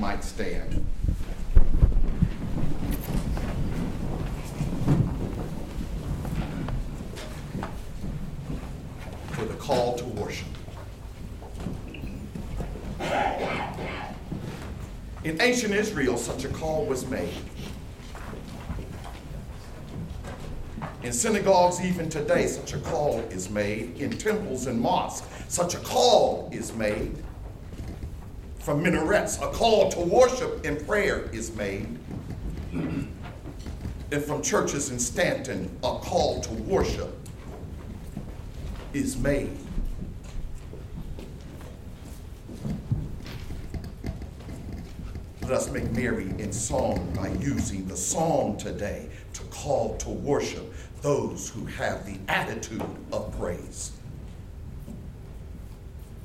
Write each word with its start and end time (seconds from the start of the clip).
might 0.00 0.24
stand. 0.24 0.86
For 9.32 9.44
the 9.44 9.54
call 9.54 9.96
to 9.98 10.04
worship. 10.06 10.48
In 15.22 15.38
ancient 15.42 15.74
Israel, 15.74 16.16
such 16.16 16.46
a 16.46 16.48
call 16.48 16.86
was 16.86 17.06
made. 17.06 17.28
In 21.02 21.12
synagogues, 21.12 21.82
even 21.82 22.08
today, 22.08 22.46
such 22.46 22.72
a 22.72 22.78
call 22.78 23.20
is 23.30 23.50
made. 23.50 24.00
In 24.00 24.10
temples 24.10 24.66
and 24.66 24.80
mosques, 24.80 25.28
such 25.48 25.74
a 25.74 25.78
call 25.78 26.48
is 26.52 26.74
made. 26.74 27.22
From 28.60 28.82
minarets, 28.82 29.38
a 29.38 29.48
call 29.48 29.90
to 29.90 30.00
worship 30.00 30.66
and 30.66 30.86
prayer 30.86 31.30
is 31.32 31.56
made. 31.56 31.98
And 32.72 34.22
from 34.22 34.42
churches 34.42 34.90
in 34.90 34.98
Staunton, 34.98 35.74
a 35.82 35.98
call 35.98 36.42
to 36.42 36.52
worship 36.52 37.16
is 38.92 39.16
made. 39.16 39.56
Let 45.42 45.52
us 45.52 45.70
make 45.70 45.90
merry 45.92 46.28
in 46.38 46.52
song 46.52 47.12
by 47.16 47.28
using 47.40 47.88
the 47.88 47.96
song 47.96 48.58
today 48.58 49.08
to 49.32 49.42
call 49.44 49.96
to 49.96 50.10
worship 50.10 50.70
those 51.00 51.48
who 51.48 51.64
have 51.64 52.04
the 52.04 52.18
attitude 52.28 52.84
of 53.10 53.36
praise. 53.38 53.92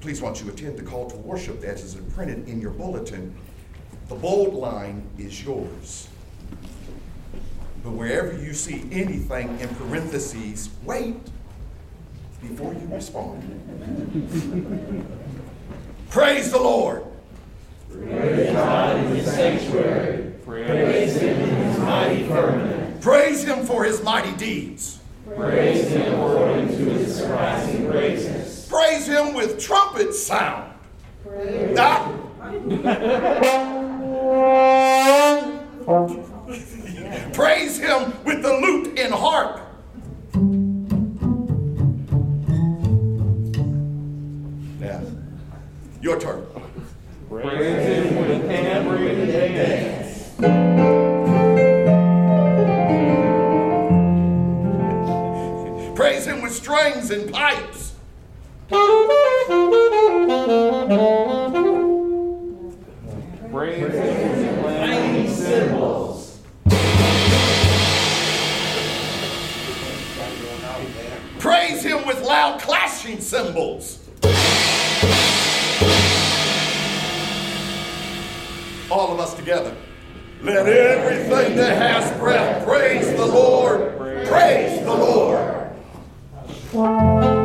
Please, 0.05 0.21
once 0.21 0.39
you 0.39 0.47
attend 0.51 0.77
the 0.77 0.83
call 0.83 1.09
to 1.09 1.17
worship 1.17 1.59
that 1.61 1.79
is 1.79 1.95
printed 2.13 2.47
in 2.47 2.61
your 2.61 2.69
bulletin, 2.69 3.33
the 4.07 4.13
bold 4.13 4.53
line 4.53 5.01
is 5.17 5.43
yours. 5.43 6.09
But 7.83 7.93
wherever 7.93 8.39
you 8.39 8.53
see 8.53 8.87
anything 8.91 9.59
in 9.59 9.67
parentheses, 9.69 10.69
wait 10.83 11.15
before 12.39 12.73
you 12.75 12.87
respond. 12.91 13.41
Praise 16.11 16.51
the 16.51 16.59
Lord. 16.59 17.03
Praise 17.91 18.53
God 18.53 18.97
in 18.97 19.07
his 19.07 19.25
sanctuary. 19.25 20.33
Praise 20.45 21.15
him 21.15 21.35
in 21.35 21.49
his 21.49 21.79
mighty 21.79 22.27
firmament. 22.27 23.01
Praise 23.01 23.43
him 23.43 23.65
for 23.65 23.83
his 23.83 24.03
mighty 24.03 24.33
deeds. 24.33 24.99
Praise 25.35 25.87
him 25.87 26.13
according 26.13 26.67
to 26.67 26.83
his 26.91 27.15
surpassing 27.15 27.87
greatness. 27.87 28.34
Praise 28.75 29.07
him 29.07 29.33
with 29.33 29.57
trumpet 29.57 30.13
sound. 30.13 30.74
Ah. 31.80 32.12
Praise 37.31 37.77
him 37.77 38.13
with 38.25 38.42
the 38.42 38.51
lute 38.51 39.00
and 39.00 39.13
harp. 39.13 39.62
Yeah. 44.81 45.01
Your 46.01 46.19
turn. 46.19 46.45
Praise 47.30 47.88
him 47.88 48.16
with 48.27 48.42
tambourine 48.42 49.22
and 49.22 49.31
dance. 49.31 50.36
Praise 55.95 56.25
him 56.27 56.42
with 56.42 56.54
strings 56.54 57.10
and 57.12 57.31
pipes. 57.31 57.75
Praise 58.67 58.79
him 71.83 72.07
with 72.07 72.23
loud 72.23 72.59
clashing 72.59 73.21
cymbals. 73.21 74.00
All 78.89 79.13
of 79.13 79.19
us 79.19 79.35
together. 79.35 79.75
Let 80.41 80.67
everything 80.67 81.56
that 81.57 81.77
has 81.77 82.19
breath 82.19 82.65
praise 82.65 83.15
the 83.15 83.27
Lord. 83.27 83.95
Praise 84.25 84.83
the 84.83 84.95
Lord. 86.73 87.44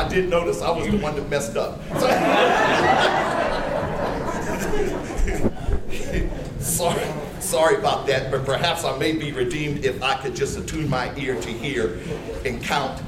I 0.00 0.08
did 0.08 0.30
notice 0.30 0.62
I 0.62 0.70
was 0.70 0.88
the 0.88 0.96
one 0.96 1.14
that 1.14 1.28
messed 1.28 1.58
up. 1.58 1.78
sorry, 6.62 7.04
sorry 7.38 7.76
about 7.76 8.06
that, 8.06 8.30
but 8.30 8.46
perhaps 8.46 8.86
I 8.86 8.96
may 8.96 9.12
be 9.12 9.30
redeemed 9.30 9.84
if 9.84 10.02
I 10.02 10.14
could 10.14 10.34
just 10.34 10.56
attune 10.56 10.88
my 10.88 11.14
ear 11.18 11.38
to 11.38 11.50
hear 11.50 12.00
and 12.46 12.62
count 12.62 13.02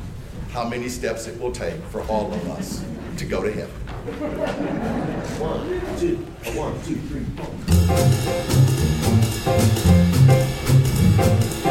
how 0.51 0.69
many 0.69 0.91
steps 0.91 1.27
it 1.27 1.41
will 1.41 1.51
take 1.51 1.83
for 1.85 2.03
all 2.03 2.31
of 2.31 2.51
us 2.51 2.85
to 3.17 3.25
go 3.25 3.43
to 3.43 3.51
heaven. 3.51 3.75
One, 5.41 5.81
two, 5.99 6.17
one, 6.53 6.75
two, 6.83 6.97
three, 7.09 7.25
four. 11.57 11.62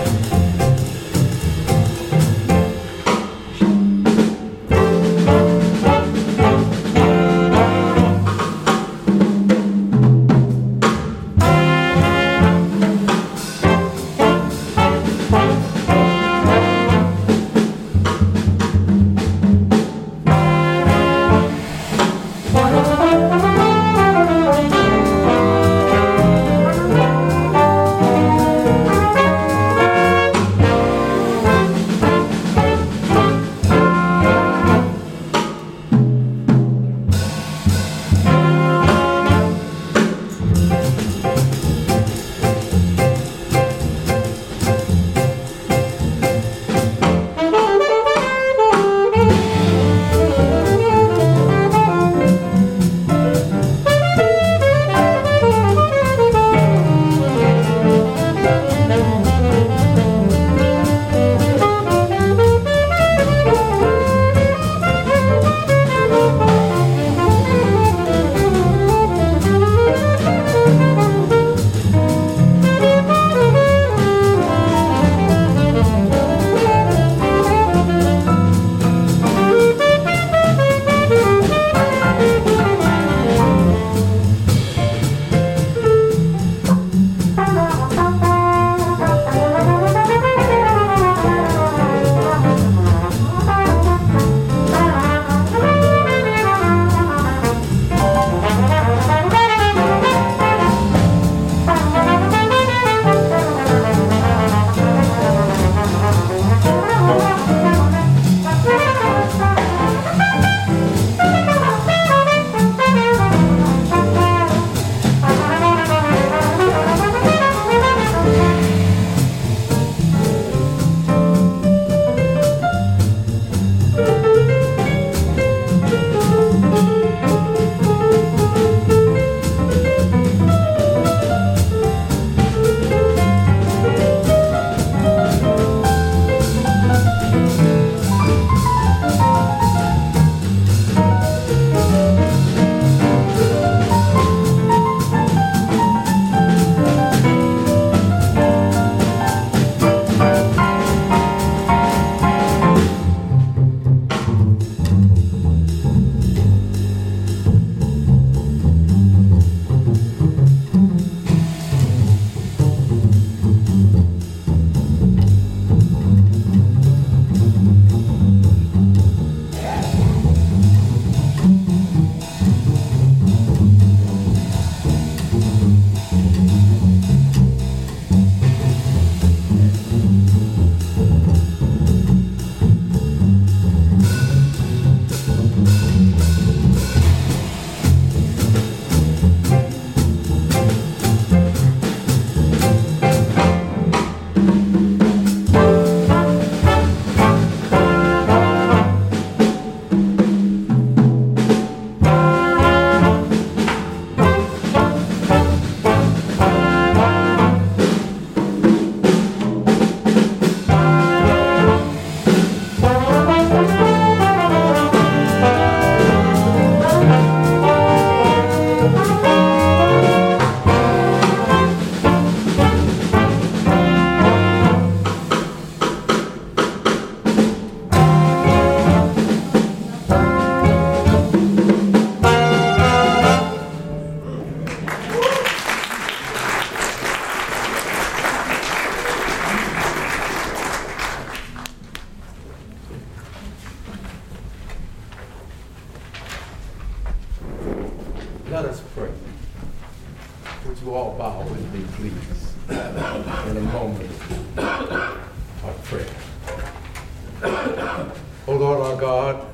God, 259.21 259.45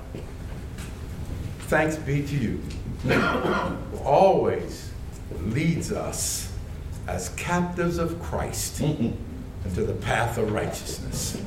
thanks 1.67 1.97
be 1.97 2.25
to 2.25 2.35
you 2.37 2.61
who 3.03 3.97
always 3.97 4.93
leads 5.41 5.91
us 5.91 6.53
as 7.05 7.29
captives 7.35 7.97
of 7.97 8.17
Christ 8.21 8.79
into 8.79 9.17
the 9.65 9.91
path 9.91 10.37
of 10.37 10.53
righteousness. 10.53 11.41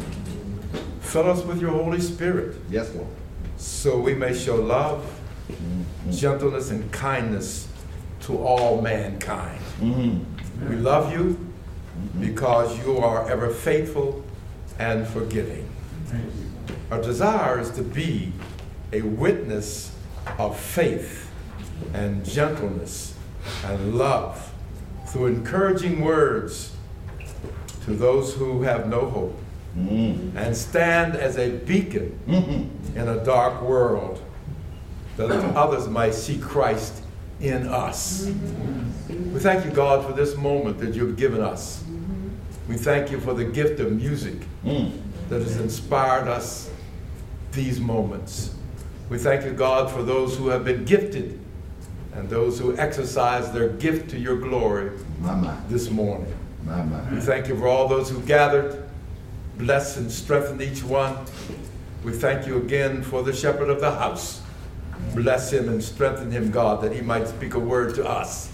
Fill 1.00 1.30
us 1.30 1.42
with 1.44 1.62
your 1.62 1.70
Holy 1.70 1.98
Spirit. 1.98 2.58
Yes, 2.68 2.94
Lord. 2.94 3.08
So 3.56 3.98
we 3.98 4.14
may 4.14 4.34
show 4.34 4.56
love, 4.56 5.02
gentleness, 6.10 6.70
and 6.70 6.92
kindness 6.92 7.68
to 8.24 8.36
all 8.36 8.82
mankind. 8.82 9.62
Mm-hmm. 9.80 10.68
We 10.68 10.76
love 10.76 11.10
you 11.10 11.38
because 12.20 12.78
you 12.84 12.98
are 12.98 13.30
ever 13.30 13.48
faithful 13.48 14.22
and 14.78 15.08
forgiving. 15.08 15.66
Our 16.90 17.00
desire 17.00 17.60
is 17.60 17.70
to 17.72 17.82
be 17.82 18.32
a 18.92 19.02
witness 19.02 19.94
of 20.38 20.58
faith 20.58 21.30
and 21.94 22.24
gentleness 22.24 23.14
and 23.64 23.94
love 23.94 24.52
through 25.06 25.26
encouraging 25.26 26.00
words 26.00 26.74
to 27.84 27.92
those 27.92 28.34
who 28.34 28.62
have 28.62 28.88
no 28.88 29.08
hope 29.08 29.38
mm. 29.78 30.34
and 30.34 30.56
stand 30.56 31.14
as 31.14 31.38
a 31.38 31.50
beacon 31.58 32.18
mm-hmm. 32.26 32.98
in 32.98 33.08
a 33.08 33.24
dark 33.24 33.62
world 33.62 34.20
that 35.16 35.30
others 35.54 35.86
might 35.86 36.14
see 36.14 36.38
Christ 36.38 37.04
in 37.40 37.68
us. 37.68 38.26
Mm-hmm. 38.26 39.32
We 39.32 39.38
thank 39.38 39.64
you, 39.64 39.70
God, 39.70 40.04
for 40.04 40.12
this 40.12 40.36
moment 40.36 40.78
that 40.80 40.94
you've 40.94 41.16
given 41.16 41.40
us. 41.40 41.84
Mm-hmm. 41.84 42.28
We 42.68 42.76
thank 42.76 43.12
you 43.12 43.20
for 43.20 43.32
the 43.32 43.44
gift 43.44 43.78
of 43.78 43.92
music 43.92 44.38
mm. 44.64 44.90
that 45.28 45.40
has 45.40 45.56
inspired 45.60 46.26
us 46.26 46.70
these 47.52 47.80
moments. 47.80 48.54
We 49.08 49.18
thank 49.18 49.44
you, 49.44 49.52
God, 49.52 49.90
for 49.90 50.02
those 50.02 50.36
who 50.36 50.48
have 50.48 50.64
been 50.64 50.84
gifted 50.84 51.38
and 52.14 52.28
those 52.28 52.58
who 52.58 52.76
exercise 52.78 53.50
their 53.52 53.68
gift 53.68 54.10
to 54.10 54.18
your 54.18 54.36
glory 54.36 54.96
my. 55.20 55.56
this 55.68 55.90
morning. 55.90 56.32
My. 56.64 56.84
We 57.12 57.20
thank 57.20 57.48
you 57.48 57.58
for 57.58 57.66
all 57.66 57.88
those 57.88 58.10
who 58.10 58.20
gathered. 58.22 58.88
Bless 59.58 59.96
and 59.96 60.10
strengthen 60.10 60.62
each 60.62 60.82
one. 60.82 61.16
We 62.04 62.12
thank 62.12 62.46
you 62.46 62.58
again 62.58 63.02
for 63.02 63.22
the 63.22 63.32
shepherd 63.32 63.68
of 63.68 63.80
the 63.80 63.90
house. 63.90 64.42
Bless 65.14 65.52
him 65.52 65.68
and 65.68 65.82
strengthen 65.82 66.30
him, 66.30 66.50
God, 66.50 66.82
that 66.82 66.92
he 66.92 67.00
might 67.00 67.26
speak 67.26 67.54
a 67.54 67.58
word 67.58 67.94
to 67.96 68.08
us. 68.08 68.52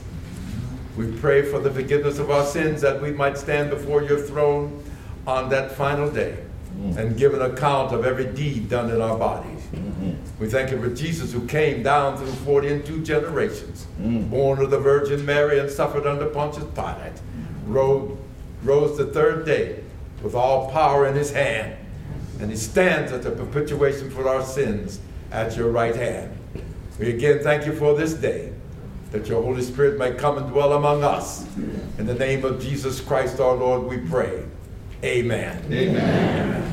We 0.96 1.12
pray 1.18 1.42
for 1.42 1.58
the 1.58 1.70
forgiveness 1.70 2.18
of 2.18 2.30
our 2.30 2.44
sins 2.44 2.80
that 2.80 3.02
we 3.02 3.10
might 3.10 3.36
stand 3.36 3.70
before 3.70 4.02
your 4.02 4.18
throne 4.18 4.82
on 5.26 5.50
that 5.50 5.72
final 5.72 6.10
day 6.10 6.45
Mm-hmm. 6.76 6.98
and 6.98 7.16
give 7.16 7.32
an 7.32 7.40
account 7.40 7.94
of 7.94 8.04
every 8.04 8.26
deed 8.26 8.68
done 8.68 8.90
in 8.90 9.00
our 9.00 9.16
bodies. 9.16 9.62
Mm-hmm. 9.72 10.12
We 10.38 10.46
thank 10.46 10.70
you 10.70 10.78
for 10.78 10.94
Jesus 10.94 11.32
who 11.32 11.46
came 11.46 11.82
down 11.82 12.18
through 12.18 12.30
40 12.30 12.68
and 12.68 12.84
two 12.84 13.02
generations, 13.02 13.86
mm. 13.98 14.28
born 14.28 14.60
of 14.60 14.70
the 14.70 14.78
Virgin 14.78 15.24
Mary 15.24 15.58
and 15.58 15.70
suffered 15.70 16.06
under 16.06 16.26
Pontius 16.26 16.66
Pilate, 16.74 17.18
rose, 17.64 18.18
rose 18.62 18.98
the 18.98 19.06
third 19.06 19.46
day 19.46 19.82
with 20.22 20.34
all 20.34 20.70
power 20.70 21.06
in 21.06 21.14
his 21.14 21.32
hand, 21.32 21.78
and 22.40 22.50
he 22.50 22.56
stands 22.58 23.10
at 23.10 23.22
the 23.22 23.30
perpetuation 23.30 24.10
for 24.10 24.28
our 24.28 24.44
sins 24.44 25.00
at 25.32 25.56
your 25.56 25.70
right 25.70 25.96
hand. 25.96 26.36
We 26.98 27.08
again 27.08 27.42
thank 27.42 27.64
you 27.64 27.72
for 27.72 27.94
this 27.94 28.12
day, 28.12 28.52
that 29.12 29.26
your 29.28 29.42
Holy 29.42 29.62
Spirit 29.62 29.98
may 29.98 30.12
come 30.12 30.36
and 30.36 30.48
dwell 30.50 30.74
among 30.74 31.04
us. 31.04 31.46
In 31.56 32.04
the 32.04 32.14
name 32.14 32.44
of 32.44 32.60
Jesus 32.60 33.00
Christ 33.00 33.40
our 33.40 33.54
Lord, 33.54 33.84
we 33.84 33.96
pray. 33.96 34.44
Amen. 35.04 35.62
Amen. 35.70 36.66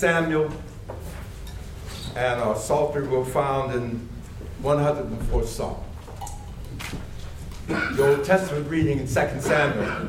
Samuel, 0.00 0.50
and 2.16 2.40
our 2.40 2.56
psaltery 2.56 3.06
will 3.06 3.22
be 3.22 3.30
found 3.32 3.74
in 3.74 4.08
104th 4.62 5.44
Psalm. 5.44 5.76
The 7.66 8.08
Old 8.08 8.24
Testament 8.24 8.66
reading 8.70 8.98
in 9.00 9.04
2 9.04 9.12
Samuel, 9.12 10.08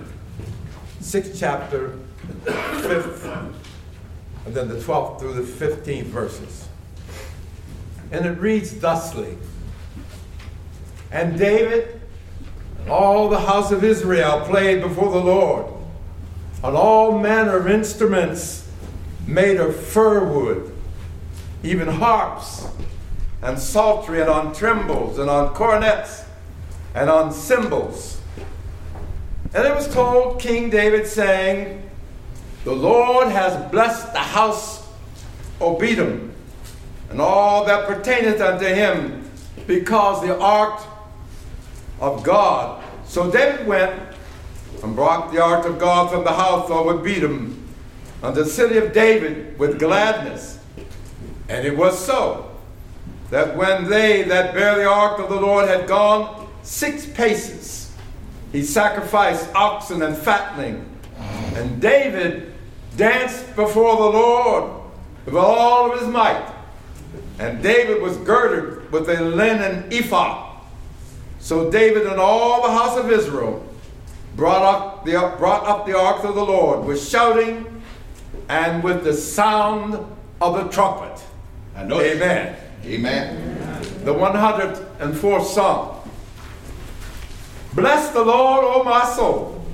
6th 1.02 1.38
chapter, 1.38 2.00
5th, 2.46 3.54
and 4.46 4.56
then 4.56 4.70
the 4.70 4.76
12th 4.76 5.20
through 5.20 5.34
the 5.34 5.42
15th 5.42 6.04
verses. 6.04 6.70
And 8.14 8.26
it 8.26 8.40
reads 8.40 8.72
thusly 8.72 9.38
And 11.12 11.38
David 11.38 12.00
all 12.88 13.28
the 13.28 13.42
house 13.42 13.74
of 13.74 13.84
Israel 13.84 14.46
played 14.46 14.82
before 14.82 15.12
the 15.12 15.20
Lord 15.20 15.66
on 16.64 16.78
all 16.78 17.20
manner 17.20 17.58
of 17.58 17.68
instruments 17.68 18.51
made 19.32 19.58
of 19.58 19.76
fir 19.76 20.26
wood, 20.26 20.76
even 21.64 21.88
harps 21.88 22.68
and 23.42 23.58
psaltery, 23.58 24.22
and 24.22 24.30
on 24.30 24.54
timbrels 24.54 25.18
and 25.20 25.30
on 25.30 25.54
cornets 25.54 26.26
and 26.94 27.10
on 27.10 27.32
cymbals. 27.32 28.20
And 29.54 29.66
it 29.66 29.74
was 29.74 29.92
told 29.94 30.40
King 30.40 30.70
David, 30.70 31.08
saying, 31.08 31.90
The 32.64 32.74
Lord 32.74 33.30
has 33.30 33.70
blessed 33.72 34.14
the 34.14 34.20
house 34.20 34.88
Obedom 35.60 36.32
and 37.10 37.20
all 37.20 37.66
that 37.66 37.88
pertaineth 37.88 38.40
unto 38.40 38.66
him, 38.66 39.30
because 39.68 40.22
the 40.22 40.38
ark 40.40 40.82
of 42.00 42.24
God. 42.24 42.84
So 43.06 43.30
David 43.30 43.68
went 43.68 44.02
and 44.82 44.96
brought 44.96 45.32
the 45.32 45.42
ark 45.42 45.66
of 45.66 45.78
God 45.78 46.10
from 46.10 46.24
the 46.24 46.32
house 46.32 46.70
of 46.70 46.86
Obedem 46.88 47.61
unto 48.24 48.44
the 48.44 48.50
city 48.50 48.78
of 48.78 48.94
David 48.94 49.58
with 49.58 49.80
gladness. 49.80 50.60
And 51.50 51.66
it 51.66 51.76
was 51.76 51.98
so 52.04 52.50
that 53.30 53.56
when 53.56 53.90
they 53.90 54.24
that 54.24 54.54
bear 54.54 54.76
the 54.76 54.86
ark 54.88 55.20
of 55.20 55.30
the 55.30 55.40
Lord 55.40 55.68
had 55.68 55.88
gone 55.88 56.50
six 56.64 57.06
paces, 57.06 57.94
he 58.52 58.64
sacrificed 58.64 59.50
oxen 59.56 60.02
and 60.02 60.16
fatling. 60.16 60.86
And 61.56 61.82
David 61.82 62.54
danced 62.98 63.56
before 63.56 63.96
the 63.98 64.18
Lord 64.18 64.72
with 65.26 65.36
all 65.36 65.92
of 65.92 66.00
his 66.00 66.08
might. 66.08 66.46
And 67.40 67.64
David 67.64 68.02
was 68.02 68.18
girded 68.18 68.92
with 68.92 69.10
a 69.10 69.22
linen 69.22 69.92
ephod. 69.92 70.62
So 71.40 71.72
David 71.72 72.06
and 72.06 72.20
all 72.20 72.62
the 72.62 72.72
house 72.72 72.98
of 72.98 73.12
Israel 73.12 73.66
brought 74.36 74.62
up 74.62 75.06
the, 75.06 75.12
brought 75.38 75.66
up 75.66 75.86
the 75.86 75.98
ark 75.98 76.24
of 76.24 76.36
the 76.36 76.46
Lord 76.46 76.86
with 76.86 77.06
shouting 77.06 77.66
and 78.52 78.84
with 78.84 79.06
the 79.06 79.14
sound 79.14 79.98
of 80.42 80.56
the 80.56 80.68
trumpet. 80.70 81.24
Amen. 81.78 82.58
Amen. 82.84 84.04
The 84.04 84.14
104th 84.14 85.46
Psalm. 85.46 85.96
Bless 87.74 88.12
the 88.12 88.22
Lord, 88.22 88.66
O 88.66 88.84
my 88.84 89.06
soul. 89.06 89.66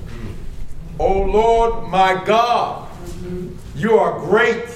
O 1.00 1.22
Lord 1.22 1.88
my 1.88 2.22
God, 2.24 2.88
you 3.74 3.98
are 3.98 4.20
great. 4.20 4.68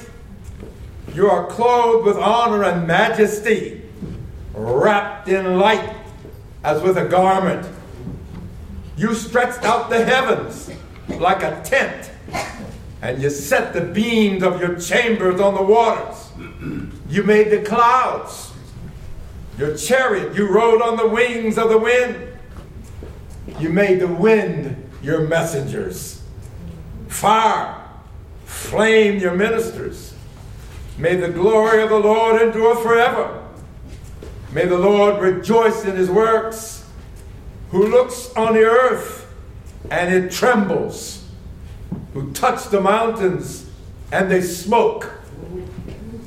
You 1.14 1.30
are 1.30 1.46
clothed 1.46 2.04
with 2.04 2.16
honor 2.16 2.64
and 2.64 2.88
majesty, 2.88 3.82
wrapped 4.52 5.28
in 5.28 5.60
light 5.60 5.94
as 6.64 6.82
with 6.82 6.96
a 6.96 7.04
garment. 7.04 7.68
You 8.96 9.14
stretched 9.14 9.62
out 9.62 9.90
the 9.90 10.04
heavens 10.04 10.70
like 11.08 11.44
a 11.44 11.62
tent, 11.62 12.10
and 13.02 13.20
you 13.20 13.28
set 13.28 13.74
the 13.74 13.80
beams 13.80 14.42
of 14.42 14.60
your 14.60 14.78
chambers 14.78 15.40
on 15.40 15.54
the 15.54 15.62
waters. 15.62 16.30
You 17.08 17.24
made 17.24 17.50
the 17.50 17.60
clouds. 17.60 18.52
Your 19.58 19.76
chariot, 19.76 20.34
you 20.34 20.48
rode 20.48 20.80
on 20.80 20.96
the 20.96 21.08
wings 21.08 21.58
of 21.58 21.68
the 21.68 21.78
wind. 21.78 22.28
You 23.58 23.68
made 23.68 24.00
the 24.00 24.08
wind 24.08 24.88
your 25.02 25.26
messengers. 25.26 26.22
Fire, 27.08 27.82
flame 28.44 29.18
your 29.18 29.34
ministers. 29.34 30.14
May 30.96 31.16
the 31.16 31.28
glory 31.28 31.82
of 31.82 31.90
the 31.90 31.98
Lord 31.98 32.40
endure 32.40 32.76
forever. 32.76 33.42
May 34.52 34.66
the 34.66 34.78
Lord 34.78 35.20
rejoice 35.20 35.84
in 35.84 35.96
his 35.96 36.08
works, 36.10 36.88
who 37.70 37.88
looks 37.88 38.32
on 38.36 38.54
the 38.54 38.62
earth 38.64 39.26
and 39.90 40.14
it 40.14 40.30
trembles, 40.30 41.21
who 42.12 42.32
touch 42.32 42.68
the 42.68 42.80
mountains 42.80 43.70
and 44.10 44.30
they 44.30 44.42
smoke. 44.42 45.10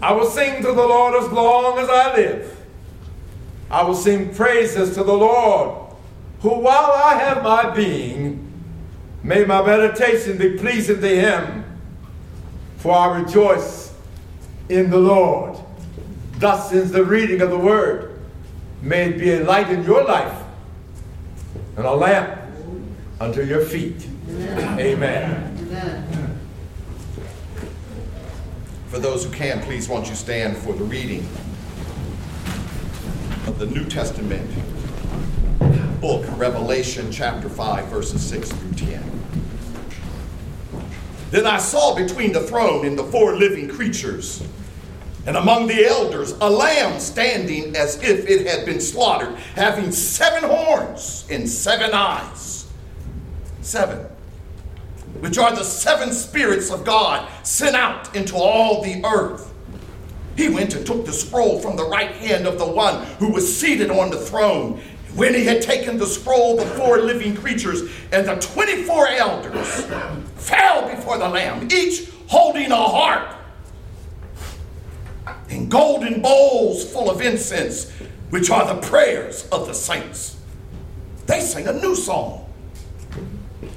I 0.01 0.11
will 0.13 0.25
sing 0.25 0.61
to 0.61 0.67
the 0.67 0.73
Lord 0.73 1.23
as 1.23 1.31
long 1.31 1.77
as 1.77 1.89
I 1.89 2.15
live. 2.15 2.65
I 3.69 3.83
will 3.83 3.95
sing 3.95 4.33
praises 4.33 4.93
to 4.95 5.03
the 5.03 5.13
Lord, 5.13 5.93
who 6.41 6.49
while 6.49 6.91
I 6.91 7.15
have 7.15 7.43
my 7.43 7.69
being, 7.71 8.51
may 9.23 9.43
my 9.45 9.65
meditation 9.65 10.37
be 10.37 10.57
pleasing 10.57 11.01
to 11.01 11.09
him, 11.09 11.63
for 12.77 12.95
I 12.95 13.19
rejoice 13.19 13.93
in 14.69 14.89
the 14.89 14.99
Lord. 14.99 15.57
Thus 16.37 16.73
is 16.73 16.91
the 16.91 17.03
reading 17.03 17.41
of 17.41 17.49
the 17.49 17.57
word. 17.57 18.19
May 18.81 19.09
it 19.09 19.17
be 19.17 19.31
a 19.33 19.43
light 19.43 19.69
in 19.69 19.83
your 19.83 20.03
life 20.03 20.43
and 21.77 21.85
a 21.85 21.93
lamp 21.93 22.39
unto 23.19 23.41
your 23.41 23.61
feet. 23.61 24.07
Amen. 24.29 24.79
Amen. 24.79 25.54
For 28.87 28.99
those 28.99 29.25
who 29.25 29.31
can, 29.31 29.61
please 29.61 29.89
won't 29.89 30.07
you 30.07 30.15
stand 30.15 30.57
for 30.57 30.73
the 30.73 30.83
reading 30.83 31.27
of 33.47 33.57
the 33.57 33.65
New 33.65 33.85
Testament 33.85 34.47
book, 35.99 36.23
Revelation 36.37 37.11
chapter 37.11 37.49
5, 37.49 37.87
verses 37.87 38.23
6 38.23 38.51
through 38.51 38.73
10. 38.73 39.03
Then 41.31 41.47
I 41.47 41.57
saw 41.57 41.95
between 41.95 42.31
the 42.31 42.41
throne 42.41 42.85
and 42.85 42.97
the 42.97 43.05
four 43.05 43.35
living 43.35 43.67
creatures, 43.67 44.47
and 45.25 45.35
among 45.35 45.65
the 45.65 45.83
elders, 45.83 46.33
a 46.41 46.49
lamb 46.49 46.99
standing 46.99 47.75
as 47.75 48.01
if 48.03 48.29
it 48.29 48.45
had 48.45 48.67
been 48.67 48.79
slaughtered, 48.79 49.35
having 49.55 49.91
seven 49.91 50.47
horns 50.47 51.25
and 51.31 51.49
seven 51.49 51.91
eyes. 51.91 52.67
Seven 53.61 54.14
which 55.19 55.37
are 55.37 55.55
the 55.55 55.63
seven 55.63 56.11
spirits 56.11 56.71
of 56.71 56.83
God 56.83 57.29
sent 57.43 57.75
out 57.75 58.15
into 58.15 58.35
all 58.35 58.81
the 58.81 59.03
earth. 59.05 59.53
He 60.35 60.49
went 60.49 60.75
and 60.75 60.85
took 60.85 61.05
the 61.05 61.13
scroll 61.13 61.59
from 61.59 61.77
the 61.77 61.85
right 61.85 62.11
hand 62.11 62.45
of 62.45 62.59
the 62.59 62.67
one 62.67 63.05
who 63.19 63.31
was 63.31 63.57
seated 63.57 63.89
on 63.89 64.09
the 64.09 64.19
throne. 64.19 64.81
When 65.15 65.33
he 65.33 65.45
had 65.45 65.61
taken 65.61 65.97
the 65.97 66.05
scroll, 66.05 66.57
the 66.57 66.65
four 66.65 66.99
living 66.99 67.35
creatures 67.35 67.89
and 68.11 68.27
the 68.27 68.35
24 68.35 69.07
elders 69.09 69.85
fell 70.35 70.89
before 70.89 71.17
the 71.17 71.29
Lamb, 71.29 71.69
each 71.71 72.09
holding 72.27 72.71
a 72.71 72.75
harp 72.75 73.35
and 75.49 75.71
golden 75.71 76.21
bowls 76.21 76.91
full 76.91 77.09
of 77.09 77.21
incense, 77.21 77.89
which 78.29 78.49
are 78.49 78.73
the 78.73 78.81
prayers 78.87 79.47
of 79.51 79.67
the 79.67 79.73
saints. 79.73 80.37
They 81.27 81.39
sing 81.39 81.67
a 81.67 81.73
new 81.73 81.95
song 81.95 82.44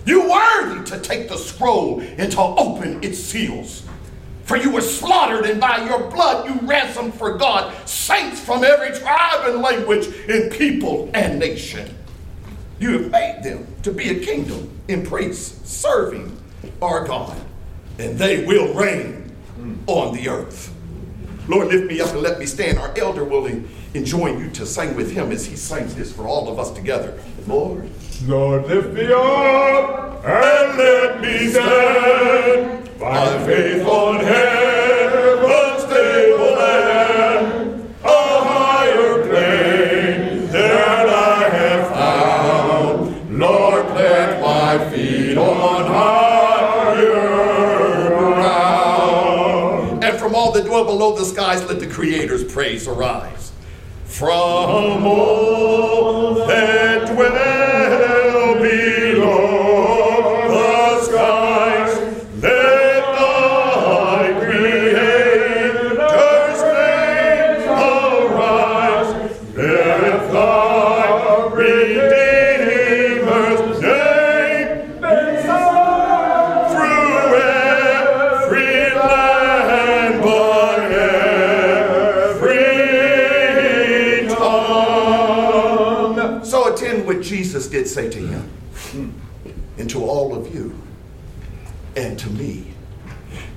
you 0.09 0.29
worthy 0.31 0.83
to 0.85 0.99
take 1.01 1.29
the 1.29 1.37
scroll 1.37 2.01
and 2.01 2.33
to 2.33 2.41
open 2.41 3.05
its 3.05 3.19
seals. 3.19 3.85
For 4.45 4.57
you 4.57 4.71
were 4.71 4.81
slaughtered, 4.81 5.45
and 5.45 5.61
by 5.61 5.87
your 5.87 6.11
blood 6.11 6.49
you 6.49 6.67
ransomed 6.67 7.13
for 7.13 7.37
God 7.37 7.87
saints 7.87 8.41
from 8.41 8.65
every 8.65 8.99
tribe 8.99 9.47
and 9.47 9.61
language 9.61 10.07
and 10.27 10.51
people 10.51 11.11
and 11.13 11.39
nation. 11.39 11.95
You 12.81 12.93
have 12.93 13.11
made 13.11 13.43
them 13.43 13.67
to 13.83 13.93
be 13.93 14.09
a 14.09 14.25
kingdom 14.25 14.71
in 14.89 15.05
priests, 15.05 15.71
serving 15.71 16.35
our 16.81 17.07
God, 17.07 17.39
and 17.99 18.19
they 18.19 18.47
will 18.47 18.73
reign 18.73 19.37
on 19.87 20.15
the 20.15 20.31
earth. 20.31 20.73
Lord, 21.49 21.69
lift 21.69 21.87
me 21.91 22.01
up 22.01 22.11
and 22.13 22.21
let 22.21 22.39
me 22.39 22.45
stand. 22.45 22.79
Our 22.79 22.93
elder 22.99 23.25
will 23.25 23.47
enjoin 23.95 24.39
you 24.39 24.51
to 24.51 24.67
sing 24.67 24.95
with 24.95 25.11
him 25.11 25.33
as 25.33 25.47
he 25.47 25.57
sings 25.57 25.95
this 25.95 26.13
for 26.13 26.27
all 26.27 26.49
of 26.49 26.59
us 26.59 26.71
together. 26.71 27.19
Lord. 27.47 27.89
Lord, 28.27 28.67
lift 28.67 28.93
me 28.93 29.11
up 29.13 30.25
and 30.25 30.79
let 30.79 31.21
me 31.23 31.49
stand 31.49 32.99
by 32.99 33.47
faith 33.47 33.87
on 33.87 34.25
heaven's 34.25 34.88
below 50.89 51.15
the 51.15 51.23
skies, 51.23 51.63
let 51.65 51.81
the 51.81 51.87
Creator's 51.87 52.51
praise 52.51 52.89
arise. 52.89 53.53
From 54.07 55.07
all 55.07 56.47
that 56.47 57.13
dwell 57.13 57.58
say 87.89 88.09
to 88.11 88.19
him, 88.19 89.21
and 89.79 89.91
to 89.91 90.05
all 90.05 90.35
of 90.35 90.55
you, 90.55 90.79
and 91.97 92.19
to 92.19 92.31
me, 92.31 92.73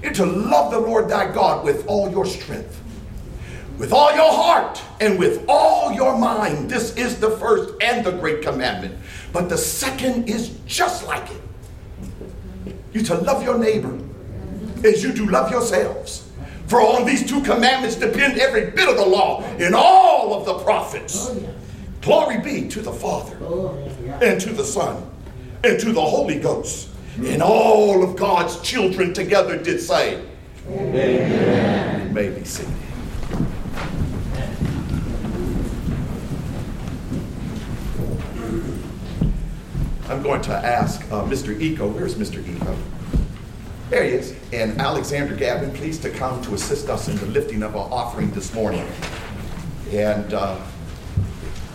and 0.04 0.16
to 0.16 0.26
love 0.26 0.72
the 0.72 0.80
Lord 0.80 1.10
thy 1.10 1.32
God 1.32 1.64
with 1.64 1.86
all 1.88 2.10
your 2.10 2.26
strength 2.26 2.82
with 3.82 3.94
all 3.94 4.14
your 4.14 4.32
heart 4.32 4.80
and 5.00 5.18
with 5.18 5.44
all 5.48 5.92
your 5.92 6.16
mind. 6.16 6.70
This 6.70 6.96
is 6.98 7.20
the 7.20 7.32
first 7.32 7.74
and 7.82 8.06
the 8.06 8.12
great 8.12 8.44
commandment. 8.44 8.96
But 9.34 9.50
the 9.50 9.58
second 9.58 10.30
is 10.30 10.50
just 10.68 11.08
like 11.08 11.28
it. 11.32 12.76
You 12.94 13.02
to 13.06 13.16
love 13.16 13.42
your 13.42 13.58
neighbor 13.58 13.98
as 14.84 15.02
you 15.02 15.12
do 15.12 15.26
love 15.26 15.50
yourselves. 15.50 16.30
For 16.68 16.80
on 16.80 17.08
these 17.08 17.28
two 17.28 17.42
commandments 17.42 17.96
depend 17.96 18.40
every 18.40 18.70
bit 18.70 18.88
of 18.88 18.98
the 18.98 19.06
law 19.06 19.42
and 19.44 19.74
all 19.74 20.36
of 20.36 20.46
the 20.46 20.60
prophets. 20.64 21.30
Oh, 21.32 21.50
Glory 22.02 22.40
be 22.40 22.68
to 22.68 22.82
the 22.82 22.92
Father 22.92 23.36
and 24.22 24.42
to 24.42 24.52
the 24.52 24.64
Son 24.64 25.08
and 25.64 25.80
to 25.80 25.94
the 25.94 26.02
Holy 26.02 26.40
Ghost. 26.40 26.90
And 27.18 27.42
all 27.42 28.04
of 28.04 28.16
God's 28.16 28.60
children 28.62 29.14
together 29.14 29.58
did 29.62 29.80
say, 29.80 30.24
Amen. 30.68 32.08
You 32.08 32.14
may 32.14 32.30
be 32.30 32.44
seated. 32.44 32.74
I'm 40.10 40.24
going 40.24 40.42
to 40.42 40.52
ask 40.52 41.02
uh, 41.12 41.24
Mr. 41.24 41.60
Eco, 41.60 41.88
where's 41.88 42.16
Mr. 42.16 42.46
Eco? 42.48 42.76
There 43.90 44.04
he 44.04 44.12
is. 44.12 44.36
And 44.52 44.80
Alexander 44.80 45.36
Gavin, 45.36 45.72
please 45.72 46.00
to 46.00 46.10
come 46.10 46.42
to 46.44 46.54
assist 46.54 46.90
us 46.90 47.08
in 47.08 47.16
the 47.18 47.28
lifting 47.28 47.62
of 47.64 47.76
our 47.76 47.92
offering 47.92 48.32
this 48.32 48.54
morning. 48.54 48.88
And 49.92 50.34
uh, 50.34 50.58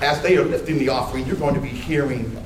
as 0.00 0.20
they 0.22 0.36
are 0.36 0.44
lifting 0.44 0.78
the 0.78 0.88
offering, 0.88 1.26
you're 1.26 1.36
going 1.36 1.54
to 1.54 1.60
be 1.60 1.68
hearing 1.68 2.36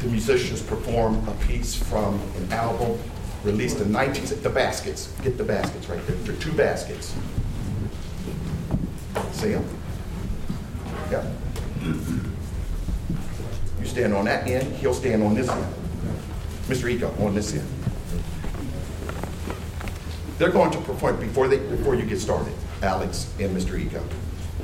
the 0.00 0.08
musicians 0.08 0.62
perform 0.62 1.26
a 1.28 1.32
piece 1.46 1.74
from 1.74 2.20
an 2.36 2.52
album 2.52 2.98
released 3.44 3.80
in 3.80 3.92
19... 3.92 4.42
The 4.42 4.50
baskets. 4.50 5.12
Get 5.22 5.38
the 5.38 5.44
baskets 5.44 5.88
right 5.88 6.04
there. 6.06 6.16
There 6.16 6.34
are 6.34 6.38
two 6.38 6.52
baskets. 6.52 7.14
See 9.32 9.52
them? 9.52 9.64
Yep. 11.10 11.24
You 13.80 13.86
stand 13.86 14.14
on 14.14 14.24
that 14.26 14.46
end, 14.46 14.74
he'll 14.76 14.94
stand 14.94 15.22
on 15.22 15.34
this 15.34 15.48
end. 15.48 15.74
Mr. 16.66 16.90
Eco, 16.90 17.08
on 17.24 17.34
this 17.34 17.54
end. 17.54 17.66
They're 20.38 20.50
going 20.50 20.70
to 20.70 20.78
perform, 20.78 21.18
before, 21.20 21.48
they, 21.48 21.58
before 21.58 21.94
you 21.94 22.04
get 22.04 22.20
started, 22.20 22.54
Alex 22.82 23.32
and 23.38 23.56
Mr. 23.56 23.78
Eco, 23.78 24.02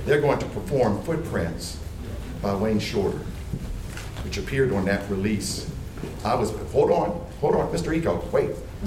they're 0.04 0.20
going 0.20 0.38
to 0.38 0.46
perform 0.46 1.02
Footprints 1.02 1.78
by 2.42 2.54
Wayne 2.54 2.78
Shorter, 2.78 3.20
which 4.24 4.38
appeared 4.38 4.72
on 4.72 4.84
that 4.86 5.08
release. 5.10 5.70
I 6.24 6.34
was, 6.34 6.50
hold 6.72 6.90
on, 6.90 7.20
hold 7.40 7.54
on, 7.56 7.72
Mr. 7.72 7.94
Eco, 7.96 8.22
wait. 8.32 8.50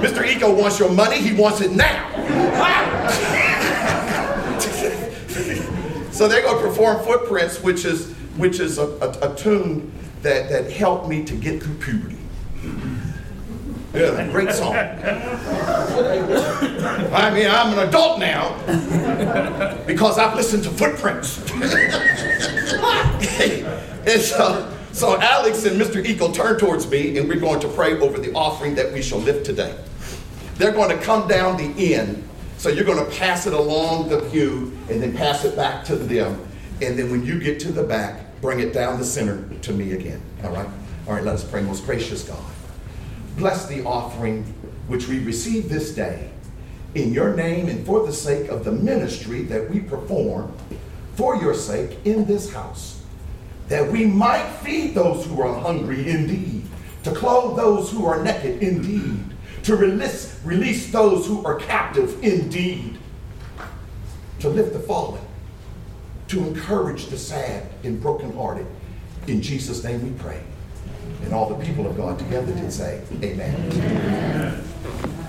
Mr. 0.00 0.26
Eco 0.26 0.54
wants 0.54 0.78
your 0.78 0.90
money, 0.90 1.18
he 1.18 1.34
wants 1.34 1.60
it 1.60 1.72
now. 1.72 2.10
So 6.14 6.28
they're 6.28 6.42
going 6.42 6.62
to 6.62 6.68
perform 6.68 7.04
Footprints, 7.04 7.60
which 7.60 7.84
is 7.84 8.12
which 8.36 8.60
is 8.60 8.78
a, 8.78 8.86
a, 8.86 9.32
a, 9.32 9.34
tune 9.34 9.92
that, 10.22 10.48
that 10.48 10.70
helped 10.70 11.08
me 11.08 11.24
to 11.24 11.34
get 11.34 11.60
through 11.60 11.74
puberty. 11.74 12.16
Yeah, 13.94 14.28
great 14.30 14.52
song. 14.52 14.74
I 17.14 17.30
mean, 17.32 17.46
I'm 17.48 17.78
an 17.78 17.88
adult 17.88 18.18
now 18.18 18.56
because 19.86 20.18
I've 20.18 20.34
listened 20.34 20.64
to 20.64 20.70
Footprints. 20.70 21.38
and 24.06 24.20
so, 24.20 24.76
so 24.92 25.20
Alex 25.20 25.64
and 25.64 25.80
Mr. 25.80 26.04
Eagle 26.04 26.32
turn 26.32 26.58
towards 26.58 26.90
me, 26.90 27.16
and 27.18 27.28
we're 27.28 27.38
going 27.38 27.60
to 27.60 27.68
pray 27.68 27.98
over 28.00 28.18
the 28.18 28.32
offering 28.34 28.74
that 28.74 28.92
we 28.92 29.00
shall 29.00 29.20
lift 29.20 29.46
today. 29.46 29.76
They're 30.56 30.72
going 30.72 30.90
to 30.96 31.02
come 31.02 31.28
down 31.28 31.56
the 31.56 31.94
end 31.94 32.28
so 32.64 32.70
you're 32.70 32.84
going 32.84 33.04
to 33.04 33.10
pass 33.18 33.46
it 33.46 33.52
along 33.52 34.08
the 34.08 34.22
pew 34.30 34.72
and 34.88 35.02
then 35.02 35.14
pass 35.14 35.44
it 35.44 35.54
back 35.54 35.84
to 35.84 35.96
them. 35.96 36.40
And 36.80 36.98
then 36.98 37.10
when 37.10 37.24
you 37.24 37.38
get 37.38 37.60
to 37.60 37.72
the 37.72 37.82
back, 37.82 38.40
bring 38.40 38.60
it 38.60 38.72
down 38.72 38.98
the 38.98 39.04
center 39.04 39.46
to 39.60 39.72
me 39.72 39.92
again. 39.92 40.22
All 40.42 40.50
right? 40.50 40.66
All 41.06 41.12
right, 41.12 41.22
let 41.22 41.34
us 41.34 41.44
pray. 41.44 41.60
Most 41.60 41.84
gracious 41.84 42.26
God, 42.26 42.42
bless 43.36 43.66
the 43.66 43.84
offering 43.84 44.42
which 44.86 45.08
we 45.08 45.18
receive 45.20 45.68
this 45.68 45.94
day 45.94 46.30
in 46.94 47.12
your 47.12 47.34
name 47.34 47.68
and 47.68 47.84
for 47.84 48.06
the 48.06 48.12
sake 48.12 48.48
of 48.48 48.64
the 48.64 48.72
ministry 48.72 49.42
that 49.42 49.68
we 49.70 49.80
perform 49.80 50.52
for 51.14 51.36
your 51.36 51.54
sake 51.54 51.98
in 52.04 52.24
this 52.24 52.52
house. 52.52 53.00
that 53.68 53.90
we 53.90 54.04
might 54.04 54.46
feed 54.62 54.94
those 54.94 55.24
who 55.26 55.40
are 55.40 55.58
hungry 55.60 56.08
indeed, 56.08 56.62
to 57.02 57.10
clothe 57.12 57.56
those 57.56 57.90
who 57.90 58.04
are 58.06 58.22
naked 58.22 58.62
indeed, 58.62 59.24
to 59.62 59.76
release, 59.76 60.38
release 60.44 60.92
those 60.92 61.26
who 61.26 61.44
are 61.44 61.54
captive 61.56 62.22
indeed, 62.22 62.98
to 64.38 64.48
lift 64.48 64.72
the 64.72 64.78
fallen, 64.80 65.22
to 66.28 66.40
encourage 66.46 67.06
the 67.06 67.16
sad 67.16 67.66
and 67.84 68.00
brokenhearted. 68.00 68.66
In 69.26 69.40
Jesus' 69.40 69.82
name 69.82 70.02
we 70.02 70.18
pray. 70.18 70.42
And 71.22 71.32
all 71.32 71.48
the 71.48 71.64
people 71.64 71.86
of 71.86 71.96
God 71.96 72.18
together 72.18 72.52
did 72.52 72.72
say, 72.72 73.00
Amen. 73.22 73.54
Amen. 73.72 75.23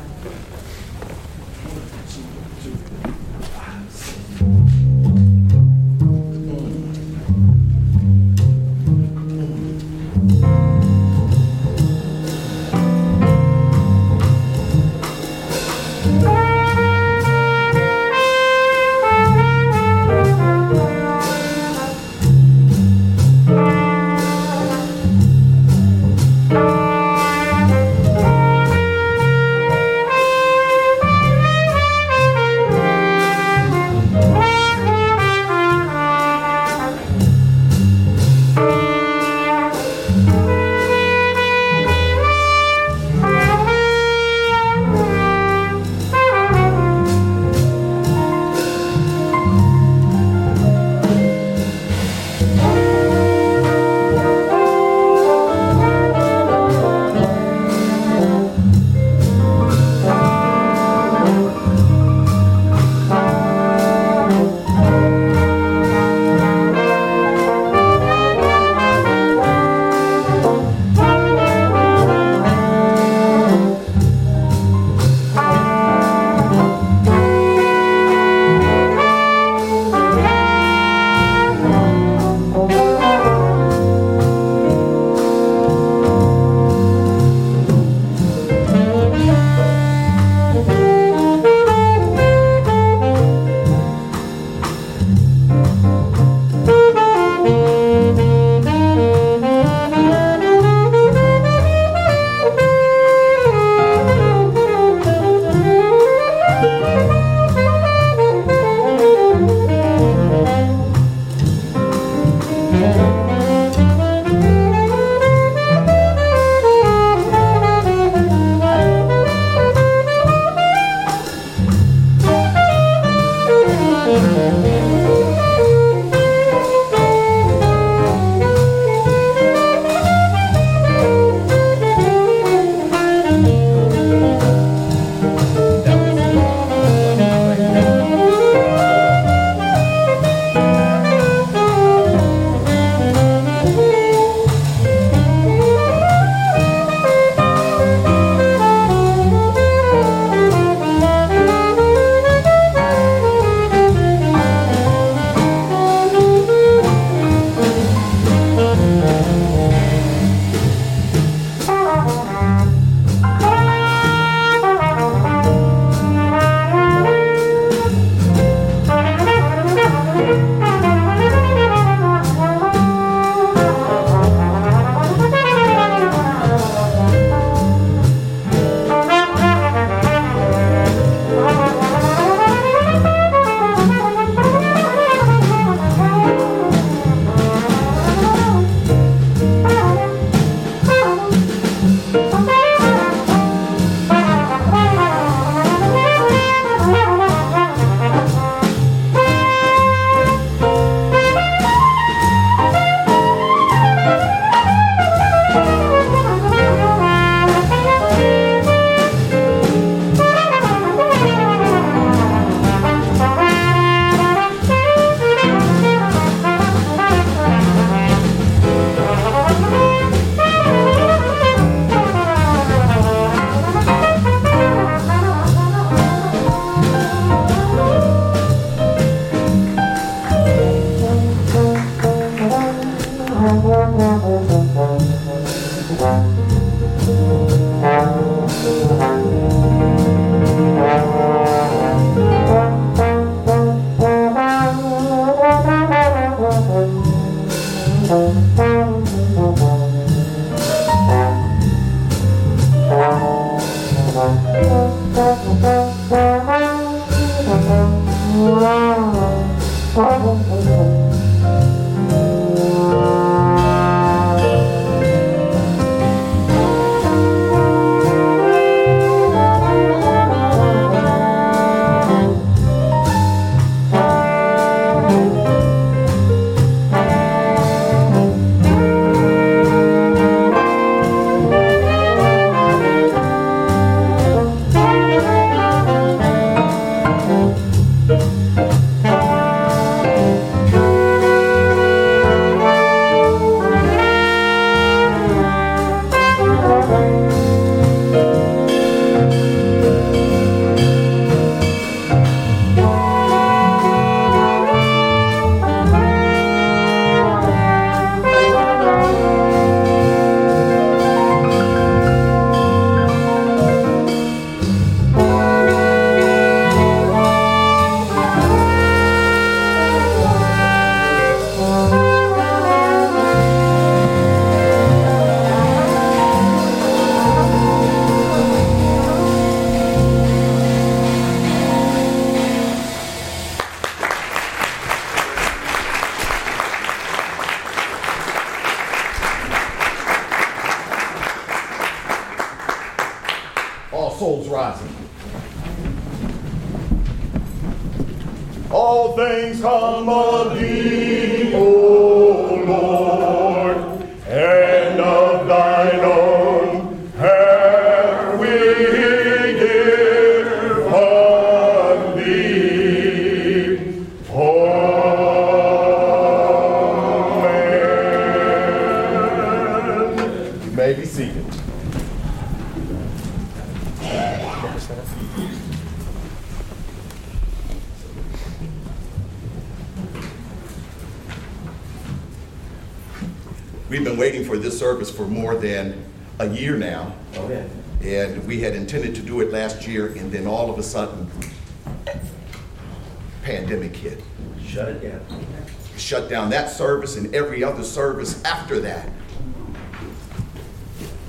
Service 397.95 398.43
after 398.43 398.79
that 398.81 399.09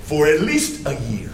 for 0.02 0.26
at 0.26 0.40
least 0.40 0.84
a 0.86 0.96
year. 1.02 1.30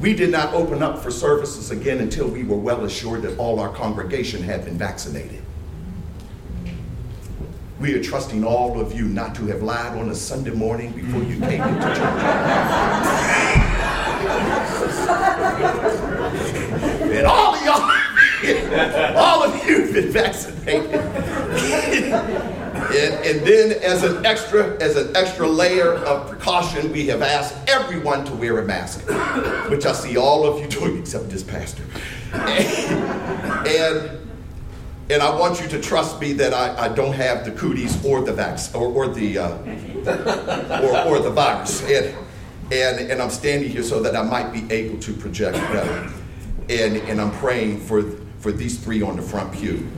We 0.00 0.14
did 0.14 0.30
not 0.30 0.54
open 0.54 0.82
up 0.82 1.02
for 1.02 1.10
services 1.10 1.70
again 1.70 1.98
until 1.98 2.26
we 2.26 2.42
were 2.42 2.56
well 2.56 2.86
assured 2.86 3.20
that 3.22 3.36
all 3.36 3.60
our 3.60 3.68
congregation 3.68 4.42
had 4.42 4.64
been 4.64 4.78
vaccinated. 4.78 5.42
We 7.78 7.92
are 7.94 8.02
trusting 8.02 8.44
all 8.44 8.80
of 8.80 8.94
you 8.94 9.04
not 9.04 9.34
to 9.34 9.46
have 9.48 9.62
lied 9.62 9.98
on 9.98 10.08
a 10.08 10.14
Sunday 10.14 10.52
morning 10.52 10.92
before 10.92 11.22
you 11.22 11.38
came 11.40 11.60
into 11.62 11.82
church. 11.82 11.98
and 17.12 17.26
all 17.26 17.54
of 17.54 17.64
y'all, 17.64 17.82
all 19.16 19.42
of 19.42 19.66
you 19.66 19.82
have 19.82 19.92
been 19.92 20.10
vaccinated. 20.10 20.59
And, 23.00 23.26
and 23.26 23.46
then 23.46 23.82
as 23.82 24.02
an 24.02 24.24
extra, 24.26 24.76
as 24.82 24.96
an 24.96 25.16
extra 25.16 25.46
layer 25.46 25.94
of 25.94 26.28
precaution, 26.28 26.92
we 26.92 27.06
have 27.06 27.22
asked 27.22 27.56
everyone 27.68 28.24
to 28.26 28.34
wear 28.34 28.58
a 28.58 28.64
mask, 28.64 29.00
which 29.70 29.86
I 29.86 29.92
see 29.92 30.16
all 30.16 30.46
of 30.46 30.60
you 30.60 30.68
doing 30.68 30.98
except 30.98 31.28
this 31.30 31.42
pastor. 31.42 31.84
And, 32.32 33.66
and 33.68 34.20
and 35.10 35.22
I 35.24 35.36
want 35.36 35.60
you 35.60 35.66
to 35.66 35.80
trust 35.80 36.20
me 36.20 36.32
that 36.34 36.54
I, 36.54 36.84
I 36.84 36.88
don't 36.88 37.14
have 37.14 37.44
the 37.44 37.50
cooties 37.50 38.04
or 38.04 38.20
the 38.20 38.30
vax 38.32 38.72
or, 38.74 38.86
or 38.86 39.08
the 39.08 39.38
uh, 39.38 39.58
or, 41.06 41.16
or 41.16 41.18
the 41.18 41.30
virus. 41.30 41.82
And, 41.82 42.14
and 42.72 43.10
and 43.10 43.20
I'm 43.20 43.30
standing 43.30 43.68
here 43.68 43.82
so 43.82 44.00
that 44.02 44.14
I 44.14 44.22
might 44.22 44.52
be 44.52 44.72
able 44.72 45.00
to 45.00 45.12
project 45.12 45.56
better. 45.72 46.12
And 46.68 46.96
and 46.96 47.20
I'm 47.20 47.32
praying 47.32 47.80
for 47.80 48.02
for 48.38 48.52
these 48.52 48.78
three 48.78 49.02
on 49.02 49.16
the 49.16 49.22
front 49.22 49.52
pew. 49.52 49.88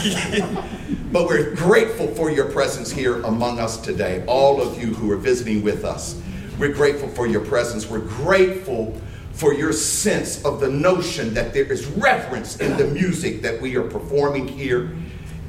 but 1.12 1.26
we're 1.26 1.54
grateful 1.54 2.08
for 2.08 2.30
your 2.30 2.50
presence 2.50 2.90
here 2.90 3.22
among 3.22 3.58
us 3.58 3.76
today. 3.80 4.24
All 4.26 4.60
of 4.60 4.80
you 4.80 4.94
who 4.94 5.10
are 5.12 5.16
visiting 5.16 5.62
with 5.62 5.84
us. 5.84 6.20
We're 6.58 6.72
grateful 6.72 7.08
for 7.08 7.26
your 7.26 7.44
presence. 7.44 7.88
We're 7.88 8.00
grateful 8.00 9.00
for 9.32 9.54
your 9.54 9.72
sense 9.72 10.44
of 10.44 10.60
the 10.60 10.68
notion 10.68 11.34
that 11.34 11.54
there 11.54 11.64
is 11.64 11.86
reverence 11.86 12.58
in 12.58 12.76
the 12.76 12.86
music 12.86 13.42
that 13.42 13.60
we 13.60 13.76
are 13.76 13.82
performing 13.82 14.46
here 14.46 14.94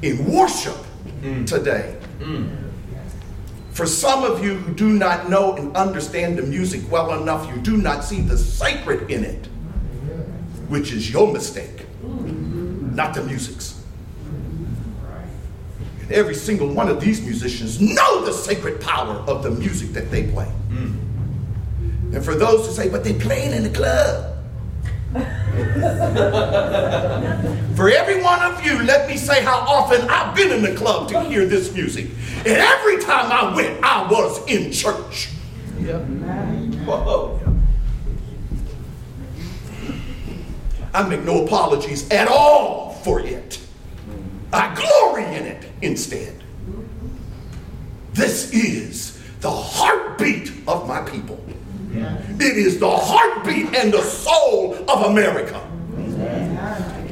in 0.02 0.30
worship 0.30 0.76
mm. 1.20 1.46
today. 1.46 1.98
Mm. 2.18 2.62
For 3.72 3.86
some 3.86 4.22
of 4.24 4.44
you 4.44 4.54
who 4.56 4.74
do 4.74 4.90
not 4.92 5.30
know 5.30 5.56
and 5.56 5.74
understand 5.76 6.38
the 6.38 6.42
music 6.42 6.90
well 6.90 7.20
enough, 7.20 7.48
you 7.54 7.60
do 7.62 7.76
not 7.76 8.04
see 8.04 8.20
the 8.20 8.36
sacred 8.36 9.10
in 9.10 9.24
it, 9.24 9.46
which 10.68 10.92
is 10.92 11.10
your 11.10 11.32
mistake, 11.32 11.86
not 12.02 13.14
the 13.14 13.22
music's. 13.22 13.71
Every 16.12 16.34
single 16.34 16.68
one 16.68 16.88
of 16.88 17.00
these 17.00 17.22
musicians 17.22 17.80
know 17.80 18.24
the 18.24 18.32
sacred 18.32 18.80
power 18.80 19.14
of 19.26 19.42
the 19.42 19.50
music 19.50 19.92
that 19.92 20.10
they 20.10 20.24
play. 20.24 20.50
Mm. 20.70 22.14
And 22.14 22.24
for 22.24 22.34
those 22.34 22.66
who 22.66 22.72
say, 22.72 22.88
but 22.88 23.02
they 23.02 23.14
playing 23.14 23.52
in 23.52 23.62
the 23.62 23.70
club. 23.70 24.28
for 27.76 27.90
every 27.90 28.22
one 28.22 28.42
of 28.42 28.64
you, 28.64 28.82
let 28.82 29.08
me 29.08 29.16
say 29.16 29.42
how 29.42 29.58
often 29.58 30.02
I've 30.08 30.34
been 30.34 30.52
in 30.52 30.62
the 30.62 30.74
club 30.74 31.08
to 31.08 31.22
hear 31.22 31.46
this 31.46 31.72
music. 31.74 32.10
And 32.38 32.48
every 32.48 33.00
time 33.00 33.32
I 33.32 33.54
went, 33.54 33.82
I 33.82 34.10
was 34.10 34.46
in 34.46 34.72
church. 34.72 35.28
Whoa. 36.84 37.40
I 40.94 41.08
make 41.08 41.24
no 41.24 41.44
apologies 41.44 42.08
at 42.10 42.28
all 42.28 42.90
for 43.02 43.20
it. 43.20 43.61
I 44.52 44.74
glory 44.74 45.24
in 45.34 45.46
it 45.46 45.64
instead. 45.80 46.42
This 48.12 48.52
is 48.52 49.18
the 49.40 49.50
heartbeat 49.50 50.52
of 50.68 50.86
my 50.86 51.00
people. 51.00 51.42
It 51.94 52.56
is 52.56 52.78
the 52.78 52.90
heartbeat 52.90 53.74
and 53.74 53.92
the 53.92 54.02
soul 54.02 54.74
of 54.88 55.10
America. 55.10 55.60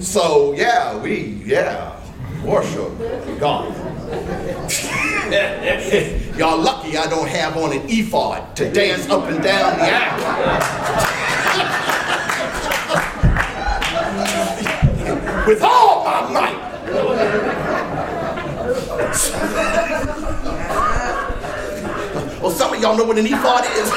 So, 0.00 0.54
yeah, 0.54 0.96
we, 0.98 1.42
yeah, 1.44 1.96
worship 2.44 2.92
God. 3.38 3.74
Y'all 6.36 6.58
lucky 6.58 6.96
I 6.96 7.06
don't 7.08 7.28
have 7.28 7.56
on 7.56 7.72
an 7.72 7.82
ephod 7.88 8.56
to 8.56 8.70
dance 8.70 9.08
up 9.08 9.24
and 9.24 9.42
down 9.42 9.78
the 9.78 9.84
aisle. 9.84 10.20
With 15.46 15.62
all 15.62 16.04
my 16.04 16.32
might. 16.32 16.59
Well, 22.40 22.50
some 22.50 22.74
of 22.74 22.80
y'all 22.80 22.96
know 22.96 23.04
what 23.04 23.18
an 23.18 23.26
ephod 23.26 23.64
is. 23.64 23.90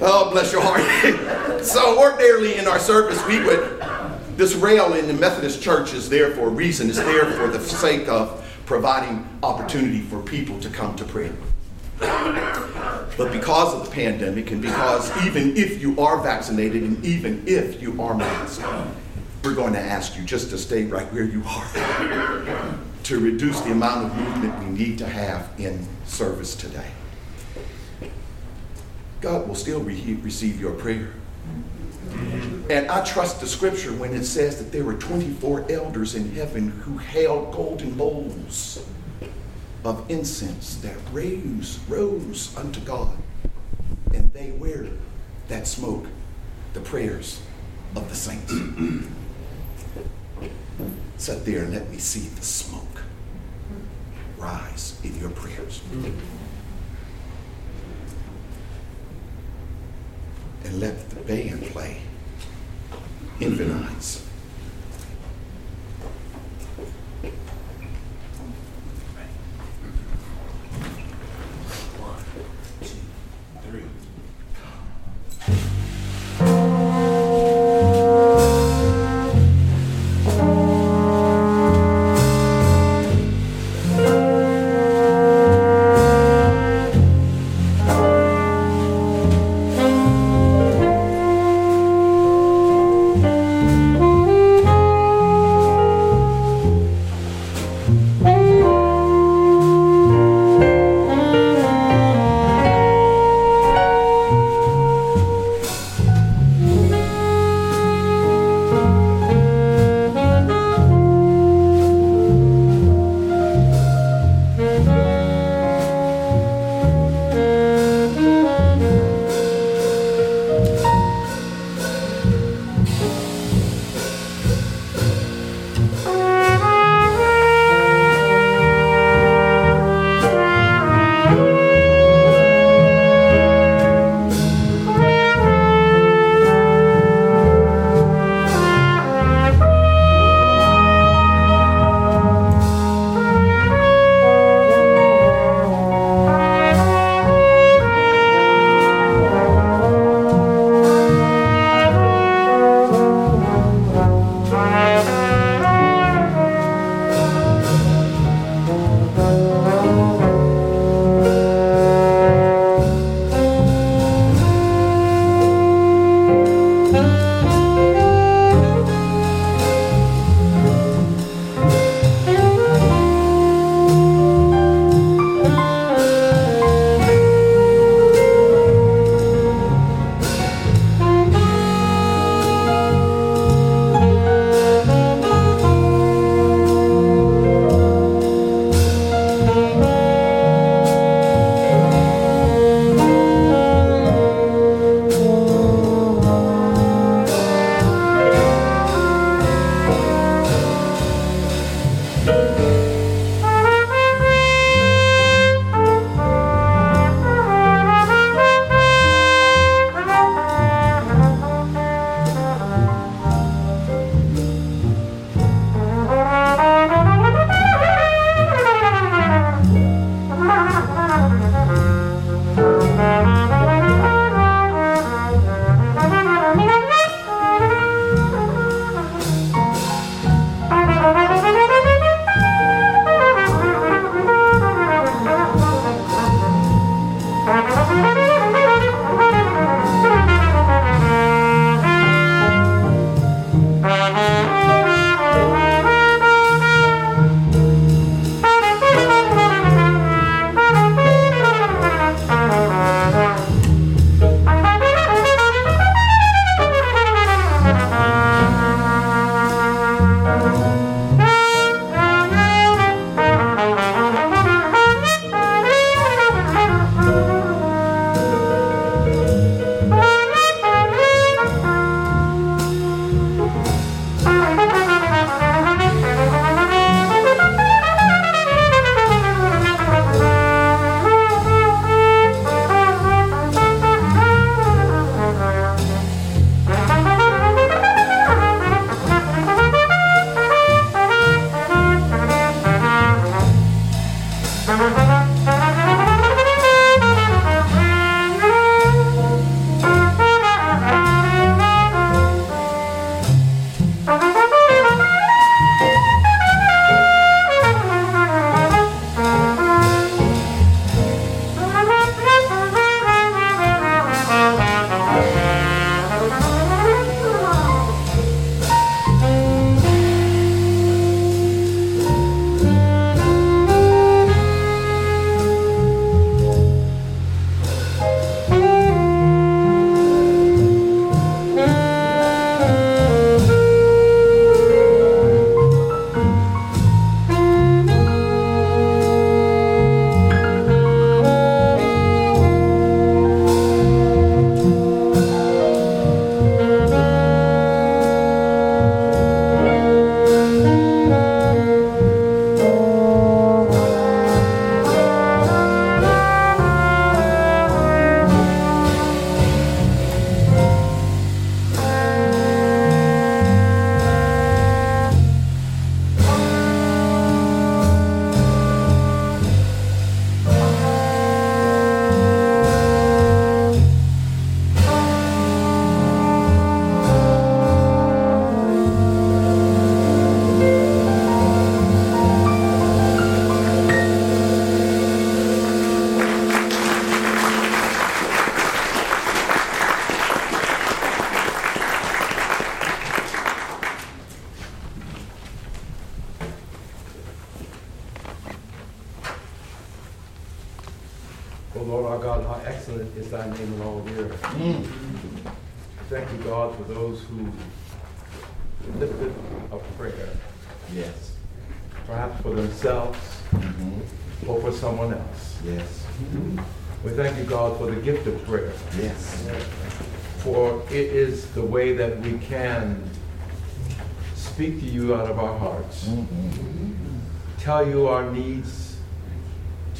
oh, 0.00 0.30
bless 0.30 0.52
your 0.52 0.62
heart. 0.62 1.64
so, 1.64 1.98
ordinarily 1.98 2.56
in 2.56 2.66
our 2.66 2.78
service, 2.78 3.24
we 3.26 3.42
would, 3.44 3.82
this 4.36 4.54
rail 4.54 4.94
in 4.94 5.06
the 5.06 5.14
Methodist 5.14 5.62
church 5.62 5.92
is 5.94 6.08
there 6.08 6.30
for 6.32 6.48
a 6.48 6.50
reason. 6.50 6.88
It's 6.88 6.98
there 6.98 7.26
for 7.32 7.48
the 7.48 7.60
sake 7.60 8.08
of 8.08 8.44
providing 8.66 9.26
opportunity 9.42 10.00
for 10.00 10.20
people 10.20 10.60
to 10.60 10.68
come 10.70 10.94
to 10.96 11.04
prayer. 11.04 11.34
But 12.00 13.32
because 13.32 13.74
of 13.74 13.84
the 13.84 13.90
pandemic, 13.90 14.50
and 14.52 14.62
because 14.62 15.10
even 15.26 15.56
if 15.56 15.80
you 15.80 16.00
are 16.00 16.22
vaccinated, 16.22 16.82
and 16.82 17.04
even 17.04 17.42
if 17.46 17.82
you 17.82 18.00
are 18.00 18.14
masked, 18.14 18.64
we're 19.42 19.54
going 19.54 19.72
to 19.72 19.80
ask 19.80 20.16
you 20.16 20.24
just 20.24 20.50
to 20.50 20.58
stay 20.58 20.84
right 20.84 21.12
where 21.12 21.24
you 21.24 21.42
are 21.44 22.78
to 23.04 23.18
reduce 23.18 23.60
the 23.62 23.72
amount 23.72 24.06
of 24.06 24.16
movement 24.16 24.58
we 24.60 24.66
need 24.66 24.98
to 24.98 25.06
have 25.06 25.48
in 25.58 25.86
service 26.04 26.54
today. 26.54 26.90
God 29.20 29.48
will 29.48 29.54
still 29.54 29.80
re- 29.80 30.18
receive 30.22 30.60
your 30.60 30.72
prayer. 30.72 31.10
And 32.70 32.88
I 32.90 33.04
trust 33.04 33.40
the 33.40 33.46
scripture 33.46 33.92
when 33.92 34.14
it 34.14 34.24
says 34.24 34.58
that 34.58 34.72
there 34.72 34.84
were 34.84 34.94
24 34.94 35.70
elders 35.70 36.14
in 36.14 36.32
heaven 36.32 36.70
who 36.70 36.98
held 36.98 37.52
golden 37.52 37.94
bowls 37.94 38.86
of 39.84 40.10
incense 40.10 40.76
that 40.76 40.96
rose, 41.12 41.78
rose 41.88 42.56
unto 42.56 42.80
God. 42.80 43.16
And 44.12 44.32
they 44.32 44.50
wear 44.52 44.86
that 45.48 45.66
smoke, 45.66 46.06
the 46.72 46.80
prayers 46.80 47.40
of 47.96 48.08
the 48.08 48.14
saints. 48.14 48.52
Sit 51.16 51.44
there 51.44 51.64
and 51.64 51.72
let 51.72 51.90
me 51.90 51.98
see 51.98 52.28
the 52.28 52.42
smoke 52.42 53.02
rise 54.36 54.98
in 55.02 55.18
your 55.18 55.30
prayers. 55.30 55.82
And 60.64 60.80
let 60.80 61.10
the 61.10 61.16
band 61.16 61.62
play 61.64 61.98
Infinites. 63.40 64.18
Thank 64.18 64.27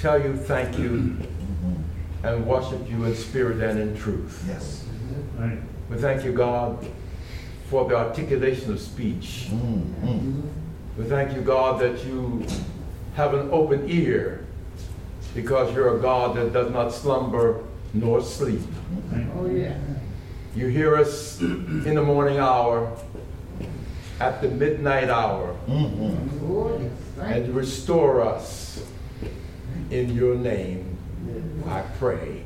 tell 0.00 0.20
you 0.20 0.36
thank 0.36 0.78
you, 0.78 0.90
mm-hmm. 0.90 2.26
and 2.26 2.46
worship 2.46 2.88
you 2.88 3.04
in 3.04 3.14
spirit 3.14 3.60
and 3.62 3.78
in 3.78 3.96
truth. 3.96 4.44
Yes. 4.46 4.84
Right. 5.36 5.58
We 5.90 5.96
thank 5.96 6.24
you, 6.24 6.32
God, 6.32 6.86
for 7.68 7.88
the 7.88 7.96
articulation 7.96 8.72
of 8.72 8.80
speech. 8.80 9.48
Mm-hmm. 9.50 10.40
We 10.96 11.04
thank 11.04 11.34
you, 11.34 11.42
God, 11.42 11.80
that 11.80 12.04
you 12.04 12.46
have 13.14 13.34
an 13.34 13.48
open 13.50 13.88
ear 13.88 14.44
because 15.34 15.74
you're 15.74 15.96
a 15.96 16.00
God 16.00 16.36
that 16.36 16.52
does 16.52 16.70
not 16.72 16.92
slumber 16.92 17.64
nor 17.94 18.20
sleep. 18.20 18.60
Oh, 19.36 19.46
yeah. 19.46 19.76
You 20.54 20.68
hear 20.68 20.96
us 20.96 21.40
in 21.40 21.94
the 21.94 22.02
morning 22.02 22.38
hour, 22.38 22.96
at 24.20 24.42
the 24.42 24.48
midnight 24.48 25.08
hour, 25.08 25.56
mm-hmm. 25.68 27.20
and 27.20 27.54
restore 27.54 28.22
us 28.22 28.84
in 29.90 30.14
your 30.14 30.34
name. 30.34 30.96
I 31.66 31.80
pray. 31.98 32.42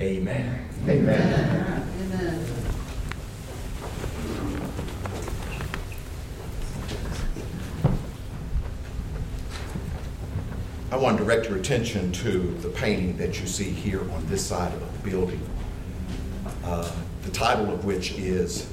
Amen. 0.00 0.68
Amen. 0.88 1.88
Amen. 2.00 2.46
I 10.90 10.96
want 10.96 11.18
to 11.18 11.24
direct 11.24 11.48
your 11.48 11.56
attention 11.56 12.12
to 12.12 12.54
the 12.60 12.68
painting 12.68 13.16
that 13.16 13.40
you 13.40 13.46
see 13.46 13.70
here 13.70 14.00
on 14.12 14.26
this 14.26 14.44
side 14.44 14.72
of 14.72 15.02
the 15.02 15.10
building, 15.10 15.40
uh, 16.64 16.90
the 17.22 17.30
title 17.30 17.72
of 17.72 17.84
which 17.84 18.12
is 18.12 18.68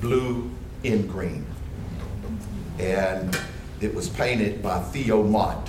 Blue 0.00 0.50
in 0.84 1.06
Green. 1.08 1.44
And 2.78 3.36
it 3.80 3.92
was 3.92 4.08
painted 4.08 4.62
by 4.62 4.80
Theo 4.82 5.22
Mott, 5.24 5.68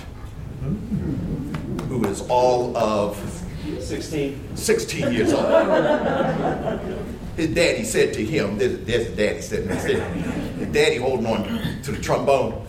who 1.94 2.08
is 2.08 2.22
all 2.28 2.76
of 2.76 3.16
16, 3.80 4.56
16 4.56 5.12
years 5.12 5.32
old. 5.32 5.46
His 7.36 7.54
daddy 7.54 7.84
said 7.84 8.12
to 8.14 8.24
him, 8.24 8.58
there's, 8.58 8.78
there's 8.80 9.16
daddy 9.16 9.40
sitting 9.40 9.68
there, 9.68 10.04
his 10.10 10.68
daddy 10.72 10.96
holding 10.96 11.26
on 11.26 11.82
to 11.82 11.92
the 11.92 12.00
trombone. 12.00 12.66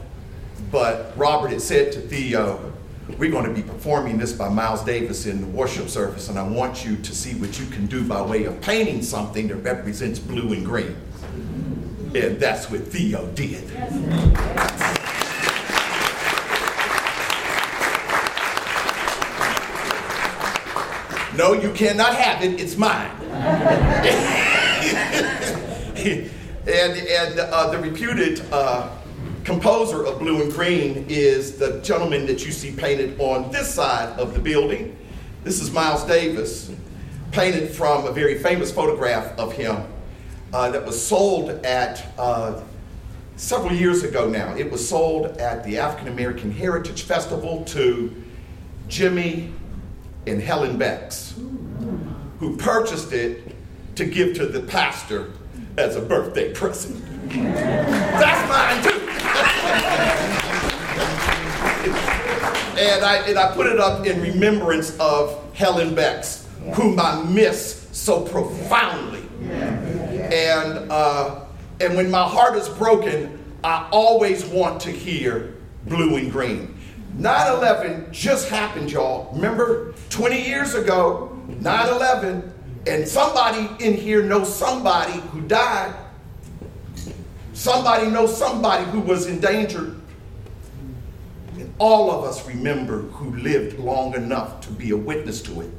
But 0.71 1.13
Robert 1.15 1.49
had 1.49 1.61
said 1.61 1.91
to 1.93 2.01
Theo, 2.01 2.73
we're 3.17 3.31
going 3.31 3.45
to 3.45 3.53
be 3.53 3.61
performing 3.61 4.17
this 4.17 4.33
by 4.33 4.49
Miles 4.49 4.83
Davis 4.83 5.25
in 5.25 5.41
the 5.41 5.47
worship 5.47 5.89
service, 5.89 6.29
and 6.29 6.39
I 6.39 6.47
want 6.47 6.85
you 6.85 6.95
to 6.97 7.15
see 7.15 7.39
what 7.39 7.59
you 7.59 7.65
can 7.67 7.85
do 7.85 8.03
by 8.07 8.21
way 8.21 8.45
of 8.45 8.59
painting 8.61 9.01
something 9.03 9.47
that 9.49 9.57
represents 9.57 10.19
blue 10.19 10.53
and 10.53 10.65
green. 10.65 10.95
And 12.15 12.39
that's 12.39 12.69
what 12.69 12.81
Theo 12.87 13.27
did. 13.31 13.63
No, 21.37 21.51
you 21.51 21.71
cannot 21.73 22.15
have 22.15 22.41
it. 22.43 22.61
It's 22.61 22.77
mine. 22.77 23.11
and 26.65 26.97
and 26.97 27.39
uh, 27.39 27.69
the 27.71 27.77
reputed 27.77 28.41
uh, 28.53 28.89
composer 29.43 30.05
of 30.05 30.19
Blue 30.19 30.41
in 30.41 30.49
Green 30.49 31.05
is 31.09 31.57
the 31.57 31.81
gentleman 31.81 32.25
that 32.27 32.45
you 32.45 32.53
see 32.53 32.71
painted 32.71 33.19
on 33.19 33.51
this 33.51 33.73
side 33.73 34.17
of 34.17 34.33
the 34.33 34.39
building. 34.39 34.97
This 35.43 35.61
is 35.61 35.71
Miles 35.71 36.05
Davis, 36.05 36.71
painted 37.31 37.69
from 37.69 38.07
a 38.07 38.13
very 38.13 38.39
famous 38.39 38.71
photograph 38.71 39.37
of 39.37 39.51
him 39.51 39.83
uh, 40.53 40.71
that 40.71 40.85
was 40.85 41.05
sold 41.05 41.49
at 41.65 42.05
uh, 42.17 42.61
several 43.35 43.73
years 43.73 44.03
ago 44.03 44.29
now. 44.29 44.55
It 44.55 44.71
was 44.71 44.87
sold 44.87 45.37
at 45.37 45.65
the 45.65 45.79
African 45.79 46.07
American 46.07 46.49
Heritage 46.49 47.01
Festival 47.01 47.65
to 47.65 48.23
Jimmy 48.87 49.51
and 50.27 50.41
Helen 50.41 50.77
Becks, 50.77 51.35
who 52.39 52.57
purchased 52.57 53.13
it 53.13 53.55
to 53.95 54.05
give 54.05 54.35
to 54.35 54.45
the 54.45 54.61
pastor 54.61 55.31
as 55.77 55.95
a 55.95 56.01
birthday 56.01 56.53
present. 56.53 57.03
That's 57.29 58.49
mine 58.49 58.83
too. 58.83 58.99
and, 62.79 63.05
I, 63.05 63.23
and 63.27 63.37
I 63.37 63.53
put 63.53 63.67
it 63.67 63.79
up 63.79 64.05
in 64.05 64.21
remembrance 64.21 64.97
of 64.99 65.41
Helen 65.53 65.95
Becks, 65.95 66.47
whom 66.73 66.99
I 66.99 67.23
miss 67.23 67.87
so 67.91 68.21
profoundly. 68.21 69.23
And, 69.41 70.91
uh, 70.91 71.45
and 71.79 71.95
when 71.95 72.09
my 72.09 72.23
heart 72.23 72.57
is 72.57 72.67
broken, 72.69 73.43
I 73.63 73.87
always 73.91 74.45
want 74.45 74.81
to 74.81 74.91
hear 74.91 75.55
Blue 75.85 76.17
in 76.17 76.29
Green. 76.29 76.74
9 77.17 77.57
11 77.57 78.07
just 78.11 78.49
happened, 78.49 78.91
y'all. 78.91 79.31
Remember 79.33 79.93
20 80.09 80.41
years 80.41 80.75
ago, 80.75 81.37
9 81.47 81.89
11, 81.89 82.53
and 82.87 83.07
somebody 83.07 83.69
in 83.83 83.93
here 83.93 84.23
knows 84.23 84.53
somebody 84.53 85.13
who 85.31 85.41
died 85.41 85.95
Somebody 87.55 88.07
knows 88.07 88.37
somebody 88.37 88.83
who 88.91 88.99
was 88.99 89.27
endangered. 89.27 89.95
And 91.53 91.73
all 91.79 92.11
of 92.11 92.25
us 92.25 92.45
remember 92.45 93.03
who 93.03 93.33
lived 93.37 93.79
long 93.79 94.13
enough 94.13 94.59
to 94.61 94.71
be 94.71 94.91
a 94.91 94.97
witness 94.97 95.41
to 95.43 95.61
it. 95.61 95.69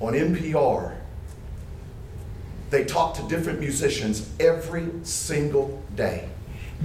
On 0.00 0.12
NPR, 0.14 0.96
they 2.70 2.84
talk 2.84 3.14
to 3.14 3.22
different 3.28 3.60
musicians 3.60 4.28
every 4.40 4.90
single 5.04 5.80
day 5.94 6.28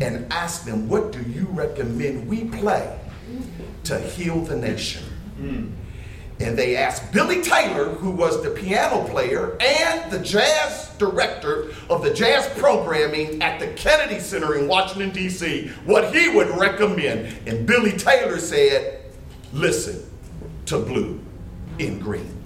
and 0.01 0.31
ask 0.31 0.65
them, 0.65 0.87
What 0.87 1.11
do 1.11 1.21
you 1.21 1.45
recommend 1.51 2.27
we 2.27 2.45
play 2.45 2.99
to 3.85 3.99
heal 3.99 4.41
the 4.41 4.55
nation? 4.55 5.03
Mm. 5.39 5.71
And 6.39 6.57
they 6.57 6.75
asked 6.75 7.13
Billy 7.13 7.41
Taylor, 7.41 7.85
who 7.85 8.11
was 8.11 8.43
the 8.43 8.49
piano 8.49 9.07
player 9.07 9.55
and 9.61 10.11
the 10.11 10.19
jazz 10.19 10.89
director 10.97 11.69
of 11.89 12.03
the 12.03 12.13
jazz 12.13 12.47
programming 12.59 13.41
at 13.41 13.59
the 13.59 13.67
Kennedy 13.67 14.19
Center 14.19 14.55
in 14.57 14.67
Washington, 14.67 15.11
D.C., 15.11 15.69
what 15.85 16.13
he 16.13 16.29
would 16.29 16.49
recommend. 16.57 17.47
And 17.47 17.65
Billy 17.65 17.91
Taylor 17.91 18.39
said, 18.39 19.05
Listen 19.53 20.03
to 20.65 20.79
Blue 20.79 21.19
in 21.77 21.99
Green. 21.99 22.42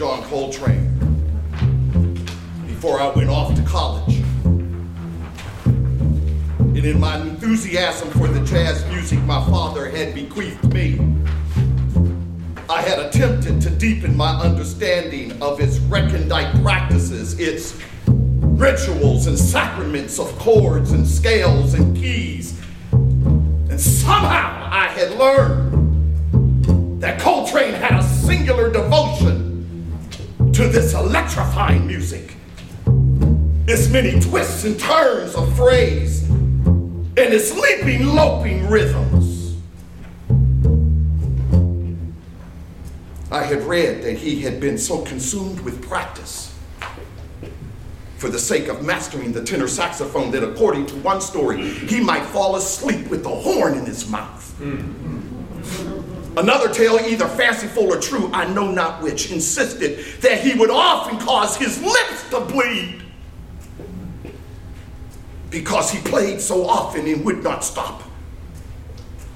Coltrane 0.00 0.88
before 2.66 2.98
I 2.98 3.10
went 3.10 3.28
off 3.28 3.54
to 3.54 3.62
college. 3.62 4.16
And 5.64 6.78
in 6.78 6.98
my 6.98 7.20
enthusiasm 7.20 8.10
for 8.10 8.26
the 8.26 8.40
jazz 8.40 8.84
music 8.86 9.18
my 9.20 9.44
father 9.50 9.90
had 9.90 10.14
bequeathed 10.14 10.72
me, 10.72 10.98
I 12.70 12.80
had 12.80 13.00
attempted 13.00 13.60
to 13.60 13.70
deepen 13.70 14.16
my 14.16 14.34
understanding 14.40 15.40
of 15.42 15.60
its 15.60 15.78
recondite 15.78 16.62
practices, 16.62 17.38
its 17.38 17.78
rituals 18.06 19.26
and 19.26 19.38
sacraments 19.38 20.18
of 20.18 20.26
chords 20.38 20.92
and 20.92 21.06
scales 21.06 21.74
and 21.74 21.94
keys. 21.94 22.58
And 22.92 23.78
somehow 23.78 24.68
I 24.72 24.86
had 24.86 25.10
learned 25.18 27.02
that 27.02 27.20
Coltrane 27.20 27.74
had 27.74 28.00
a 28.00 28.02
singular 28.02 28.72
devotion 28.72 29.51
to 30.52 30.68
this 30.68 30.92
electrifying 30.92 31.86
music. 31.86 32.34
Its 33.66 33.88
many 33.88 34.20
twists 34.20 34.64
and 34.64 34.78
turns 34.78 35.34
of 35.34 35.56
phrase 35.56 36.28
and 36.28 37.16
its 37.16 37.56
leaping, 37.56 38.06
loping 38.06 38.68
rhythms. 38.68 39.56
I 43.30 43.44
had 43.44 43.62
read 43.62 44.02
that 44.02 44.18
he 44.18 44.42
had 44.42 44.60
been 44.60 44.76
so 44.76 45.02
consumed 45.02 45.60
with 45.60 45.80
practice 45.80 46.54
for 48.18 48.28
the 48.28 48.38
sake 48.38 48.68
of 48.68 48.84
mastering 48.84 49.32
the 49.32 49.42
tenor 49.42 49.66
saxophone 49.66 50.30
that, 50.32 50.44
according 50.44 50.86
to 50.86 50.94
one 50.96 51.20
story, 51.20 51.66
he 51.66 51.98
might 51.98 52.24
fall 52.26 52.56
asleep 52.56 53.08
with 53.08 53.22
the 53.22 53.28
horn 53.28 53.76
in 53.76 53.86
his 53.86 54.08
mouth. 54.08 54.54
Hmm. 54.58 55.01
Another 56.36 56.72
tale, 56.72 56.98
either 56.98 57.28
fanciful 57.28 57.92
or 57.92 58.00
true, 58.00 58.30
I 58.32 58.46
know 58.46 58.70
not 58.70 59.02
which, 59.02 59.30
insisted 59.30 60.22
that 60.22 60.40
he 60.40 60.54
would 60.54 60.70
often 60.70 61.18
cause 61.18 61.56
his 61.56 61.82
lips 61.82 62.30
to 62.30 62.40
bleed 62.40 63.02
because 65.50 65.90
he 65.90 66.00
played 66.00 66.40
so 66.40 66.66
often 66.66 67.06
and 67.06 67.24
would 67.24 67.44
not 67.44 67.62
stop. 67.62 68.00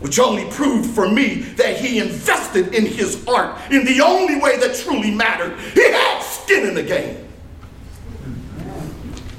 Which 0.00 0.18
only 0.18 0.50
proved 0.50 0.90
for 0.90 1.08
me 1.08 1.34
that 1.56 1.76
he 1.76 1.98
invested 1.98 2.74
in 2.74 2.86
his 2.86 3.26
art 3.28 3.60
in 3.70 3.84
the 3.84 4.00
only 4.00 4.40
way 4.40 4.56
that 4.58 4.74
truly 4.76 5.10
mattered. 5.10 5.58
He 5.74 5.82
had 5.82 6.20
skin 6.22 6.66
in 6.66 6.74
the 6.74 6.82
game. 6.82 7.25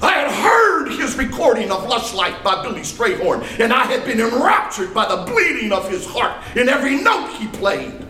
I 0.00 0.12
had 0.12 0.30
heard 0.30 0.92
his 0.92 1.16
recording 1.16 1.70
of 1.70 1.88
Lush 1.88 2.14
Life 2.14 2.42
by 2.44 2.62
Billy 2.62 2.82
Strayhorn, 2.82 3.42
and 3.60 3.72
I 3.72 3.84
had 3.84 4.04
been 4.04 4.20
enraptured 4.20 4.94
by 4.94 5.08
the 5.08 5.30
bleeding 5.30 5.72
of 5.72 5.90
his 5.90 6.06
heart 6.06 6.40
in 6.56 6.68
every 6.68 7.00
note 7.00 7.30
he 7.38 7.48
played. 7.48 8.06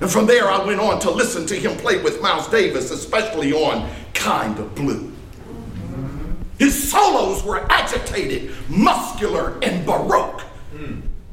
And 0.00 0.10
from 0.10 0.26
there, 0.26 0.48
I 0.48 0.64
went 0.64 0.80
on 0.80 1.00
to 1.00 1.10
listen 1.10 1.46
to 1.46 1.54
him 1.54 1.76
play 1.76 2.02
with 2.02 2.22
Miles 2.22 2.48
Davis, 2.48 2.90
especially 2.90 3.52
on 3.52 3.90
Kind 4.14 4.58
of 4.58 4.74
Blue. 4.74 5.12
His 6.58 6.90
solos 6.90 7.42
were 7.42 7.66
agitated, 7.70 8.52
muscular, 8.68 9.58
and 9.62 9.84
baroque, 9.84 10.42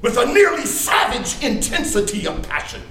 with 0.02 0.18
a 0.18 0.26
nearly 0.26 0.66
savage 0.66 1.44
intensity 1.44 2.28
of 2.28 2.48
passion. 2.48 2.82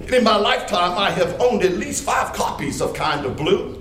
And 0.00 0.14
in 0.14 0.24
my 0.24 0.36
lifetime, 0.36 0.98
I 0.98 1.10
have 1.10 1.40
owned 1.40 1.62
at 1.62 1.72
least 1.72 2.04
five 2.04 2.32
copies 2.32 2.80
of 2.80 2.94
Kind 2.94 3.24
of 3.26 3.36
Blue 3.36 3.80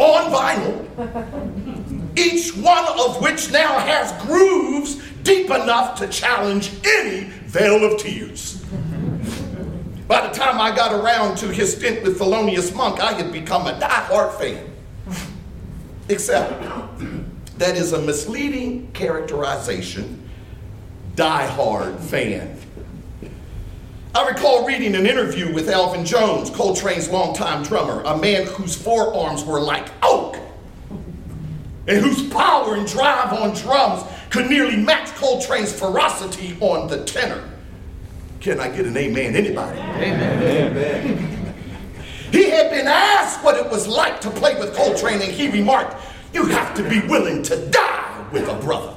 on 0.00 0.32
vinyl, 0.32 2.18
each 2.18 2.56
one 2.56 2.86
of 2.98 3.20
which 3.20 3.50
now 3.52 3.78
has 3.78 4.12
grooves 4.24 5.00
deep 5.22 5.46
enough 5.46 5.98
to 5.98 6.08
challenge 6.08 6.72
any 6.84 7.24
veil 7.44 7.84
of 7.84 8.00
tears. 8.00 8.64
By 10.08 10.26
the 10.26 10.32
time 10.34 10.60
I 10.60 10.74
got 10.74 10.92
around 10.92 11.36
to 11.38 11.48
his 11.48 11.76
stint 11.76 12.02
with 12.02 12.18
Thelonious 12.18 12.74
Monk, 12.74 12.98
I 13.00 13.12
had 13.12 13.30
become 13.32 13.66
a 13.66 13.78
die-hard 13.78 14.32
fan. 14.40 14.66
Except 16.08 16.50
that 17.58 17.76
is 17.76 17.92
a 17.92 18.00
misleading 18.00 18.90
characterization, 18.92 20.28
die-hard 21.14 21.96
fan. 22.00 22.58
I 24.12 24.28
recall 24.28 24.66
reading 24.66 24.96
an 24.96 25.06
interview 25.06 25.54
with 25.54 25.68
Elvin 25.68 26.04
Jones, 26.04 26.50
Coltrane's 26.50 27.08
longtime 27.08 27.62
drummer, 27.62 28.02
a 28.02 28.18
man 28.18 28.44
whose 28.44 28.74
forearms 28.74 29.44
were 29.44 29.60
like 29.60 29.88
oak 30.02 30.36
and 31.86 32.04
whose 32.04 32.28
power 32.28 32.74
and 32.74 32.88
drive 32.88 33.32
on 33.32 33.54
drums 33.54 34.02
could 34.30 34.50
nearly 34.50 34.76
match 34.76 35.10
Coltrane's 35.10 35.72
ferocity 35.72 36.56
on 36.60 36.88
the 36.88 37.04
tenor. 37.04 37.48
Can 38.40 38.58
I 38.58 38.68
get 38.68 38.84
an 38.84 38.96
amen? 38.96 39.36
Anybody? 39.36 39.78
Amen. 39.78 40.72
Amen. 40.72 41.54
He 42.32 42.50
had 42.50 42.68
been 42.70 42.88
asked 42.88 43.44
what 43.44 43.64
it 43.64 43.70
was 43.70 43.86
like 43.86 44.20
to 44.22 44.30
play 44.30 44.58
with 44.58 44.74
Coltrane, 44.74 45.22
and 45.22 45.30
he 45.30 45.48
remarked, 45.48 45.94
You 46.34 46.46
have 46.46 46.74
to 46.74 46.88
be 46.88 47.00
willing 47.06 47.44
to 47.44 47.70
die 47.70 48.26
with 48.32 48.48
a 48.48 48.54
brother. 48.56 48.96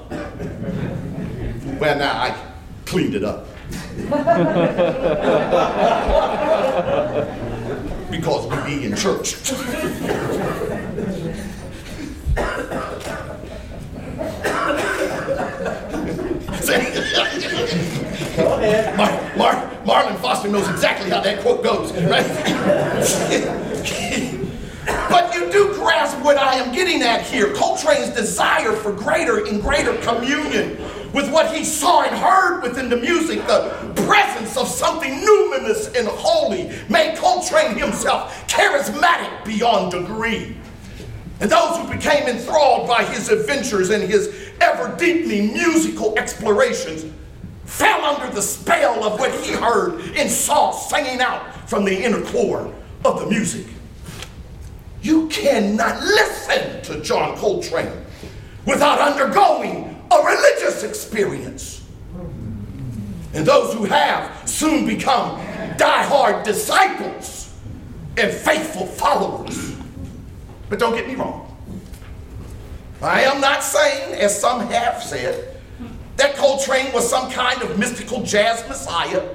Well, 1.80 2.00
now 2.00 2.14
I 2.14 2.36
cleaned 2.86 3.14
it 3.14 3.24
up. 3.24 3.48
because 8.10 8.48
we 8.48 8.56
be 8.66 8.86
in 8.86 8.96
church. 8.96 9.36
Mar- 18.98 19.38
Mar- 19.38 19.70
Marlon 19.86 20.18
Foster 20.20 20.48
knows 20.48 20.68
exactly 20.70 21.10
how 21.10 21.22
that 21.22 21.42
quote 21.42 21.64
goes, 21.64 21.92
right? 21.94 22.26
but 25.10 25.34
you 25.36 25.52
do 25.52 25.74
grasp 25.76 26.18
what 26.24 26.38
I 26.38 26.56
am 26.56 26.74
getting 26.74 27.02
at 27.04 27.22
here. 27.22 27.54
Coltrane's 27.54 28.10
desire 28.10 28.74
for 28.74 28.92
greater 28.92 29.46
and 29.46 29.62
greater 29.62 29.96
communion 29.98 30.78
with 31.14 31.32
what 31.32 31.56
he 31.56 31.64
saw 31.64 32.02
and 32.02 32.16
heard 32.16 32.62
within 32.64 32.90
the 32.90 32.98
music, 32.98 33.46
the 33.46 33.94
presence 34.08 34.58
of 34.58 34.68
something 34.68 35.12
numinous 35.12 35.96
and 35.98 36.08
holy, 36.08 36.72
made 36.90 37.16
Coltrane 37.18 37.78
himself 37.78 38.48
charismatic 38.48 39.46
beyond 39.46 39.92
degree. 39.92 40.58
And 41.40 41.52
those 41.52 41.78
who 41.78 41.94
became 41.94 42.28
enthralled 42.28 42.88
by 42.88 43.04
his 43.04 43.30
adventures 43.30 43.92
and 43.92 44.04
his 44.04 44.52
ever 44.60 44.96
deepening 44.98 45.54
musical 45.54 46.18
explorations 46.18 47.06
fell 47.66 48.04
under 48.06 48.34
the 48.34 48.42
spell 48.42 49.04
of 49.04 49.20
what 49.20 49.32
he 49.44 49.52
heard 49.54 50.00
and 50.16 50.30
saw 50.30 50.72
singing 50.72 51.22
out 51.22 51.70
from 51.70 51.86
the 51.86 52.04
inner 52.04 52.22
core 52.26 52.74
of 53.06 53.20
the 53.20 53.28
music. 53.28 53.68
You 55.02 55.28
cannot 55.28 56.02
listen 56.02 56.82
to 56.84 57.02
John 57.02 57.38
Coltrane 57.38 57.92
without 58.66 59.00
undergoing 59.00 59.93
a 60.14 60.26
religious 60.26 60.84
experience. 60.84 61.88
And 63.34 63.46
those 63.46 63.74
who 63.74 63.86
have 63.86 64.48
soon 64.48 64.86
become 64.86 65.38
die-hard 65.78 66.44
disciples 66.44 67.52
and 68.18 68.32
faithful 68.32 68.86
followers. 68.86 69.76
But 70.70 70.80
don't 70.80 70.94
get 70.96 71.08
me 71.08 71.16
wrong. 71.16 71.50
I 73.02 73.22
am 73.24 73.42
not 73.42 73.64
saying, 73.64 74.16
as 74.16 74.40
some 74.40 74.68
have 74.68 75.02
said, 75.04 75.58
that 76.16 76.36
Coltrane 76.36 76.94
was 76.94 77.10
some 77.10 77.30
kind 77.32 77.62
of 77.62 77.78
mystical 77.78 78.24
jazz 78.24 78.68
messiah, 78.70 79.28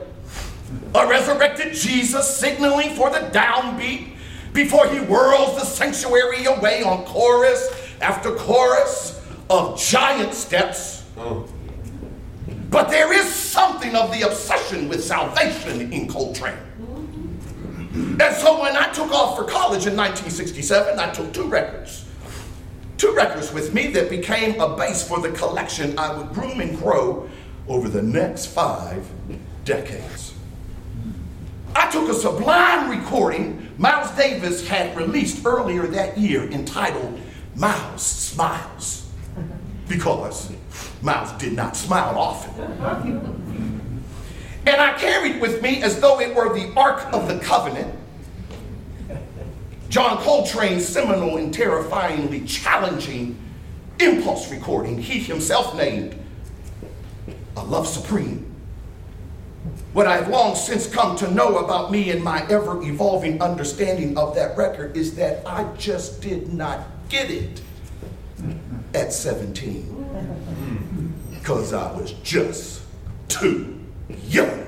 a 0.94 1.06
resurrected 1.06 1.74
Jesus 1.74 2.36
signaling 2.36 2.94
for 2.94 3.10
the 3.10 3.18
downbeat 3.18 4.14
before 4.52 4.88
he 4.88 4.98
whirls 4.98 5.58
the 5.58 5.64
sanctuary 5.64 6.44
away 6.46 6.82
on 6.82 7.04
chorus 7.04 7.68
after 8.00 8.32
chorus 8.36 9.17
of 9.50 9.78
giant 9.78 10.34
steps. 10.34 11.04
But 12.70 12.90
there 12.90 13.12
is 13.12 13.26
something 13.26 13.94
of 13.94 14.12
the 14.12 14.22
obsession 14.22 14.88
with 14.88 15.02
salvation 15.02 15.92
in 15.92 16.06
Coltrane. 16.06 16.56
And 18.20 18.36
so 18.36 18.60
when 18.60 18.76
I 18.76 18.88
took 18.92 19.10
off 19.12 19.36
for 19.36 19.44
college 19.44 19.86
in 19.86 19.96
1967, 19.96 20.98
I 20.98 21.10
took 21.10 21.32
two 21.32 21.44
records. 21.44 22.04
Two 22.98 23.14
records 23.14 23.52
with 23.52 23.72
me 23.72 23.88
that 23.88 24.10
became 24.10 24.60
a 24.60 24.76
base 24.76 25.06
for 25.06 25.20
the 25.20 25.30
collection 25.30 25.98
I 25.98 26.16
would 26.16 26.32
groom 26.34 26.60
and 26.60 26.76
grow 26.78 27.28
over 27.68 27.88
the 27.88 28.02
next 28.02 28.46
five 28.46 29.08
decades. 29.64 30.34
I 31.74 31.90
took 31.90 32.08
a 32.08 32.14
sublime 32.14 32.90
recording 32.90 33.68
Miles 33.78 34.10
Davis 34.16 34.66
had 34.66 34.96
released 34.96 35.46
earlier 35.46 35.86
that 35.86 36.18
year 36.18 36.50
entitled 36.50 37.20
Miles 37.54 38.02
Smiles 38.02 39.07
because 39.88 40.52
Miles 41.02 41.32
did 41.32 41.54
not 41.54 41.76
smile 41.76 42.18
often. 42.18 44.02
And 44.66 44.80
I 44.80 44.98
carried 44.98 45.40
with 45.40 45.62
me, 45.62 45.82
as 45.82 46.00
though 46.00 46.20
it 46.20 46.34
were 46.34 46.52
the 46.52 46.72
Ark 46.76 47.06
of 47.12 47.26
the 47.28 47.38
Covenant, 47.38 47.94
John 49.88 50.18
Coltrane's 50.18 50.86
seminal 50.86 51.38
and 51.38 51.52
terrifyingly 51.52 52.44
challenging 52.44 53.38
impulse 54.00 54.50
recording 54.50 55.00
he 55.00 55.18
himself 55.18 55.74
named 55.74 56.14
A 57.56 57.64
Love 57.64 57.86
Supreme. 57.86 58.44
What 59.94 60.06
I've 60.06 60.28
long 60.28 60.54
since 60.54 60.86
come 60.86 61.16
to 61.16 61.30
know 61.32 61.58
about 61.58 61.90
me 61.90 62.10
and 62.10 62.22
my 62.22 62.46
ever 62.48 62.82
evolving 62.82 63.40
understanding 63.40 64.18
of 64.18 64.34
that 64.34 64.56
record 64.56 64.96
is 64.96 65.14
that 65.16 65.44
I 65.46 65.64
just 65.76 66.20
did 66.20 66.52
not 66.52 66.86
get 67.08 67.30
it 67.30 67.62
at 68.94 69.12
17 69.12 69.94
because 71.30 71.72
I 71.72 71.92
was 71.92 72.12
just 72.22 72.82
too 73.28 73.78
young. 74.24 74.66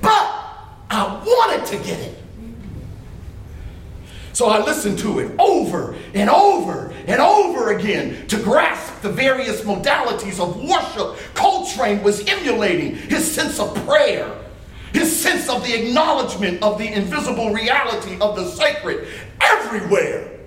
But 0.00 0.34
I 0.90 1.22
wanted 1.24 1.66
to 1.66 1.76
get 1.78 2.00
it. 2.00 2.18
So 4.32 4.46
I 4.46 4.64
listened 4.64 5.00
to 5.00 5.18
it 5.18 5.32
over 5.38 5.96
and 6.14 6.30
over 6.30 6.92
and 7.08 7.20
over 7.20 7.72
again 7.76 8.26
to 8.28 8.40
grasp 8.40 9.02
the 9.02 9.10
various 9.10 9.62
modalities 9.62 10.38
of 10.38 10.62
worship 10.62 11.34
Coltrane 11.34 12.04
was 12.04 12.24
emulating 12.28 12.94
his 12.94 13.28
sense 13.28 13.58
of 13.58 13.74
prayer, 13.84 14.32
his 14.92 15.14
sense 15.20 15.48
of 15.48 15.66
the 15.66 15.74
acknowledgement 15.74 16.62
of 16.62 16.78
the 16.78 16.86
invisible 16.86 17.52
reality 17.52 18.16
of 18.20 18.36
the 18.36 18.48
sacred 18.48 19.08
everywhere. 19.40 20.37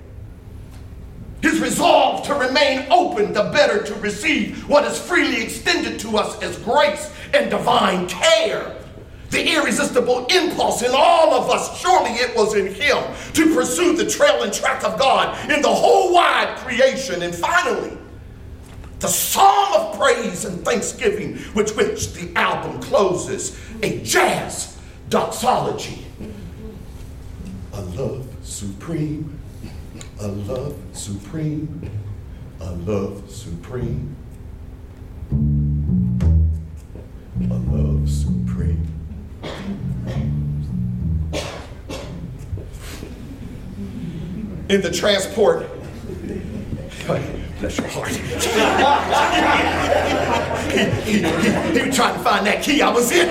His 1.42 1.60
resolve 1.60 2.26
to 2.28 2.36
remain 2.36 2.86
open, 2.92 3.34
the 3.34 3.44
better 3.52 3.82
to 3.84 3.96
receive 3.96 4.68
what 4.70 4.86
is 4.86 5.00
freely 5.00 5.42
extended 5.42 6.00
to 6.02 6.18
us 6.18 6.42
as 6.44 6.58
grace 6.60 7.12
and 7.34 7.50
divine 7.50 8.08
care 8.08 8.78
the 9.32 9.56
irresistible 9.56 10.26
impulse 10.28 10.84
in 10.84 10.92
all 10.94 11.34
of 11.34 11.50
us, 11.50 11.80
surely 11.80 12.12
it 12.12 12.36
was 12.36 12.54
in 12.54 12.68
him, 12.68 13.02
to 13.34 13.56
pursue 13.56 13.96
the 13.96 14.06
trail 14.06 14.44
and 14.44 14.54
track 14.54 14.84
of 14.84 15.00
God 15.00 15.50
in 15.50 15.62
the 15.62 15.74
whole 15.74 16.14
wide 16.14 16.58
creation. 16.58 17.24
And 17.24 17.34
finally, 17.34 17.98
the 19.00 19.08
song 19.08 19.74
of 19.76 19.98
praise 19.98 20.46
and 20.46 20.64
thanksgiving 20.64 21.40
with 21.56 21.76
which 21.78 22.12
the 22.14 22.32
album 22.36 22.82
closes, 22.82 23.58
a 23.82 24.04
jazz 24.04 24.78
doxology. 25.10 26.06
A 27.74 27.82
love 27.82 28.28
supreme, 28.44 29.40
a 30.22 30.28
love 30.28 30.78
supreme, 30.94 31.90
a 32.60 32.72
love 32.72 33.28
supreme, 33.28 34.16
a 37.50 37.56
love 37.56 38.08
supreme. 38.08 38.86
In 44.70 44.82
the 44.82 44.92
transport, 44.92 45.66
bless 47.60 47.80
your 47.80 47.88
heart. 47.88 48.10
he, 48.10 48.18
he, 51.12 51.18
he, 51.18 51.80
he 51.80 51.88
was 51.88 51.96
trying 51.96 52.14
to 52.14 52.24
find 52.24 52.46
that 52.46 52.62
key 52.62 52.84
I 52.84 52.92
was 52.92 53.12
in. 53.12 53.28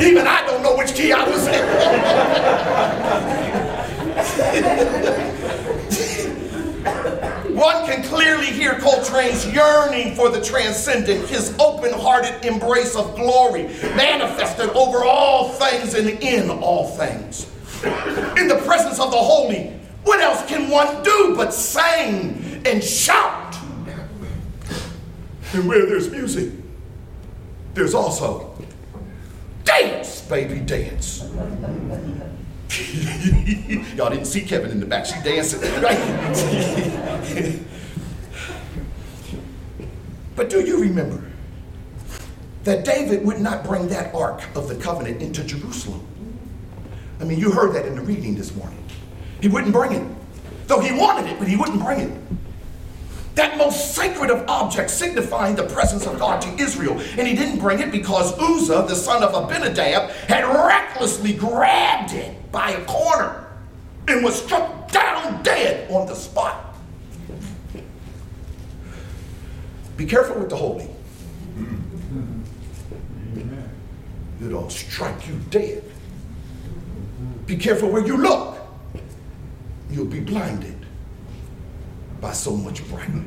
Even 0.00 0.26
I 0.26 0.44
don't 0.46 0.62
know 0.62 0.76
which 0.76 0.94
key 0.94 1.12
I 1.12 1.28
was 1.28 1.46
in. 1.46 1.64
One 7.54 7.86
can 7.86 8.04
clearly 8.04 8.46
hear 8.46 8.74
Coltrane's 8.74 9.52
yearning 9.52 10.14
for 10.14 10.28
the 10.28 10.40
transcendent, 10.40 11.28
his 11.28 11.58
open 11.58 11.92
hearted 11.92 12.44
embrace 12.44 12.94
of 12.94 13.16
glory, 13.16 13.64
manifested 13.96 14.70
over 14.70 15.04
all 15.04 15.48
things 15.48 15.94
and 15.94 16.08
in 16.22 16.50
all 16.50 16.86
things. 16.86 17.46
In 18.38 18.46
the 18.46 18.62
presence 18.64 19.00
of 19.00 19.10
the 19.10 19.16
holy, 19.16 19.72
what 20.04 20.20
else 20.20 20.48
can 20.48 20.70
one 20.70 21.02
do 21.02 21.34
but 21.36 21.52
sing 21.52 22.62
and 22.64 22.82
shout? 22.82 23.56
And 25.52 25.66
where 25.66 25.84
there's 25.86 26.10
music, 26.10 26.52
there's 27.74 27.94
also 27.94 28.47
dance, 29.68 30.22
baby, 30.22 30.60
dance. 30.60 31.22
Y'all 33.96 34.10
didn't 34.10 34.26
see 34.26 34.40
Kevin 34.40 34.70
in 34.70 34.80
the 34.80 34.86
back. 34.86 35.04
She 35.04 35.20
dancing, 35.22 35.60
right? 35.82 35.98
but 40.36 40.48
do 40.48 40.60
you 40.60 40.80
remember 40.80 41.22
that 42.64 42.84
David 42.84 43.24
would 43.24 43.40
not 43.40 43.64
bring 43.64 43.88
that 43.88 44.14
ark 44.14 44.42
of 44.54 44.68
the 44.68 44.74
covenant 44.74 45.22
into 45.22 45.44
Jerusalem? 45.44 46.06
I 47.20 47.24
mean, 47.24 47.38
you 47.38 47.50
heard 47.50 47.74
that 47.74 47.84
in 47.84 47.94
the 47.94 48.02
reading 48.02 48.36
this 48.36 48.54
morning. 48.54 48.82
He 49.40 49.48
wouldn't 49.48 49.72
bring 49.72 49.92
it. 49.92 50.06
Though 50.66 50.80
he 50.80 50.98
wanted 50.98 51.30
it, 51.30 51.38
but 51.38 51.48
he 51.48 51.56
wouldn't 51.56 51.82
bring 51.82 52.00
it 52.00 52.10
that 53.38 53.56
most 53.56 53.94
sacred 53.94 54.32
of 54.32 54.44
objects 54.48 54.92
signifying 54.92 55.54
the 55.54 55.62
presence 55.62 56.06
of 56.06 56.18
God 56.18 56.42
to 56.42 56.48
Israel. 56.60 56.98
And 57.16 57.26
he 57.26 57.36
didn't 57.36 57.60
bring 57.60 57.78
it 57.78 57.92
because 57.92 58.36
Uzzah, 58.36 58.86
the 58.88 58.96
son 58.96 59.22
of 59.22 59.32
Abinadab, 59.32 60.10
had 60.26 60.42
recklessly 60.42 61.34
grabbed 61.34 62.12
it 62.12 62.50
by 62.50 62.72
a 62.72 62.84
corner 62.84 63.46
and 64.08 64.24
was 64.24 64.42
struck 64.42 64.90
down 64.90 65.40
dead 65.44 65.88
on 65.88 66.08
the 66.08 66.16
spot. 66.16 66.74
Be 69.96 70.04
careful 70.04 70.40
with 70.40 70.50
the 70.50 70.56
holy. 70.56 70.88
It'll 74.44 74.68
strike 74.68 75.28
you 75.28 75.38
dead. 75.50 75.84
Be 77.46 77.56
careful 77.56 77.88
where 77.88 78.04
you 78.04 78.16
look. 78.16 78.58
You'll 79.90 80.06
be 80.06 80.20
blinded 80.20 80.77
by 82.20 82.32
so 82.32 82.56
much 82.56 82.86
brighter. 82.88 83.24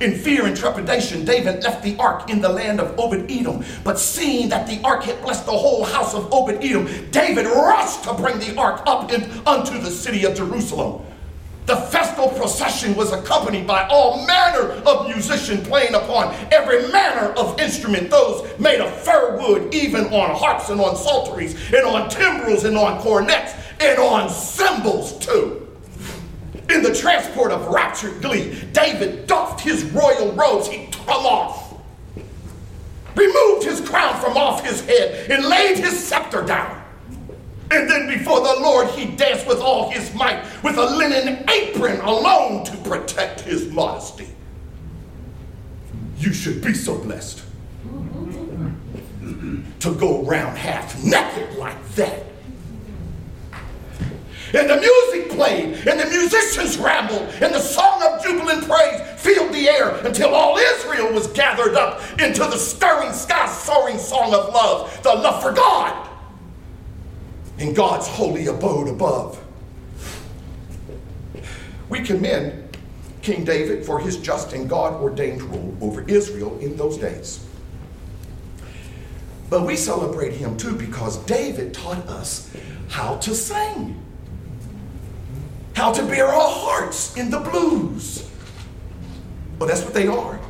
In 0.00 0.14
fear 0.14 0.46
and 0.46 0.56
trepidation, 0.56 1.24
David 1.24 1.64
left 1.64 1.82
the 1.82 1.96
ark 1.98 2.30
in 2.30 2.40
the 2.40 2.48
land 2.48 2.80
of 2.80 2.98
Obed 2.98 3.30
Edom. 3.30 3.64
But 3.82 3.98
seeing 3.98 4.48
that 4.50 4.68
the 4.68 4.80
ark 4.84 5.02
had 5.02 5.20
blessed 5.22 5.44
the 5.44 5.52
whole 5.52 5.84
house 5.84 6.14
of 6.14 6.32
Obed 6.32 6.62
Edom, 6.62 6.86
David 7.10 7.46
rushed 7.46 8.04
to 8.04 8.14
bring 8.14 8.38
the 8.38 8.56
ark 8.56 8.82
up 8.86 9.12
in, 9.12 9.24
unto 9.44 9.78
the 9.78 9.90
city 9.90 10.24
of 10.24 10.36
Jerusalem. 10.36 11.04
The 11.66 11.76
festal 11.76 12.28
procession 12.30 12.94
was 12.94 13.12
accompanied 13.12 13.66
by 13.66 13.86
all 13.88 14.24
manner 14.26 14.70
of 14.86 15.06
musicians 15.06 15.68
playing 15.68 15.94
upon 15.94 16.34
every 16.50 16.88
manner 16.90 17.32
of 17.32 17.60
instrument, 17.60 18.08
those 18.08 18.58
made 18.58 18.80
of 18.80 18.90
fir 19.02 19.36
wood, 19.36 19.74
even 19.74 20.06
on 20.06 20.34
harps 20.34 20.70
and 20.70 20.80
on 20.80 20.96
psalteries, 20.96 21.54
and 21.74 21.84
on 21.84 22.08
timbrels 22.08 22.64
and 22.64 22.78
on 22.78 23.02
cornets, 23.02 23.52
and 23.80 23.98
on 23.98 24.30
cymbals 24.30 25.18
too. 25.18 25.67
In 26.70 26.82
the 26.82 26.94
transport 26.94 27.50
of 27.50 27.66
raptured 27.68 28.20
glee, 28.20 28.62
David 28.72 29.26
doffed 29.26 29.60
his 29.60 29.84
royal 29.84 30.32
robes, 30.32 30.68
he 30.68 30.86
took 30.86 31.06
them 31.06 31.26
off, 31.26 31.74
removed 33.14 33.64
his 33.64 33.80
crown 33.80 34.20
from 34.20 34.36
off 34.36 34.64
his 34.64 34.84
head, 34.84 35.30
and 35.30 35.46
laid 35.46 35.78
his 35.78 35.98
scepter 35.98 36.42
down. 36.42 36.82
And 37.70 37.90
then 37.90 38.06
before 38.08 38.40
the 38.40 38.60
Lord 38.60 38.88
he 38.88 39.06
danced 39.16 39.46
with 39.46 39.60
all 39.60 39.90
his 39.90 40.14
might, 40.14 40.44
with 40.62 40.76
a 40.76 40.84
linen 40.96 41.48
apron 41.48 42.00
alone 42.00 42.64
to 42.64 42.76
protect 42.78 43.40
his 43.40 43.70
modesty. 43.72 44.28
You 46.18 46.32
should 46.32 46.62
be 46.62 46.74
so 46.74 46.98
blessed 46.98 47.42
to 49.80 49.94
go 49.94 50.26
around 50.26 50.56
half 50.56 51.02
naked 51.02 51.56
like 51.56 51.88
that 51.90 52.24
and 54.54 54.68
the 54.68 54.76
music 54.76 55.30
played, 55.30 55.86
and 55.86 56.00
the 56.00 56.06
musicians 56.06 56.78
rambled, 56.78 57.28
and 57.42 57.54
the 57.54 57.60
song 57.60 58.02
of 58.02 58.22
jubilant 58.22 58.64
praise 58.68 59.00
filled 59.20 59.52
the 59.52 59.68
air 59.68 59.90
until 60.06 60.34
all 60.34 60.56
Israel 60.56 61.12
was 61.12 61.26
gathered 61.28 61.74
up 61.74 62.00
into 62.20 62.40
the 62.40 62.56
stirring 62.56 63.12
sky 63.12 63.46
soaring 63.46 63.98
song 63.98 64.32
of 64.34 64.52
love, 64.52 65.02
the 65.02 65.14
love 65.14 65.42
for 65.42 65.52
God 65.52 66.08
in 67.58 67.74
God's 67.74 68.06
holy 68.06 68.46
abode 68.46 68.88
above. 68.88 69.42
We 71.88 72.00
commend 72.00 72.76
King 73.22 73.44
David 73.44 73.84
for 73.84 73.98
his 73.98 74.16
just 74.16 74.52
and 74.52 74.68
God 74.68 74.94
ordained 75.02 75.42
rule 75.42 75.76
over 75.80 76.02
Israel 76.02 76.56
in 76.60 76.76
those 76.76 76.96
days. 76.96 77.44
But 79.50 79.62
we 79.62 79.76
celebrate 79.76 80.34
him 80.34 80.56
too 80.56 80.76
because 80.76 81.16
David 81.24 81.74
taught 81.74 82.06
us 82.06 82.54
how 82.88 83.16
to 83.16 83.34
sing 83.34 84.00
how 85.78 85.92
to 85.92 86.02
bare 86.02 86.26
our 86.26 86.50
hearts 86.50 87.16
in 87.16 87.30
the 87.30 87.38
blues. 87.38 88.28
Well, 89.60 89.68
that's 89.68 89.84
what 89.84 89.94
they 89.94 90.08
are. 90.08 90.40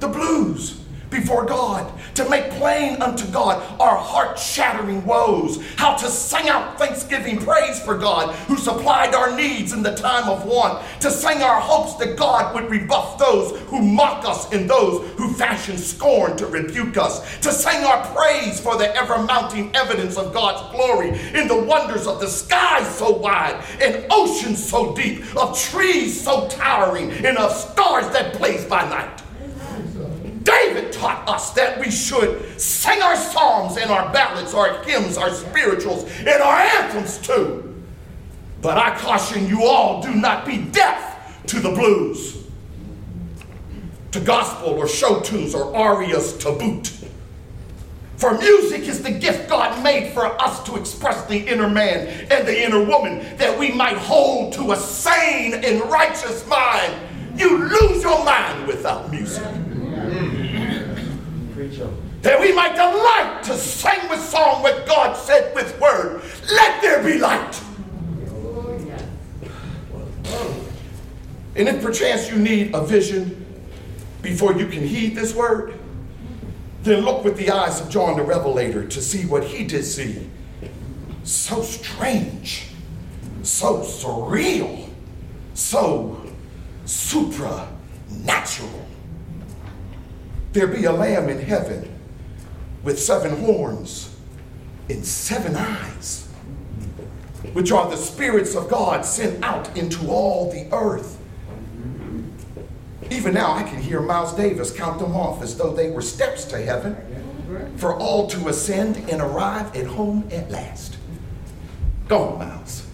The 0.00 0.08
blues. 0.08 0.82
Before 1.10 1.44
God, 1.44 1.92
to 2.14 2.28
make 2.28 2.50
plain 2.52 3.00
unto 3.00 3.26
God 3.30 3.62
our 3.80 3.96
heart 3.96 4.38
shattering 4.38 5.04
woes, 5.04 5.62
how 5.76 5.94
to 5.96 6.08
sing 6.08 6.48
out 6.48 6.78
thanksgiving 6.78 7.38
praise 7.38 7.80
for 7.80 7.96
God 7.96 8.34
who 8.46 8.56
supplied 8.56 9.14
our 9.14 9.36
needs 9.36 9.72
in 9.72 9.82
the 9.82 9.94
time 9.94 10.28
of 10.28 10.44
want, 10.44 10.84
to 11.00 11.10
sing 11.10 11.42
our 11.42 11.60
hopes 11.60 11.94
that 11.96 12.16
God 12.16 12.54
would 12.54 12.70
rebuff 12.70 13.18
those 13.18 13.58
who 13.62 13.80
mock 13.82 14.24
us 14.24 14.52
and 14.52 14.68
those 14.68 15.08
who 15.12 15.32
fashion 15.34 15.78
scorn 15.78 16.36
to 16.36 16.46
rebuke 16.46 16.96
us, 16.96 17.38
to 17.38 17.52
sing 17.52 17.84
our 17.84 18.04
praise 18.14 18.60
for 18.60 18.76
the 18.76 18.94
ever 18.96 19.22
mounting 19.22 19.74
evidence 19.74 20.16
of 20.16 20.32
God's 20.32 20.74
glory 20.74 21.08
in 21.34 21.48
the 21.48 21.62
wonders 21.62 22.06
of 22.06 22.20
the 22.20 22.28
sky 22.28 22.82
so 22.84 23.16
wide 23.16 23.62
and 23.80 24.06
oceans 24.10 24.66
so 24.66 24.94
deep, 24.94 25.22
of 25.36 25.58
trees 25.58 26.20
so 26.20 26.48
towering 26.48 27.10
and 27.10 27.36
of 27.38 27.52
stars 27.52 28.12
that 28.12 28.36
blaze 28.38 28.64
by 28.64 28.82
night. 28.88 29.22
David 30.46 30.92
taught 30.92 31.28
us 31.28 31.50
that 31.54 31.80
we 31.80 31.90
should 31.90 32.60
sing 32.60 33.02
our 33.02 33.16
psalms 33.16 33.76
and 33.76 33.90
our 33.90 34.12
ballads, 34.12 34.54
our 34.54 34.80
hymns, 34.84 35.18
our 35.18 35.30
spirituals, 35.30 36.04
and 36.20 36.40
our 36.40 36.58
anthems 36.60 37.18
too. 37.18 37.84
But 38.62 38.78
I 38.78 38.96
caution 38.96 39.48
you 39.48 39.64
all 39.64 40.00
do 40.00 40.14
not 40.14 40.46
be 40.46 40.58
deaf 40.58 41.44
to 41.46 41.58
the 41.58 41.70
blues, 41.70 42.46
to 44.12 44.20
gospel 44.20 44.68
or 44.68 44.86
show 44.86 45.18
tunes 45.20 45.52
or 45.52 45.74
arias 45.74 46.36
to 46.38 46.52
boot. 46.52 46.92
For 48.16 48.38
music 48.38 48.82
is 48.82 49.02
the 49.02 49.10
gift 49.10 49.48
God 49.48 49.82
made 49.82 50.12
for 50.12 50.26
us 50.40 50.62
to 50.64 50.76
express 50.76 51.26
the 51.26 51.38
inner 51.38 51.68
man 51.68 52.06
and 52.30 52.46
the 52.46 52.64
inner 52.64 52.82
woman 52.82 53.36
that 53.36 53.58
we 53.58 53.72
might 53.72 53.98
hold 53.98 54.52
to 54.54 54.72
a 54.72 54.76
sane 54.76 55.54
and 55.54 55.82
righteous 55.90 56.46
mind. 56.46 56.94
You 57.36 57.58
lose 57.58 58.02
your 58.02 58.24
mind 58.24 58.68
without 58.68 59.10
music 59.10 59.44
that 62.26 62.40
we 62.40 62.52
might 62.52 62.74
delight 62.74 63.40
to 63.44 63.56
sing 63.56 64.08
with 64.10 64.20
song 64.20 64.60
what 64.60 64.84
God 64.84 65.16
said 65.16 65.54
with 65.54 65.80
word. 65.80 66.20
Let 66.50 66.82
there 66.82 67.00
be 67.00 67.18
light. 67.18 67.62
And 71.54 71.68
if 71.68 71.80
perchance 71.80 72.28
you 72.28 72.36
need 72.36 72.74
a 72.74 72.84
vision 72.84 73.46
before 74.22 74.54
you 74.54 74.66
can 74.66 74.84
heed 74.84 75.14
this 75.14 75.36
word, 75.36 75.78
then 76.82 77.04
look 77.04 77.22
with 77.22 77.36
the 77.36 77.52
eyes 77.52 77.80
of 77.80 77.88
John 77.90 78.16
the 78.16 78.24
Revelator 78.24 78.88
to 78.88 79.00
see 79.00 79.24
what 79.24 79.44
he 79.44 79.64
did 79.64 79.84
see. 79.84 80.28
So 81.22 81.62
strange, 81.62 82.70
so 83.44 83.82
surreal, 83.82 84.88
so 85.54 86.20
supernatural. 86.86 87.68
There 90.52 90.66
be 90.66 90.86
a 90.86 90.92
lamb 90.92 91.28
in 91.28 91.38
heaven 91.38 91.92
with 92.86 93.00
seven 93.00 93.36
horns 93.44 94.16
and 94.88 95.04
seven 95.04 95.56
eyes, 95.56 96.28
which 97.52 97.72
are 97.72 97.90
the 97.90 97.96
spirits 97.96 98.54
of 98.54 98.68
God 98.68 99.04
sent 99.04 99.44
out 99.44 99.76
into 99.76 100.08
all 100.08 100.52
the 100.52 100.68
earth. 100.72 101.18
Even 103.10 103.34
now, 103.34 103.52
I 103.52 103.64
can 103.64 103.82
hear 103.82 104.00
Miles 104.00 104.34
Davis 104.34 104.70
count 104.70 105.00
them 105.00 105.16
off 105.16 105.42
as 105.42 105.56
though 105.56 105.72
they 105.72 105.90
were 105.90 106.00
steps 106.00 106.44
to 106.46 106.58
heaven 106.58 106.96
for 107.76 107.96
all 107.96 108.28
to 108.28 108.48
ascend 108.48 108.98
and 109.10 109.20
arrive 109.20 109.74
at 109.74 109.86
home 109.86 110.28
at 110.30 110.48
last. 110.48 110.96
Go 112.06 112.22
on, 112.22 112.38
Miles. 112.38 112.86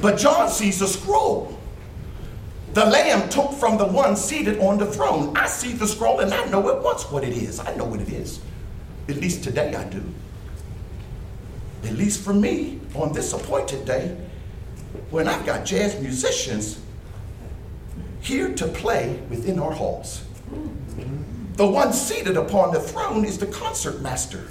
but 0.00 0.18
John 0.18 0.50
sees 0.50 0.82
a 0.82 0.88
scroll 0.88 1.56
the 2.74 2.86
Lamb 2.86 3.28
took 3.28 3.52
from 3.52 3.76
the 3.76 3.84
one 3.84 4.16
seated 4.16 4.58
on 4.58 4.78
the 4.78 4.86
throne. 4.86 5.36
I 5.36 5.46
see 5.46 5.72
the 5.72 5.86
scroll 5.86 6.20
and 6.20 6.32
I 6.32 6.46
know 6.46 6.70
at 6.70 6.82
once 6.82 7.10
what 7.10 7.22
it 7.22 7.36
is. 7.36 7.60
I 7.60 7.74
know 7.76 7.84
what 7.84 8.00
it 8.00 8.08
is. 8.08 8.40
At 9.08 9.16
least 9.16 9.44
today 9.44 9.74
I 9.74 9.84
do. 9.84 10.02
At 11.84 11.92
least 11.94 12.24
for 12.24 12.32
me, 12.32 12.80
on 12.94 13.12
this 13.12 13.32
appointed 13.32 13.84
day, 13.84 14.16
when 15.10 15.28
I've 15.28 15.44
got 15.44 15.66
jazz 15.66 16.00
musicians 16.00 16.80
here 18.20 18.54
to 18.54 18.68
play 18.68 19.20
within 19.28 19.58
our 19.58 19.72
halls. 19.72 20.24
The 21.56 21.66
one 21.66 21.92
seated 21.92 22.38
upon 22.38 22.72
the 22.72 22.80
throne 22.80 23.24
is 23.26 23.36
the 23.36 23.46
concert 23.46 24.00
master. 24.00 24.48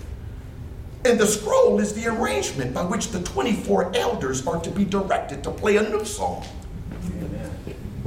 And 1.05 1.19
the 1.19 1.25
scroll 1.25 1.79
is 1.79 1.93
the 1.93 2.07
arrangement 2.07 2.75
by 2.75 2.83
which 2.83 3.07
the 3.07 3.23
24 3.23 3.95
elders 3.95 4.45
are 4.45 4.59
to 4.59 4.69
be 4.69 4.85
directed 4.85 5.43
to 5.45 5.51
play 5.51 5.77
a 5.77 5.89
new 5.89 6.05
song 6.05 6.45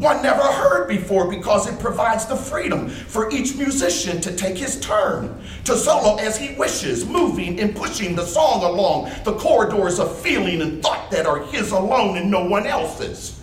one 0.05 0.23
never 0.23 0.43
heard 0.43 0.87
before 0.87 1.31
because 1.31 1.67
it 1.67 1.81
provides 1.81 2.27
the 2.27 2.37
freedom 2.37 2.91
for 2.91 3.31
each 3.31 3.57
musician 3.57 4.21
to 4.21 4.37
take 4.37 4.59
his 4.59 4.79
turn, 4.81 5.41
to 5.65 5.75
solo 5.75 6.17
as 6.17 6.37
he 6.37 6.55
wishes, 6.57 7.07
moving 7.07 7.59
and 7.59 7.75
pushing 7.75 8.15
the 8.15 8.27
song 8.27 8.63
along 8.63 9.11
the 9.25 9.35
corridors 9.37 9.99
of 9.99 10.17
feeling 10.21 10.61
and 10.61 10.83
thought 10.83 11.11
that 11.11 11.25
are 11.25 11.41
his 11.47 11.73
alone 11.73 12.19
and 12.19 12.31
no 12.31 12.45
one 12.45 12.67
else's. 12.67 13.41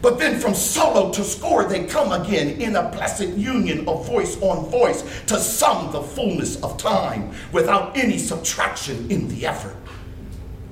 But 0.00 0.20
then 0.20 0.38
from 0.38 0.54
solo 0.54 1.10
to 1.10 1.24
score, 1.24 1.64
they 1.64 1.84
come 1.84 2.12
again 2.12 2.60
in 2.60 2.76
a 2.76 2.88
blessed 2.90 3.30
union 3.30 3.88
of 3.88 4.06
voice 4.06 4.40
on 4.40 4.70
voice 4.70 5.02
to 5.26 5.40
sum 5.40 5.90
the 5.90 6.02
fullness 6.02 6.62
of 6.62 6.78
time 6.78 7.32
without 7.50 7.96
any 7.96 8.16
subtraction 8.16 9.10
in 9.10 9.26
the 9.26 9.44
effort. 9.44 9.76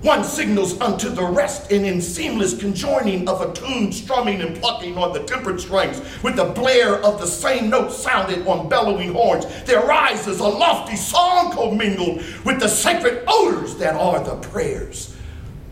One 0.05 0.23
signals 0.23 0.79
unto 0.83 1.09
the 1.09 1.25
rest, 1.25 1.73
and 1.73 1.87
in 1.87 1.99
seamless 2.03 2.59
conjoining 2.59 3.27
of 3.27 3.41
a 3.41 3.51
tune 3.55 3.91
strumming 3.91 4.43
and 4.43 4.55
plucking 4.55 4.99
on 4.99 5.15
the 5.15 5.25
tempered 5.25 5.59
strings, 5.59 5.99
with 6.23 6.37
the 6.37 6.45
blare 6.45 6.97
of 7.03 7.19
the 7.19 7.27
same 7.27 7.71
note 7.71 7.91
sounded 7.91 8.47
on 8.47 8.69
bellowing 8.69 9.15
horns, 9.15 9.47
there 9.65 9.81
rises 9.81 10.41
a 10.41 10.47
lofty 10.47 10.95
song 10.95 11.53
commingled 11.53 12.23
with 12.45 12.61
the 12.61 12.69
sacred 12.69 13.25
odors 13.27 13.77
that 13.77 13.95
are 13.95 14.23
the 14.23 14.37
prayers 14.49 15.17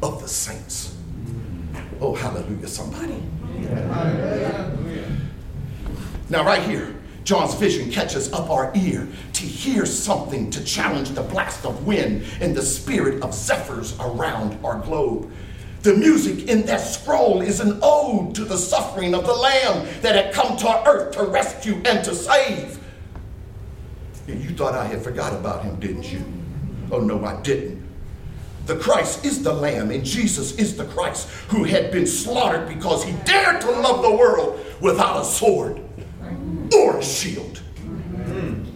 of 0.02 0.22
the 0.22 0.28
saints. 0.28 0.96
Oh, 2.00 2.14
hallelujah, 2.14 2.68
somebody. 2.68 3.22
Now, 6.30 6.42
right 6.42 6.62
here, 6.62 6.96
John's 7.24 7.54
vision 7.54 7.90
catches 7.90 8.32
up 8.32 8.48
our 8.48 8.72
ear 8.74 9.06
to 9.42 9.48
hear 9.48 9.84
something 9.84 10.50
to 10.50 10.62
challenge 10.62 11.10
the 11.10 11.22
blast 11.22 11.66
of 11.66 11.84
wind 11.84 12.24
and 12.40 12.54
the 12.54 12.62
spirit 12.62 13.20
of 13.24 13.34
zephyrs 13.34 13.98
around 13.98 14.56
our 14.64 14.78
globe. 14.78 15.28
The 15.82 15.94
music 15.94 16.48
in 16.48 16.64
that 16.66 16.80
scroll 16.80 17.42
is 17.42 17.58
an 17.58 17.80
ode 17.82 18.36
to 18.36 18.44
the 18.44 18.56
suffering 18.56 19.16
of 19.16 19.26
the 19.26 19.34
Lamb 19.34 19.88
that 20.00 20.14
had 20.14 20.32
come 20.32 20.56
to 20.58 20.88
earth 20.88 21.16
to 21.16 21.24
rescue 21.24 21.82
and 21.84 22.04
to 22.04 22.14
save. 22.14 22.78
And 24.28 24.40
you 24.40 24.50
thought 24.50 24.74
I 24.74 24.84
had 24.84 25.02
forgot 25.02 25.32
about 25.32 25.64
him, 25.64 25.80
didn't 25.80 26.12
you? 26.12 26.24
Oh, 26.92 27.00
no, 27.00 27.24
I 27.24 27.42
didn't. 27.42 27.82
The 28.66 28.76
Christ 28.76 29.24
is 29.24 29.42
the 29.42 29.52
Lamb, 29.52 29.90
and 29.90 30.04
Jesus 30.04 30.56
is 30.56 30.76
the 30.76 30.84
Christ 30.84 31.28
who 31.48 31.64
had 31.64 31.90
been 31.90 32.06
slaughtered 32.06 32.68
because 32.68 33.02
he 33.02 33.10
dared 33.24 33.60
to 33.62 33.72
love 33.72 34.02
the 34.02 34.12
world 34.12 34.64
without 34.80 35.20
a 35.20 35.24
sword 35.24 35.80
or 36.72 36.98
a 36.98 37.02
shield. 37.02 37.60
Mm. 38.14 38.71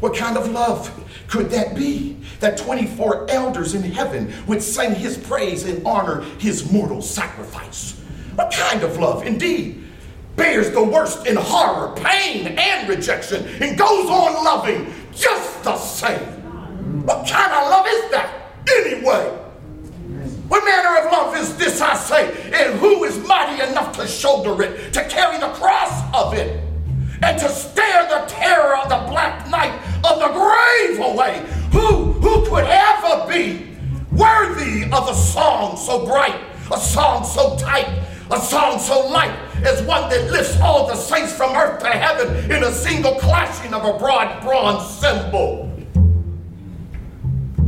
What 0.00 0.14
kind 0.14 0.36
of 0.36 0.50
love 0.50 0.92
could 1.26 1.50
that 1.50 1.74
be? 1.74 2.16
That 2.40 2.56
24 2.56 3.30
elders 3.30 3.74
in 3.74 3.82
heaven 3.82 4.32
would 4.46 4.62
sing 4.62 4.94
his 4.94 5.18
praise 5.18 5.64
and 5.64 5.84
honor 5.84 6.20
his 6.38 6.70
mortal 6.70 7.02
sacrifice. 7.02 7.98
What 8.36 8.52
kind 8.52 8.84
of 8.84 8.96
love, 8.98 9.26
indeed, 9.26 9.84
bears 10.36 10.70
the 10.70 10.82
worst 10.82 11.26
in 11.26 11.34
horror, 11.36 11.96
pain, 11.96 12.46
and 12.46 12.88
rejection, 12.88 13.44
and 13.60 13.76
goes 13.76 14.08
on 14.08 14.44
loving 14.44 14.92
just 15.12 15.64
the 15.64 15.76
same? 15.76 17.04
What 17.04 17.28
kind 17.28 17.52
of 17.52 17.70
love 17.70 17.86
is 17.88 18.10
that, 18.12 18.52
anyway? 18.76 19.34
What 20.46 20.64
manner 20.64 21.06
of 21.06 21.12
love 21.12 21.36
is 21.36 21.56
this, 21.56 21.80
I 21.80 21.94
say? 21.96 22.28
And 22.52 22.78
who 22.78 23.02
is 23.02 23.18
mighty 23.26 23.60
enough 23.68 23.96
to 23.96 24.06
shoulder 24.06 24.62
it, 24.62 24.92
to 24.92 25.04
carry 25.08 25.38
the 25.38 25.48
cross 25.48 26.02
of 26.14 26.34
it, 26.34 26.62
and 27.22 27.38
to 27.38 27.48
stare 27.48 28.08
the 28.08 28.24
terror 28.26 28.76
of 28.76 28.88
the 28.88 29.10
black 29.10 29.48
night 29.50 29.74
of 30.04 30.18
the 30.18 30.28
grave 30.28 31.00
away? 31.00 31.44
Who, 31.72 32.12
who 32.12 32.46
could 32.46 32.64
ever 32.64 33.26
be 33.28 33.76
worthy 34.12 34.84
of 34.84 35.08
a 35.08 35.14
song 35.14 35.76
so 35.76 36.06
bright, 36.06 36.40
a 36.72 36.78
song 36.78 37.24
so 37.24 37.56
tight, 37.56 37.88
a 38.30 38.40
song 38.40 38.78
so 38.78 39.08
light 39.08 39.36
as 39.64 39.82
one 39.82 40.08
that 40.10 40.30
lifts 40.30 40.58
all 40.60 40.86
the 40.86 40.94
saints 40.94 41.32
from 41.32 41.54
earth 41.56 41.80
to 41.80 41.88
heaven 41.88 42.50
in 42.50 42.62
a 42.64 42.72
single 42.72 43.14
clashing 43.16 43.74
of 43.74 43.84
a 43.84 43.98
broad 43.98 44.42
bronze 44.42 44.88
cymbal? 44.98 45.70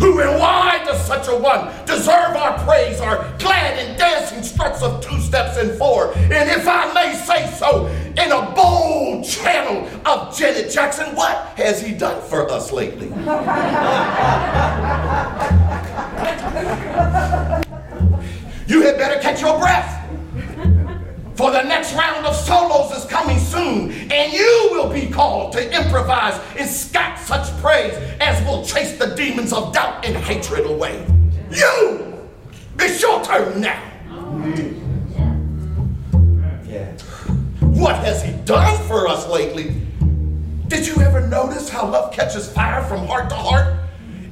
Who 0.01 0.19
and 0.21 0.41
why 0.41 0.83
does 0.87 1.07
such 1.07 1.29
a 1.29 1.37
one 1.37 1.69
deserve 1.85 2.35
our 2.35 2.59
praise, 2.65 3.01
our 3.01 3.19
glad 3.39 3.79
and 3.79 3.99
dancing 3.99 4.43
struts 4.43 4.83
of 4.83 5.05
two 5.05 5.21
steps 5.21 5.59
and 5.59 5.77
four? 5.77 6.15
And 6.17 6.49
if 6.51 6.67
I 6.67 6.91
may 6.95 7.15
say 7.15 7.47
so, 7.57 7.87
in 7.87 8.33
a 8.33 8.51
bold 8.55 9.27
channel 9.27 9.87
of 10.07 10.35
Janet 10.37 10.71
Jackson, 10.71 11.15
what 11.15 11.37
has 11.57 11.83
he 11.83 11.93
done 11.93 12.27
for 12.29 12.51
us 12.51 12.73
lately? 12.73 13.09
you 18.67 18.81
had 18.83 18.97
better 18.97 19.21
catch 19.21 19.43
your 19.43 19.59
breath. 19.59 20.00
For 21.41 21.51
the 21.51 21.63
next 21.63 21.95
round 21.95 22.27
of 22.27 22.37
solos 22.37 22.93
is 22.93 23.07
coming 23.07 23.39
soon, 23.39 23.91
and 24.13 24.31
you 24.31 24.69
will 24.73 24.93
be 24.93 25.07
called 25.07 25.55
to 25.55 25.75
improvise 25.75 26.39
and 26.59 26.69
scat 26.69 27.19
such 27.19 27.51
praise 27.63 27.95
as 28.21 28.45
will 28.45 28.63
chase 28.63 28.99
the 28.99 29.15
demons 29.15 29.51
of 29.55 29.73
doubt 29.73 30.05
and 30.05 30.15
hatred 30.19 30.67
away. 30.67 31.03
You! 31.51 32.29
It's 32.79 33.01
your 33.01 33.25
turn 33.25 33.59
now. 33.59 33.83
Yeah. 36.69 36.93
What 37.63 37.97
has 38.05 38.23
he 38.23 38.33
done 38.45 38.77
for 38.87 39.09
us 39.09 39.27
lately? 39.27 39.81
Did 40.69 40.87
you 40.87 41.01
ever 41.01 41.27
notice 41.27 41.71
how 41.71 41.89
love 41.89 42.13
catches 42.13 42.53
fire 42.53 42.85
from 42.85 43.07
heart 43.07 43.31
to 43.31 43.35
heart? 43.35 43.79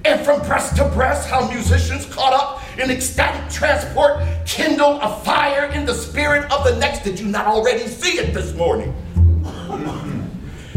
And 0.05 0.25
from 0.25 0.41
breast 0.43 0.77
to 0.77 0.89
breast, 0.89 1.29
how 1.29 1.49
musicians 1.49 2.07
caught 2.07 2.33
up 2.33 2.63
in 2.79 2.91
ecstatic 2.91 3.51
transport 3.51 4.23
kindle 4.47 5.01
a 5.01 5.21
fire 5.21 5.67
in 5.73 5.85
the 5.85 5.95
spirit 5.95 6.51
of 6.53 6.65
the 6.65 6.77
next. 6.77 7.05
Did 7.05 7.19
you 7.19 7.27
not 7.27 7.47
already 7.47 7.87
see 7.87 8.19
it 8.19 8.33
this 8.33 8.55
morning? 8.55 8.95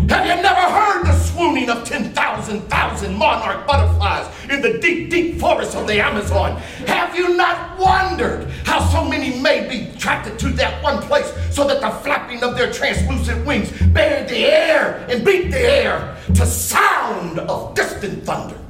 Have 0.10 0.28
you 0.28 0.44
never 0.44 0.60
heard 0.60 1.06
the 1.06 1.14
swooning 1.14 1.70
of 1.70 1.86
10,000 1.86 2.62
thousand 2.70 3.16
monarch 3.16 3.66
butterflies 3.66 4.28
in 4.50 4.62
the 4.62 4.78
deep, 4.80 5.10
deep 5.10 5.40
forests 5.40 5.74
of 5.74 5.88
the 5.88 6.02
Amazon? 6.02 6.58
Have 6.86 7.16
you 7.16 7.38
not 7.38 7.80
wondered 7.80 8.50
how 8.66 8.86
so 8.90 9.08
many 9.08 9.40
may 9.40 9.68
be 9.70 9.90
attracted 9.96 10.38
to 10.40 10.50
that 10.50 10.84
one 10.84 11.02
place 11.04 11.32
so 11.50 11.66
that 11.66 11.80
the 11.80 11.90
flapping 12.02 12.44
of 12.44 12.58
their 12.58 12.74
translucent 12.74 13.46
wings 13.46 13.72
bear 13.94 14.28
the 14.28 14.46
air 14.46 15.06
and 15.10 15.24
beat 15.24 15.50
the 15.50 15.60
air 15.62 16.18
to 16.36 16.46
sound 16.46 17.40
of 17.40 17.74
distant 17.74 18.26
thunder? 18.26 18.61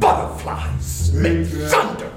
Butterflies 0.00 1.12
make 1.14 1.46
thunder. 1.46 2.10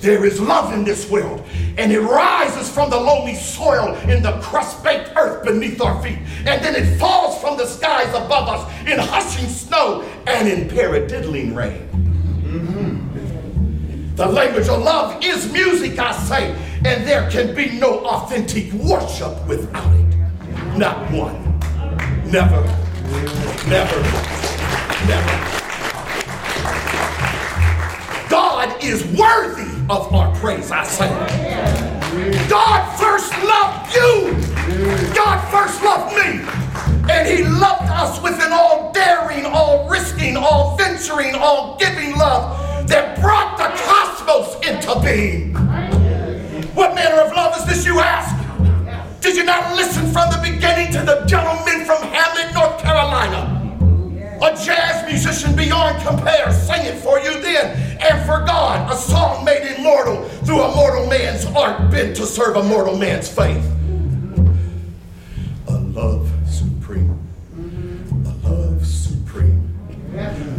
There 0.00 0.24
is 0.26 0.38
love 0.40 0.74
in 0.74 0.84
this 0.84 1.08
world, 1.08 1.42
and 1.78 1.90
it 1.90 2.00
rises 2.00 2.68
from 2.68 2.90
the 2.90 2.98
loamy 2.98 3.36
soil 3.36 3.94
in 4.08 4.22
the 4.22 4.32
crust-baked 4.42 5.12
earth 5.16 5.44
beneath 5.44 5.80
our 5.80 6.02
feet, 6.02 6.18
and 6.44 6.62
then 6.62 6.74
it 6.74 6.98
falls 6.98 7.40
from 7.40 7.56
the 7.56 7.66
skies 7.66 8.08
above 8.10 8.48
us 8.48 8.86
in 8.86 8.98
hushing 8.98 9.48
snow 9.48 10.02
and 10.26 10.46
in 10.46 10.68
paradiddling 10.68 11.56
rain. 11.56 11.88
Mm-hmm. 12.42 14.14
The 14.16 14.26
language 14.26 14.68
of 14.68 14.82
love 14.82 15.24
is 15.24 15.50
music, 15.50 15.98
I 15.98 16.12
say, 16.12 16.52
and 16.84 17.06
there 17.06 17.30
can 17.30 17.54
be 17.54 17.78
no 17.78 18.04
authentic 18.04 18.72
worship 18.74 19.46
without 19.48 19.90
it. 19.94 20.76
Not 20.76 21.10
one. 21.12 21.58
Never. 22.30 22.62
Never. 23.68 24.63
Never. 25.06 25.54
God 28.28 28.82
is 28.82 29.04
worthy 29.16 29.70
of 29.90 30.12
our 30.12 30.34
praise, 30.36 30.70
I 30.70 30.84
say. 30.84 31.08
God 32.48 32.98
first 32.98 33.32
loved 33.42 33.94
you. 33.94 35.14
God 35.14 35.40
first 35.50 35.82
loved 35.82 36.14
me. 36.14 36.44
And 37.10 37.28
he 37.28 37.44
loved 37.44 37.90
us 37.90 38.22
with 38.22 38.42
an 38.42 38.52
all 38.52 38.92
daring, 38.92 39.44
all 39.44 39.88
risking, 39.88 40.36
all 40.36 40.76
venturing, 40.76 41.34
all 41.34 41.76
giving 41.76 42.16
love 42.16 42.88
that 42.88 43.20
brought 43.20 43.58
the 43.58 43.68
cosmos 43.84 44.56
into 44.66 44.98
being. 45.00 45.54
What 46.74 46.94
manner 46.94 47.20
of 47.20 47.32
love 47.36 47.56
is 47.58 47.66
this, 47.66 47.86
you 47.86 48.00
ask? 48.00 48.34
Did 49.20 49.36
you 49.36 49.44
not 49.44 49.76
listen 49.76 50.10
from 50.12 50.30
the 50.30 50.40
beginning 50.42 50.92
to 50.92 51.00
the 51.00 51.24
gentleman 51.26 51.84
from 51.84 52.02
Hamlet, 52.02 52.54
North 52.54 52.78
Carolina? 52.82 53.53
A 54.42 54.54
jazz 54.64 55.06
musician 55.06 55.54
beyond 55.56 56.02
compare 56.04 56.52
sang 56.52 56.84
it 56.86 56.98
for 56.98 57.18
you 57.20 57.40
then. 57.40 57.98
And 58.00 58.26
for 58.26 58.44
God, 58.44 58.90
a 58.92 58.96
song 58.96 59.44
made 59.44 59.76
immortal 59.76 60.28
through 60.44 60.60
a 60.60 60.74
mortal 60.74 61.06
man's 61.06 61.44
art 61.46 61.90
bent 61.90 62.16
to 62.16 62.26
serve 62.26 62.56
a 62.56 62.62
mortal 62.62 62.96
man's 62.96 63.28
faith. 63.28 63.64
A 65.68 65.78
love 65.78 66.30
supreme. 66.48 67.18
A 68.26 68.48
love 68.48 68.86
supreme. 68.86 69.62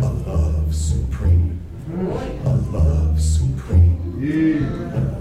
A 0.01 0.09
love 0.09 0.73
supreme. 0.73 1.59
A 2.45 2.55
love 2.71 3.21
supreme. 3.21 4.91
A 4.93 5.14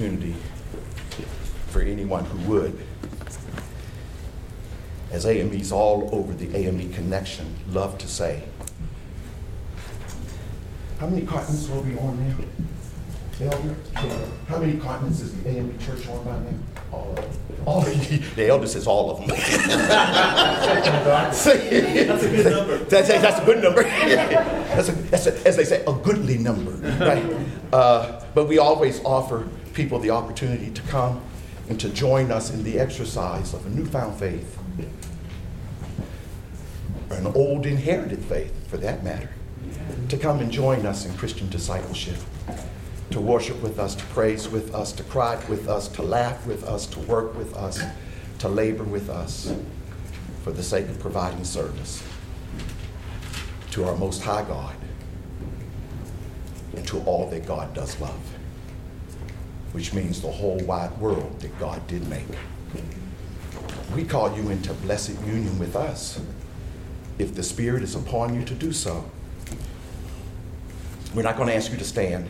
opportunity 0.00 0.34
for 1.68 1.82
anyone 1.82 2.24
who 2.24 2.50
would. 2.50 2.78
As 5.10 5.26
AMEs 5.26 5.72
all 5.72 6.08
over 6.12 6.32
the 6.32 6.56
AME 6.56 6.90
connection 6.92 7.54
love 7.68 7.98
to 7.98 8.08
say, 8.08 8.42
how 10.98 11.06
many 11.06 11.26
continents 11.26 11.68
are 11.70 11.80
we 11.80 11.98
on 11.98 12.28
now? 12.28 12.36
Elder? 13.42 13.74
How 14.48 14.58
many 14.58 14.78
continents 14.78 15.20
is 15.20 15.34
the 15.34 15.48
AME 15.48 15.78
church 15.78 16.06
on 16.08 16.24
by 16.24 16.38
now? 16.38 16.54
All 16.92 17.10
of 17.10 17.16
them. 17.16 17.30
All 17.66 17.82
the 17.82 18.48
elder 18.48 18.66
says 18.66 18.86
all 18.86 19.10
of 19.10 19.18
them. 19.18 19.28
that's 19.28 19.36
a 21.46 21.58
good 22.24 22.44
number. 22.44 22.78
That's, 22.84 23.08
that's 23.08 23.40
a 23.40 23.44
good 23.44 23.62
number. 23.62 23.82
that's, 23.82 24.88
a, 24.88 24.92
that's 24.92 25.26
a, 25.26 25.46
as 25.46 25.56
they 25.56 25.64
say, 25.64 25.84
a 25.86 25.92
goodly 25.92 26.38
number, 26.38 26.70
right? 27.02 27.22
Uh, 27.72 28.24
but 28.34 28.46
we 28.46 28.58
always 28.58 29.02
offer 29.04 29.48
people 29.74 29.98
the 29.98 30.10
opportunity 30.10 30.70
to 30.70 30.82
come 30.82 31.20
and 31.68 31.78
to 31.80 31.88
join 31.88 32.30
us 32.32 32.50
in 32.50 32.64
the 32.64 32.78
exercise 32.78 33.54
of 33.54 33.64
a 33.66 33.70
newfound 33.70 34.18
faith, 34.18 34.58
or 37.08 37.16
an 37.16 37.26
old 37.28 37.66
inherited 37.66 38.24
faith, 38.24 38.68
for 38.68 38.76
that 38.76 39.04
matter. 39.04 39.30
To 40.08 40.16
come 40.16 40.40
and 40.40 40.50
join 40.50 40.86
us 40.86 41.06
in 41.06 41.16
Christian 41.16 41.48
discipleship, 41.48 42.16
to 43.10 43.20
worship 43.20 43.60
with 43.62 43.78
us, 43.78 43.94
to 43.94 44.04
praise 44.06 44.48
with 44.48 44.74
us, 44.74 44.92
to 44.92 45.02
cry 45.04 45.40
with 45.48 45.68
us, 45.68 45.88
to 45.88 46.02
laugh 46.02 46.46
with 46.46 46.64
us, 46.64 46.86
to 46.86 47.00
work 47.00 47.36
with 47.36 47.54
us, 47.56 47.80
to 48.38 48.48
labor 48.48 48.84
with 48.84 49.10
us 49.10 49.54
for 50.42 50.52
the 50.52 50.62
sake 50.62 50.88
of 50.88 50.98
providing 50.98 51.44
service 51.44 52.02
to 53.70 53.84
our 53.84 53.96
Most 53.96 54.22
High 54.22 54.42
God 54.42 54.74
and 56.74 56.86
to 56.88 57.00
all 57.00 57.28
that 57.30 57.46
God 57.46 57.74
does 57.74 58.00
love, 58.00 58.18
which 59.72 59.92
means 59.92 60.20
the 60.20 60.30
whole 60.30 60.58
wide 60.58 60.96
world 60.98 61.40
that 61.40 61.56
God 61.58 61.86
did 61.86 62.06
make. 62.08 62.26
We 63.94 64.04
call 64.04 64.34
you 64.36 64.50
into 64.50 64.72
blessed 64.74 65.20
union 65.26 65.58
with 65.58 65.76
us 65.76 66.20
if 67.18 67.34
the 67.34 67.42
Spirit 67.42 67.82
is 67.82 67.94
upon 67.94 68.34
you 68.34 68.44
to 68.44 68.54
do 68.54 68.72
so. 68.72 69.04
We're 71.14 71.22
not 71.22 71.36
going 71.36 71.48
to 71.48 71.54
ask 71.54 71.70
you 71.70 71.78
to 71.78 71.84
stand. 71.84 72.28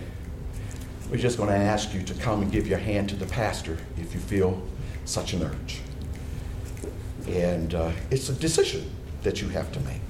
We're 1.10 1.18
just 1.18 1.36
going 1.36 1.50
to 1.50 1.56
ask 1.56 1.92
you 1.92 2.02
to 2.02 2.14
come 2.14 2.42
and 2.42 2.50
give 2.50 2.66
your 2.66 2.78
hand 2.78 3.08
to 3.10 3.16
the 3.16 3.26
pastor 3.26 3.78
if 3.98 4.14
you 4.14 4.20
feel 4.20 4.62
such 5.04 5.32
an 5.32 5.42
urge. 5.42 5.80
And 7.26 7.74
uh, 7.74 7.92
it's 8.10 8.28
a 8.28 8.34
decision 8.34 8.90
that 9.22 9.42
you 9.42 9.48
have 9.48 9.70
to 9.72 9.80
make. 9.80 10.00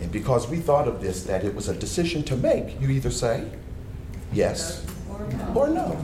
And 0.00 0.12
because 0.12 0.48
we 0.48 0.58
thought 0.58 0.86
of 0.86 1.00
this, 1.00 1.24
that 1.24 1.44
it 1.44 1.54
was 1.54 1.68
a 1.68 1.74
decision 1.74 2.22
to 2.24 2.36
make, 2.36 2.80
you 2.80 2.90
either 2.90 3.10
say 3.10 3.50
yes 4.32 4.84
or 5.54 5.68
no. 5.68 5.96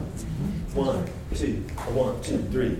One, 0.73 1.07
two, 1.35 1.53
one, 1.93 2.21
two, 2.21 2.39
three. 2.51 2.77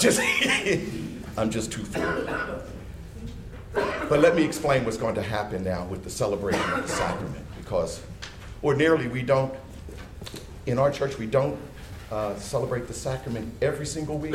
Just, 0.00 0.20
I'm 1.36 1.50
just 1.50 1.70
too 1.70 1.84
full. 1.84 2.70
But 4.08 4.20
let 4.20 4.34
me 4.34 4.42
explain 4.42 4.84
what's 4.84 4.96
going 4.96 5.14
to 5.14 5.22
happen 5.22 5.62
now 5.62 5.84
with 5.84 6.02
the 6.02 6.10
celebration 6.10 6.68
of 6.72 6.82
the 6.82 6.88
sacrament, 6.88 7.46
because 7.58 8.02
ordinarily 8.64 9.06
we 9.06 9.22
don't, 9.22 9.54
in 10.66 10.78
our 10.78 10.90
church, 10.90 11.18
we 11.18 11.26
don't 11.26 11.58
uh, 12.10 12.34
celebrate 12.36 12.88
the 12.88 12.94
sacrament 12.94 13.52
every 13.62 13.86
single 13.86 14.18
week, 14.18 14.34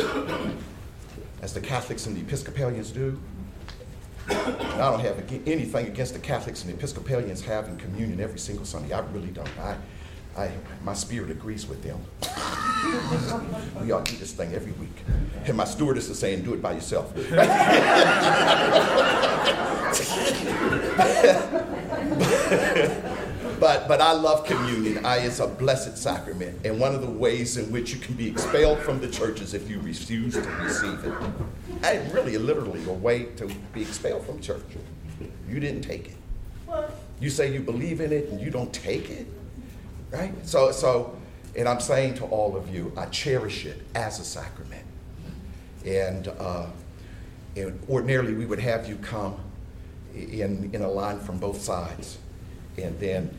as 1.41 1.53
the 1.53 1.59
Catholics 1.59 2.05
and 2.05 2.15
the 2.15 2.21
Episcopalians 2.21 2.91
do. 2.91 3.19
I 4.27 4.77
don't 4.77 5.01
have 5.01 5.23
anything 5.45 5.87
against 5.87 6.13
the 6.13 6.19
Catholics 6.19 6.63
and 6.63 6.71
the 6.71 6.77
Episcopalians 6.77 7.41
having 7.41 7.77
communion 7.77 8.19
every 8.19 8.39
single 8.39 8.65
Sunday. 8.65 8.93
I 8.93 9.01
really 9.11 9.27
don't. 9.27 9.49
I, 9.59 9.75
I, 10.37 10.51
my 10.83 10.93
spirit 10.93 11.29
agrees 11.31 11.67
with 11.67 11.83
them. 11.83 11.99
we 13.81 13.91
ought 13.91 14.05
to 14.05 14.13
do 14.13 14.17
this 14.17 14.31
thing 14.31 14.53
every 14.53 14.71
week. 14.73 14.95
And 15.45 15.57
my 15.57 15.65
stewardess 15.65 16.09
is 16.09 16.17
saying, 16.17 16.43
do 16.43 16.53
it 16.53 16.61
by 16.61 16.73
yourself. 16.73 17.13
but, 23.59 23.87
but 23.87 24.01
I 24.01 24.13
love 24.13 24.45
communion. 24.45 25.05
I, 25.05 25.17
it's 25.17 25.39
a 25.39 25.47
blessed 25.47 25.97
sacrament. 25.97 26.65
And 26.65 26.79
one 26.79 26.95
of 26.95 27.01
the 27.01 27.09
ways 27.09 27.57
in 27.57 27.71
which 27.71 27.93
you 27.93 27.99
can 27.99 28.15
be 28.15 28.27
expelled 28.27 28.79
from 28.79 28.99
the 28.99 29.07
church 29.07 29.41
is 29.41 29.53
if 29.53 29.69
you 29.69 29.79
refuse 29.79 30.33
to 30.33 30.41
receive 30.41 31.05
it. 31.05 31.13
And 31.83 32.13
really, 32.13 32.37
literally, 32.37 32.83
a 32.85 32.93
way 32.93 33.25
to 33.37 33.47
be 33.73 33.83
expelled 33.83 34.25
from 34.25 34.41
church. 34.41 34.63
You 35.47 35.59
didn't 35.59 35.81
take 35.81 36.07
it. 36.07 36.15
You 37.19 37.29
say 37.29 37.53
you 37.53 37.61
believe 37.61 38.01
in 38.01 38.11
it 38.11 38.29
and 38.29 38.41
you 38.41 38.49
don't 38.49 38.73
take 38.73 39.09
it, 39.09 39.27
right? 40.11 40.33
So, 40.45 40.71
so, 40.71 41.17
and 41.55 41.69
I'm 41.69 41.79
saying 41.79 42.15
to 42.15 42.25
all 42.25 42.57
of 42.57 42.73
you, 42.73 42.91
I 42.97 43.05
cherish 43.05 43.65
it 43.65 43.81
as 43.95 44.19
a 44.19 44.25
sacrament. 44.25 44.74
And, 45.85 46.27
uh, 46.27 46.67
and 47.55 47.79
ordinarily, 47.89 48.33
we 48.33 48.45
would 48.45 48.59
have 48.59 48.87
you 48.87 48.95
come 48.97 49.37
in, 50.13 50.69
in 50.73 50.81
a 50.81 50.89
line 50.89 51.19
from 51.19 51.37
both 51.37 51.61
sides 51.61 52.17
and 52.77 52.99
then 52.99 53.33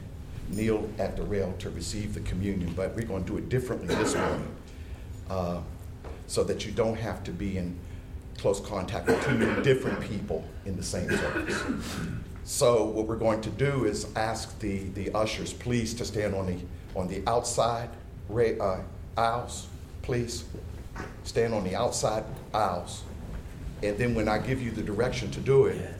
kneel 0.48 0.88
at 0.98 1.16
the 1.16 1.22
rail 1.22 1.54
to 1.58 1.70
receive 1.70 2.14
the 2.14 2.20
communion. 2.20 2.72
But 2.74 2.94
we're 2.94 3.06
going 3.06 3.24
to 3.24 3.32
do 3.32 3.38
it 3.38 3.48
differently 3.48 3.94
this 3.94 4.14
morning 4.14 4.56
uh, 5.28 5.60
so 6.26 6.44
that 6.44 6.64
you 6.64 6.72
don't 6.72 6.96
have 6.96 7.24
to 7.24 7.32
be 7.32 7.58
in 7.58 7.76
close 8.38 8.60
contact 8.60 9.06
with 9.06 9.24
two 9.24 9.62
different 9.62 10.00
people 10.00 10.44
in 10.66 10.76
the 10.76 10.82
same 10.82 11.10
service. 11.10 11.62
So 12.44 12.84
what 12.84 13.06
we're 13.06 13.16
going 13.16 13.40
to 13.40 13.50
do 13.50 13.86
is 13.86 14.06
ask 14.14 14.58
the, 14.60 14.84
the 14.90 15.10
ushers, 15.12 15.52
please, 15.52 15.94
to 15.94 16.04
stand 16.04 16.34
on 16.34 16.46
the 16.46 16.58
on 16.96 17.08
the 17.08 17.22
outside 17.26 17.90
uh, 18.30 18.78
aisles, 19.16 19.68
please. 20.02 20.44
Stand 21.24 21.54
on 21.54 21.64
the 21.64 21.74
outside 21.74 22.24
aisles. 22.54 23.02
And 23.82 23.98
then 23.98 24.14
when 24.14 24.28
I 24.28 24.38
give 24.38 24.62
you 24.62 24.70
the 24.70 24.82
direction 24.82 25.30
to 25.32 25.40
do 25.40 25.66
it, 25.66 25.94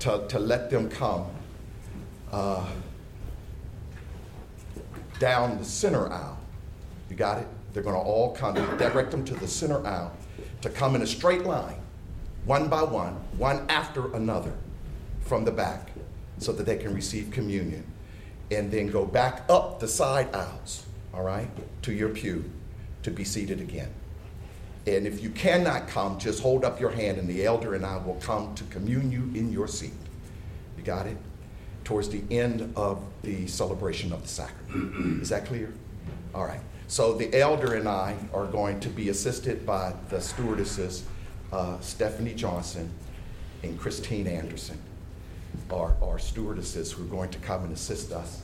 to, 0.00 0.24
to 0.28 0.38
let 0.38 0.70
them 0.70 0.88
come 0.88 1.26
uh, 2.30 2.66
down 5.18 5.58
the 5.58 5.64
center 5.64 6.10
aisle. 6.12 6.38
You 7.10 7.16
got 7.16 7.38
it? 7.38 7.46
They're 7.72 7.82
going 7.82 7.96
to 7.96 8.00
all 8.00 8.34
come, 8.34 8.54
direct 8.54 9.10
them 9.10 9.24
to 9.24 9.34
the 9.34 9.48
center 9.48 9.84
aisle 9.86 10.12
to 10.62 10.70
come 10.70 10.94
in 10.94 11.02
a 11.02 11.06
straight 11.06 11.44
line, 11.44 11.80
one 12.44 12.68
by 12.68 12.82
one, 12.82 13.14
one 13.36 13.64
after 13.68 14.12
another 14.14 14.52
from 15.20 15.44
the 15.44 15.50
back, 15.50 15.90
so 16.38 16.52
that 16.52 16.64
they 16.64 16.76
can 16.76 16.94
receive 16.94 17.30
communion. 17.30 17.84
And 18.50 18.70
then 18.70 18.88
go 18.88 19.04
back 19.04 19.44
up 19.48 19.80
the 19.80 19.88
side 19.88 20.34
aisles, 20.34 20.86
all 21.12 21.22
right, 21.22 21.48
to 21.82 21.92
your 21.92 22.08
pew 22.08 22.50
to 23.08 23.14
be 23.14 23.24
seated 23.24 23.60
again. 23.60 23.90
And 24.86 25.06
if 25.06 25.22
you 25.22 25.30
cannot 25.30 25.88
come, 25.88 26.18
just 26.18 26.42
hold 26.42 26.64
up 26.64 26.80
your 26.80 26.90
hand, 26.90 27.18
and 27.18 27.28
the 27.28 27.44
elder 27.44 27.74
and 27.74 27.84
I 27.84 27.98
will 27.98 28.18
come 28.22 28.54
to 28.54 28.64
commune 28.64 29.10
you 29.12 29.30
in 29.38 29.52
your 29.52 29.68
seat. 29.68 29.92
You 30.76 30.84
got 30.84 31.06
it? 31.06 31.16
Towards 31.84 32.08
the 32.08 32.22
end 32.30 32.72
of 32.76 33.02
the 33.22 33.46
celebration 33.46 34.12
of 34.12 34.22
the 34.22 34.28
sacrament. 34.28 35.22
Is 35.22 35.28
that 35.30 35.46
clear? 35.46 35.72
All 36.34 36.44
right. 36.44 36.60
So 36.86 37.14
the 37.14 37.38
elder 37.38 37.74
and 37.74 37.86
I 37.88 38.16
are 38.32 38.46
going 38.46 38.80
to 38.80 38.88
be 38.88 39.10
assisted 39.10 39.66
by 39.66 39.92
the 40.08 40.20
stewardesses, 40.20 41.04
uh, 41.52 41.78
Stephanie 41.80 42.34
Johnson 42.34 42.90
and 43.62 43.78
Christine 43.78 44.26
Anderson, 44.26 44.78
our, 45.70 45.94
our 46.02 46.18
stewardesses 46.18 46.92
who 46.92 47.02
are 47.02 47.08
going 47.08 47.30
to 47.30 47.38
come 47.40 47.64
and 47.64 47.72
assist 47.72 48.12
us. 48.12 48.42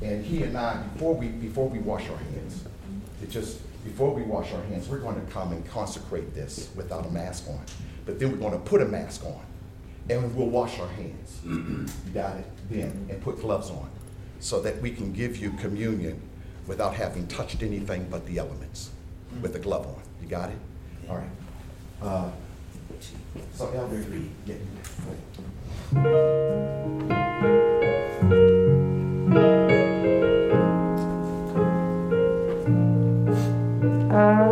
And 0.00 0.24
he 0.24 0.42
and 0.42 0.56
I, 0.56 0.76
before 0.94 1.14
we, 1.14 1.28
before 1.28 1.68
we 1.68 1.78
wash 1.78 2.08
our 2.08 2.16
hands, 2.16 2.64
it 3.20 3.30
just, 3.30 3.60
before 3.84 4.14
we 4.14 4.22
wash 4.22 4.52
our 4.52 4.62
hands, 4.64 4.88
we're 4.88 4.98
going 4.98 5.14
to 5.14 5.32
come 5.32 5.52
and 5.52 5.66
consecrate 5.68 6.34
this 6.34 6.70
without 6.76 7.06
a 7.06 7.10
mask 7.10 7.48
on. 7.48 7.60
But 8.06 8.18
then 8.18 8.32
we're 8.32 8.38
going 8.38 8.52
to 8.52 8.58
put 8.58 8.80
a 8.80 8.86
mask 8.86 9.24
on 9.24 9.40
and 10.08 10.34
we'll 10.34 10.48
wash 10.48 10.78
our 10.78 10.88
hands. 10.88 11.40
you 11.44 11.86
got 12.12 12.36
it? 12.36 12.46
Then, 12.70 13.06
and 13.10 13.20
put 13.22 13.40
gloves 13.40 13.70
on 13.70 13.90
so 14.40 14.60
that 14.62 14.80
we 14.80 14.90
can 14.90 15.12
give 15.12 15.36
you 15.36 15.52
communion 15.52 16.20
without 16.66 16.94
having 16.94 17.26
touched 17.26 17.62
anything 17.62 18.06
but 18.10 18.26
the 18.26 18.38
elements 18.38 18.90
with 19.40 19.54
a 19.56 19.58
glove 19.58 19.86
on. 19.86 20.00
You 20.20 20.28
got 20.28 20.50
it? 20.50 20.58
All 21.08 21.16
right. 21.16 21.30
Uh, 22.00 22.30
so, 23.54 23.70
Elder, 23.70 24.04
get 24.46 24.60
Mm-hmm. 34.12 34.51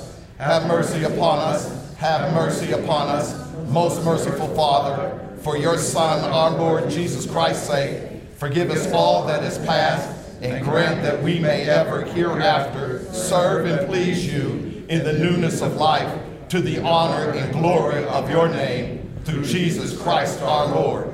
Have 0.41 0.65
mercy 0.65 1.03
upon 1.03 1.37
us. 1.37 1.95
Have 1.97 2.33
mercy 2.33 2.71
upon 2.71 3.09
us. 3.09 3.37
Most 3.67 4.03
merciful 4.03 4.47
Father, 4.55 5.19
for 5.43 5.55
your 5.55 5.77
Son, 5.77 6.27
our 6.31 6.49
Lord 6.49 6.89
Jesus 6.89 7.29
Christ's 7.29 7.67
sake, 7.67 8.23
forgive 8.37 8.71
us 8.71 8.91
all 8.91 9.27
that 9.27 9.43
is 9.43 9.59
past, 9.59 10.09
and 10.41 10.65
grant 10.65 11.03
that 11.03 11.21
we 11.21 11.37
may 11.37 11.69
ever 11.69 12.01
hereafter 12.01 13.05
serve 13.13 13.67
and 13.67 13.87
please 13.87 14.25
you 14.33 14.83
in 14.89 15.03
the 15.03 15.13
newness 15.13 15.61
of 15.61 15.75
life, 15.75 16.11
to 16.49 16.59
the 16.59 16.81
honor 16.81 17.29
and 17.33 17.53
glory 17.53 18.03
of 18.05 18.27
your 18.27 18.49
name, 18.49 19.13
through 19.23 19.43
Jesus 19.43 19.95
Christ 20.01 20.41
our 20.41 20.65
Lord. 20.65 21.13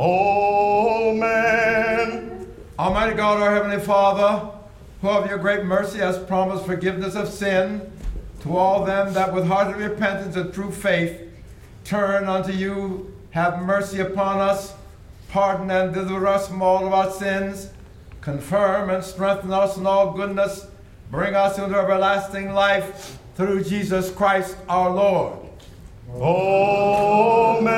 Amen. 0.00 1.36
Almighty 2.78 3.14
God, 3.14 3.42
our 3.42 3.52
Heavenly 3.52 3.84
Father, 3.84 4.50
who 5.02 5.10
of 5.10 5.28
your 5.28 5.36
great 5.36 5.64
mercy 5.64 5.98
has 5.98 6.18
promised 6.20 6.64
forgiveness 6.64 7.14
of 7.14 7.28
sin 7.28 7.92
to 8.40 8.56
all 8.56 8.84
them 8.84 9.12
that 9.14 9.32
with 9.34 9.46
hearty 9.46 9.78
repentance 9.78 10.36
and 10.36 10.52
true 10.52 10.70
faith 10.70 11.22
turn 11.84 12.28
unto 12.28 12.52
you, 12.52 13.14
have 13.30 13.62
mercy 13.62 14.00
upon 14.00 14.38
us, 14.38 14.74
pardon 15.28 15.70
and 15.70 15.94
deliver 15.94 16.26
us 16.26 16.48
from 16.48 16.62
all 16.62 16.86
of 16.86 16.92
our 16.92 17.10
sins, 17.10 17.70
confirm 18.20 18.90
and 18.90 19.02
strengthen 19.02 19.52
us 19.52 19.76
in 19.76 19.86
all 19.86 20.12
goodness, 20.12 20.66
bring 21.10 21.34
us 21.34 21.58
into 21.58 21.74
everlasting 21.76 22.52
life 22.52 23.18
through 23.34 23.64
Jesus 23.64 24.10
Christ 24.10 24.56
our 24.68 24.90
Lord. 24.90 25.38
Amen. 26.12 27.68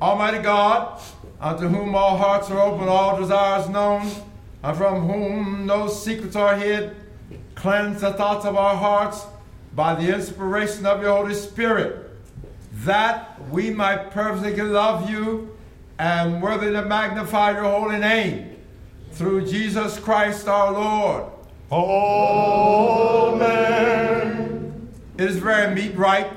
Almighty 0.00 0.38
God, 0.38 1.00
unto 1.40 1.68
whom 1.68 1.94
all 1.94 2.16
hearts 2.16 2.50
are 2.50 2.60
open, 2.60 2.88
all 2.88 3.18
desires 3.18 3.68
known, 3.68 4.10
and 4.62 4.76
from 4.76 5.06
whom 5.08 5.66
no 5.66 5.88
secrets 5.88 6.36
are 6.36 6.56
hid, 6.56 6.96
cleanse 7.54 8.00
the 8.00 8.12
thoughts 8.12 8.44
of 8.44 8.56
our 8.56 8.76
hearts 8.76 9.26
by 9.74 9.94
the 9.94 10.14
inspiration 10.14 10.86
of 10.86 11.02
your 11.02 11.16
Holy 11.16 11.34
Spirit, 11.34 12.10
that 12.84 13.40
we 13.50 13.70
might 13.70 14.10
perfectly 14.10 14.62
love 14.62 15.10
you 15.10 15.56
and 15.98 16.42
worthy 16.42 16.72
to 16.72 16.82
magnify 16.84 17.52
your 17.52 17.64
holy 17.64 17.98
name, 17.98 18.56
through 19.12 19.46
Jesus 19.46 19.98
Christ 19.98 20.46
our 20.48 20.72
Lord. 20.72 21.24
Amen. 21.72 23.46
It 25.18 25.30
is 25.30 25.38
very 25.38 25.74
meet 25.74 25.96
right 25.96 26.30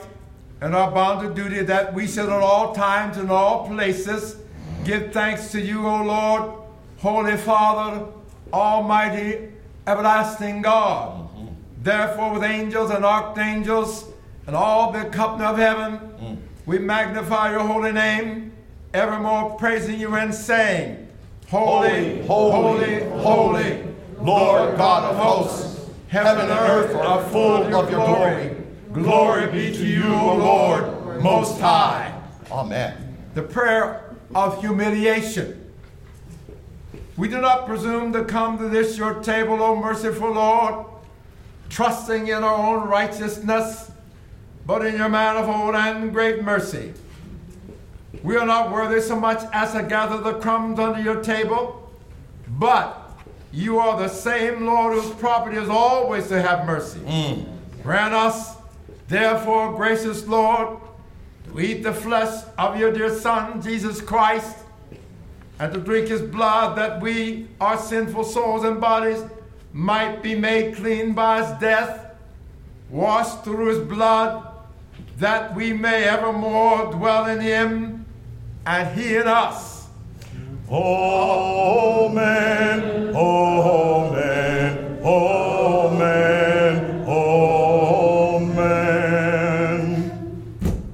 and 0.61 0.75
our 0.75 0.91
bounden 0.91 1.33
duty 1.33 1.63
that 1.63 1.93
we 1.93 2.07
should 2.07 2.29
at 2.29 2.41
all 2.41 2.73
times 2.73 3.17
and 3.17 3.29
all 3.31 3.67
places 3.67 4.37
give 4.83 5.11
thanks 5.13 5.51
to 5.51 5.61
you, 5.61 5.85
O 5.85 6.03
Lord, 6.03 6.51
Holy 6.97 7.37
Father, 7.37 8.05
Almighty, 8.51 9.49
everlasting 9.89 10.61
God. 10.61 11.27
Therefore, 11.81 12.33
with 12.33 12.43
angels 12.43 12.91
and 12.91 13.03
archangels 13.03 14.05
and 14.45 14.55
all 14.55 14.91
the 14.91 15.05
company 15.05 15.45
of 15.45 15.57
heaven, 15.57 16.41
we 16.65 16.77
magnify 16.77 17.51
your 17.51 17.61
holy 17.61 17.91
name, 17.91 18.51
evermore 18.93 19.55
praising 19.57 19.99
you 19.99 20.15
and 20.15 20.33
saying, 20.33 21.07
Holy, 21.49 22.23
holy, 22.27 23.03
holy, 23.21 23.83
Lord 24.19 24.77
God 24.77 25.11
of 25.11 25.17
hosts, 25.17 25.89
heaven 26.09 26.41
and 26.41 26.51
earth 26.51 26.95
are 26.95 27.23
full 27.29 27.63
of 27.63 27.71
your 27.71 27.85
glory. 28.05 28.55
Glory 28.93 29.51
be 29.51 29.75
to 29.75 29.85
you, 29.85 30.13
O 30.13 30.35
Lord, 30.35 31.23
Most 31.23 31.59
High. 31.59 32.13
Amen. 32.51 33.17
The 33.33 33.41
prayer 33.43 34.15
of 34.35 34.59
humiliation. 34.59 35.58
We 37.19 37.27
do 37.27 37.41
not 37.41 37.65
presume 37.65 38.13
to 38.13 38.23
come 38.23 38.57
to 38.59 38.69
this 38.69 38.97
your 38.97 39.15
table, 39.15 39.61
O 39.61 39.75
merciful 39.75 40.31
Lord, 40.31 40.85
trusting 41.67 42.29
in 42.29 42.45
our 42.45 42.77
own 42.77 42.87
righteousness, 42.87 43.91
but 44.65 44.85
in 44.85 44.95
your 44.95 45.09
manifold 45.09 45.75
and 45.75 46.13
great 46.13 46.41
mercy. 46.41 46.93
We 48.23 48.37
are 48.37 48.45
not 48.45 48.71
worthy 48.71 49.01
so 49.01 49.19
much 49.19 49.43
as 49.51 49.73
to 49.73 49.83
gather 49.83 50.21
the 50.21 50.39
crumbs 50.39 50.79
under 50.79 51.01
your 51.01 51.21
table, 51.21 51.91
but 52.47 53.11
you 53.51 53.79
are 53.79 53.99
the 53.99 54.07
same 54.07 54.65
Lord 54.65 54.93
whose 54.93 55.11
property 55.15 55.57
is 55.57 55.67
always 55.67 56.29
to 56.29 56.41
have 56.41 56.65
mercy. 56.65 57.01
Mm. 57.01 57.45
Grant 57.83 58.13
us, 58.13 58.55
therefore, 59.09 59.75
gracious 59.75 60.25
Lord, 60.25 60.79
to 61.51 61.59
eat 61.59 61.83
the 61.83 61.93
flesh 61.93 62.45
of 62.57 62.79
your 62.79 62.93
dear 62.93 63.13
Son, 63.13 63.61
Jesus 63.61 63.99
Christ, 63.99 64.58
and 65.59 65.73
to 65.73 65.79
drink 65.79 66.07
his 66.07 66.21
blood, 66.21 66.77
that 66.77 67.01
we, 67.01 67.47
our 67.59 67.77
sinful 67.77 68.23
souls 68.23 68.63
and 68.63 68.79
bodies, 68.79 69.21
might 69.73 70.23
be 70.23 70.33
made 70.33 70.75
clean 70.75 71.13
by 71.13 71.43
his 71.43 71.51
death, 71.59 72.15
washed 72.89 73.43
through 73.43 73.67
his 73.67 73.79
blood, 73.79 74.47
that 75.17 75.53
we 75.53 75.73
may 75.73 76.05
evermore 76.05 76.91
dwell 76.91 77.25
in 77.25 77.41
him, 77.41 78.05
and 78.65 78.97
he 78.97 79.17
in 79.17 79.27
us. 79.27 79.87
Amen. 80.71 81.99
Amen. 83.15 84.99
Amen. 85.03 86.19
Amen. 87.05 88.39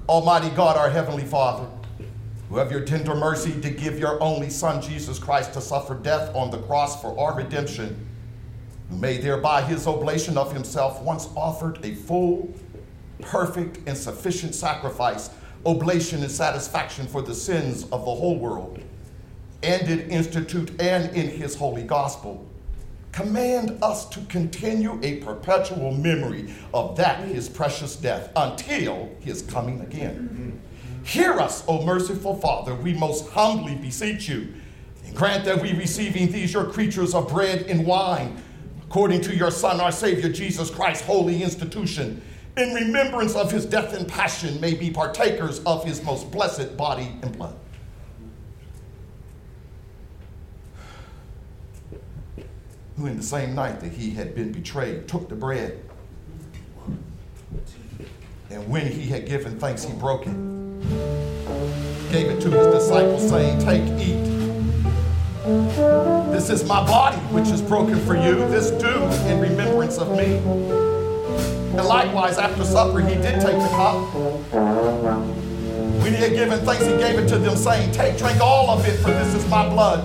Almighty 0.09 0.49
God, 0.55 0.77
our 0.77 0.89
Heavenly 0.89 1.25
Father, 1.25 1.67
who 2.49 2.57
have 2.57 2.71
your 2.71 2.81
tender 2.81 3.15
mercy 3.15 3.59
to 3.61 3.69
give 3.69 3.99
your 3.99 4.21
only 4.21 4.49
Son, 4.49 4.81
Jesus 4.81 5.19
Christ, 5.19 5.53
to 5.53 5.61
suffer 5.61 5.95
death 5.95 6.33
on 6.35 6.51
the 6.51 6.59
cross 6.59 7.01
for 7.01 7.17
our 7.19 7.35
redemption, 7.35 8.07
who 8.89 8.97
made 8.97 9.21
thereby 9.21 9.61
his 9.61 9.87
oblation 9.87 10.37
of 10.37 10.53
himself 10.53 11.01
once 11.01 11.27
offered 11.35 11.83
a 11.83 11.95
full, 11.95 12.53
perfect, 13.21 13.79
and 13.87 13.97
sufficient 13.97 14.53
sacrifice, 14.53 15.29
oblation 15.65 16.21
and 16.21 16.31
satisfaction 16.31 17.07
for 17.07 17.21
the 17.21 17.33
sins 17.33 17.83
of 17.85 18.05
the 18.05 18.15
whole 18.15 18.37
world, 18.37 18.79
and 19.63 19.87
did 19.87 20.07
institute 20.09 20.69
and 20.79 21.15
in 21.15 21.29
his 21.29 21.55
holy 21.55 21.83
gospel 21.83 22.45
command 23.15 23.81
us 23.81 24.09
to 24.09 24.19
continue 24.25 24.99
a 25.01 25.15
perpetual 25.21 25.93
memory 25.93 26.53
of 26.73 26.97
that 26.97 27.23
his 27.23 27.47
precious 27.47 27.95
death 27.95 28.29
until 28.35 29.09
his 29.21 29.41
coming 29.43 29.79
again. 29.79 30.61
Hear 31.05 31.33
us, 31.33 31.63
O 31.67 31.85
merciful 31.85 32.35
Father, 32.35 32.73
we 32.73 32.93
most 32.93 33.29
humbly 33.29 33.75
beseech 33.75 34.27
you, 34.27 34.51
and 35.05 35.15
grant 35.15 35.45
that 35.45 35.61
we 35.61 35.71
receiving 35.73 36.31
these 36.31 36.51
your 36.51 36.65
creatures 36.65 37.13
of 37.13 37.29
bread 37.29 37.67
and 37.67 37.85
wine, 37.85 38.41
according 38.83 39.21
to 39.21 39.35
your 39.35 39.51
Son, 39.51 39.79
our 39.79 39.91
Savior 39.91 40.29
Jesus 40.29 40.71
Christ, 40.71 41.05
holy 41.05 41.43
institution, 41.43 42.23
in 42.57 42.73
remembrance 42.73 43.35
of 43.35 43.51
his 43.51 43.67
death 43.67 43.93
and 43.93 44.07
passion, 44.07 44.59
may 44.59 44.73
be 44.73 44.89
partakers 44.89 45.59
of 45.65 45.85
his 45.85 46.03
most 46.03 46.31
blessed 46.31 46.75
body 46.75 47.11
and 47.21 47.37
blood. 47.37 47.55
Who, 52.97 53.05
in 53.05 53.17
the 53.17 53.23
same 53.23 53.53
night 53.53 53.79
that 53.81 53.91
he 53.91 54.09
had 54.09 54.33
been 54.33 54.51
betrayed, 54.51 55.07
took 55.07 55.29
the 55.29 55.35
bread. 55.35 55.83
And 58.49 58.67
when 58.69 58.91
he 58.91 59.03
had 59.03 59.27
given 59.27 59.59
thanks, 59.59 59.83
he 59.83 59.93
broke 59.93 60.25
it, 60.25 60.35
gave 62.11 62.27
it 62.27 62.41
to 62.41 62.49
his 62.49 62.67
disciples, 62.67 63.29
saying, 63.29 63.59
Take, 63.59 63.83
eat. 63.99 64.23
This 66.31 66.49
is 66.49 66.63
my 66.67 66.85
body, 66.85 67.17
which 67.33 67.49
is 67.49 67.61
broken 67.61 67.99
for 68.05 68.15
you. 68.15 68.35
This 68.49 68.71
do 68.71 69.03
in 69.29 69.39
remembrance 69.39 69.97
of 69.97 70.11
me. 70.11 70.37
And 71.77 71.85
likewise, 71.85 72.37
after 72.37 72.63
supper, 72.63 73.01
he 73.01 73.15
did 73.15 73.41
take 73.41 73.57
the 73.57 73.67
cup. 73.69 74.13
When 76.01 76.13
he 76.13 76.19
had 76.21 76.33
given 76.33 76.59
thanks, 76.65 76.85
he 76.85 76.97
gave 76.97 77.19
it 77.19 77.27
to 77.29 77.37
them, 77.37 77.55
saying, 77.55 77.91
Take, 77.91 78.17
drink 78.17 78.39
all 78.39 78.69
of 78.69 78.87
it, 78.87 78.97
for 78.97 79.09
this 79.09 79.33
is 79.35 79.47
my 79.49 79.67
blood 79.67 79.99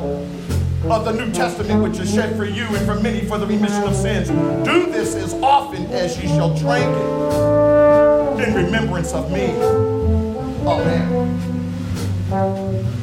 of 0.90 1.04
the 1.04 1.12
New 1.12 1.30
Testament, 1.32 1.82
which 1.82 1.98
is 2.00 2.12
shed 2.12 2.36
for 2.36 2.44
you 2.44 2.64
and 2.64 2.86
for 2.86 2.98
many 3.00 3.24
for 3.26 3.38
the 3.38 3.46
remission 3.46 3.82
of 3.84 3.94
sins. 3.94 4.28
Do 4.64 4.90
this 4.90 5.14
as 5.14 5.34
often 5.34 5.86
as 5.86 6.20
ye 6.20 6.26
shall 6.28 6.54
drink 6.56 6.86
it 6.86 8.48
in 8.48 8.54
remembrance 8.54 9.12
of 9.12 9.30
me. 9.30 9.99
Oh, 10.62 10.80
Amen. 10.80 11.36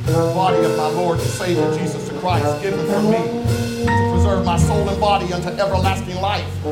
The 0.05 0.13
body 0.13 0.63
of 0.63 0.77
my 0.77 0.87
Lord 0.89 1.19
and 1.19 1.27
Savior 1.27 1.77
Jesus 1.77 2.07
the 2.07 2.17
Christ, 2.19 2.61
given 2.61 2.85
for 2.85 3.01
me 3.01 3.17
to 3.85 4.11
preserve 4.13 4.45
my 4.45 4.57
soul 4.57 4.87
and 4.87 4.99
body 5.01 5.33
unto 5.33 5.49
everlasting 5.49 6.15
life. 6.21 6.63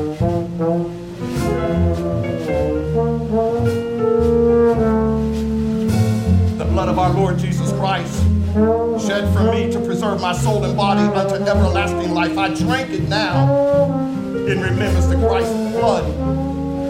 The 6.56 6.64
blood 6.64 6.88
of 6.88 6.98
our 6.98 7.12
Lord 7.12 7.38
Jesus 7.38 7.72
Christ, 7.72 8.22
shed 9.06 9.32
for 9.34 9.42
me 9.52 9.70
to 9.72 9.80
preserve 9.80 10.20
my 10.20 10.32
soul 10.32 10.64
and 10.64 10.76
body 10.76 11.02
unto 11.02 11.34
everlasting 11.34 12.14
life. 12.14 12.38
I 12.38 12.54
drink 12.54 12.90
it 12.90 13.08
now 13.08 13.52
in 14.46 14.60
remembrance 14.60 15.06
that 15.06 15.18
Christ's 15.28 15.52
blood 15.76 16.06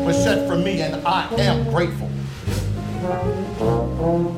was 0.05 0.23
shed 0.23 0.47
for 0.47 0.57
me, 0.57 0.83
and 0.83 1.05
I 1.07 1.29
am 1.37 1.65
grateful. 1.71 2.06
Música 4.07 4.37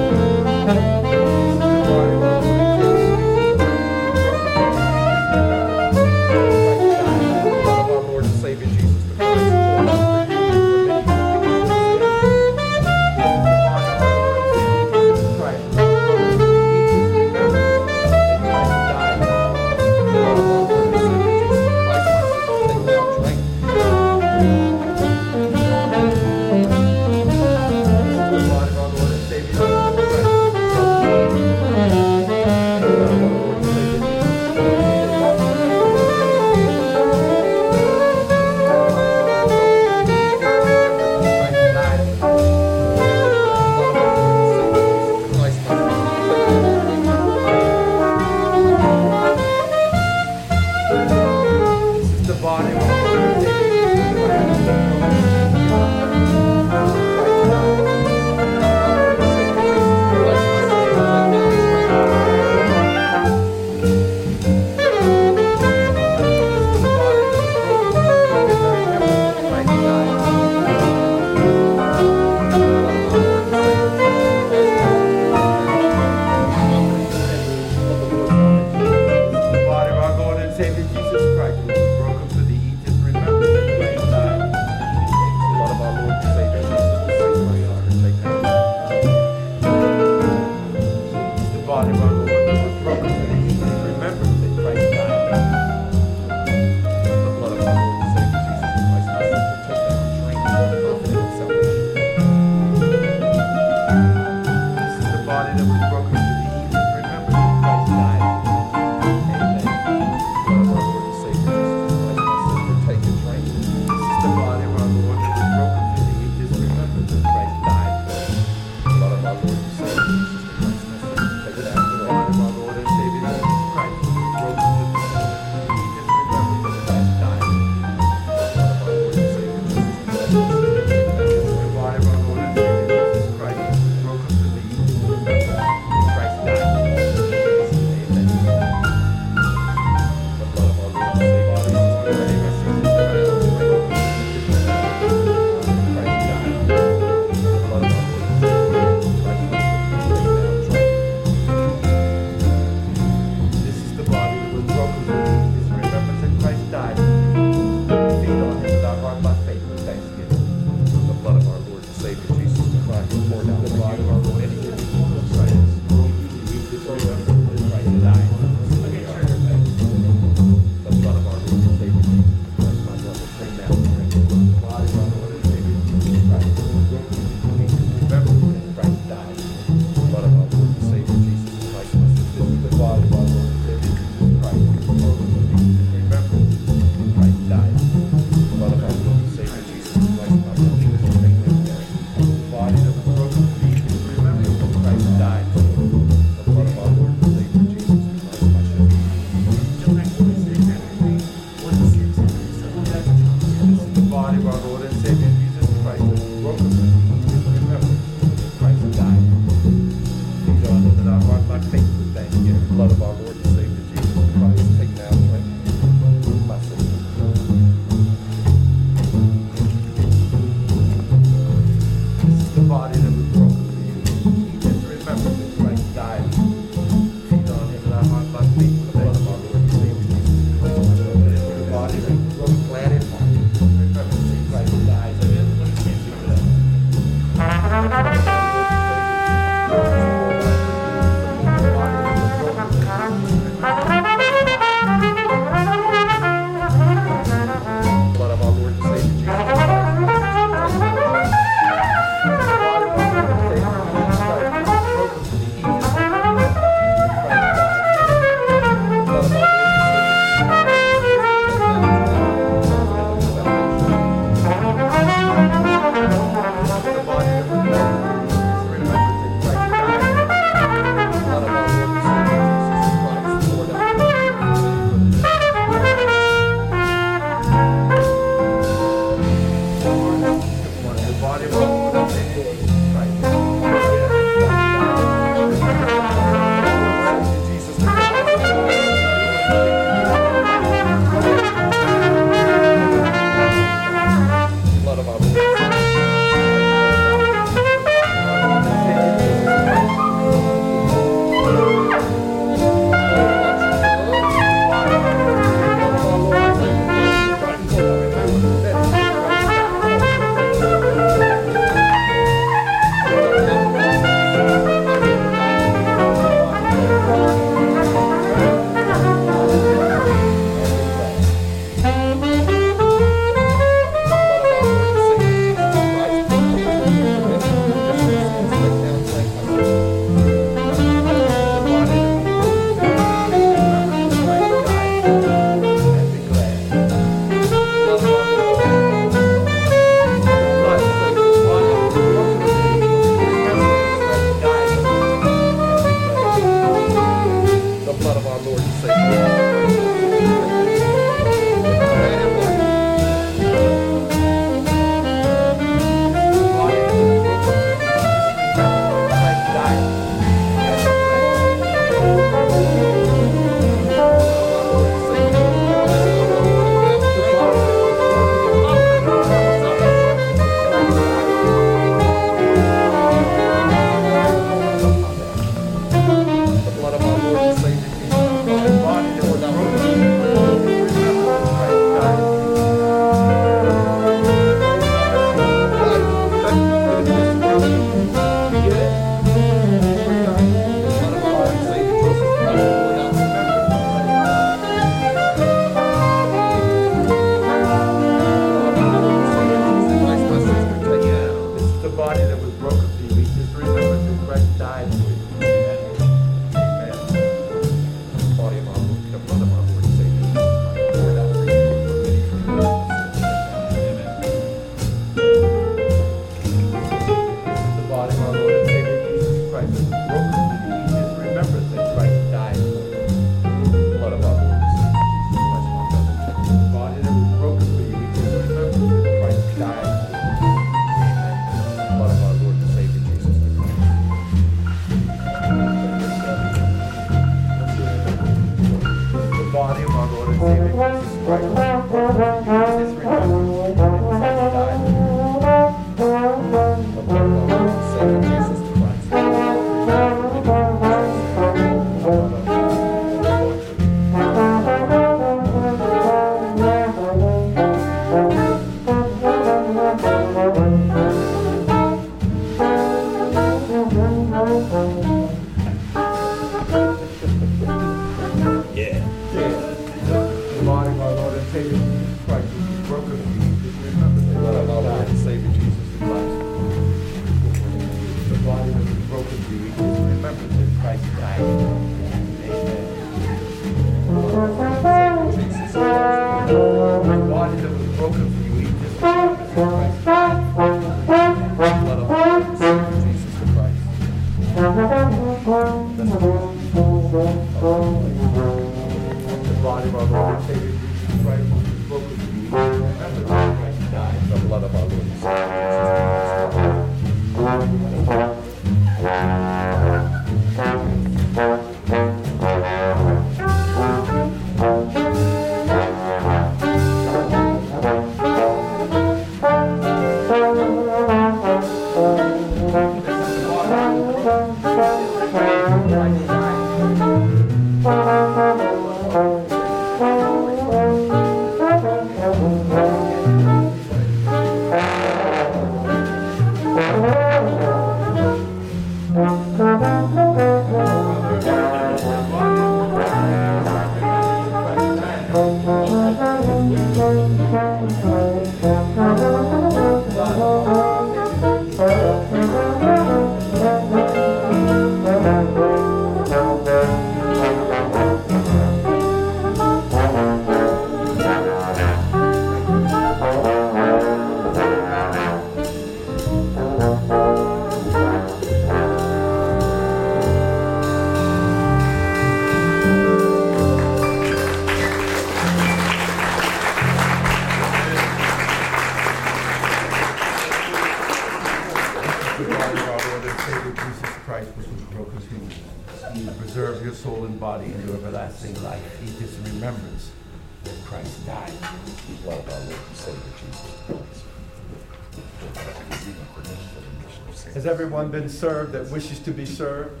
been 598.26 598.34
served 598.34 598.72
that 598.72 598.90
wishes 598.90 599.20
to 599.20 599.30
be 599.30 599.46
served? 599.46 600.00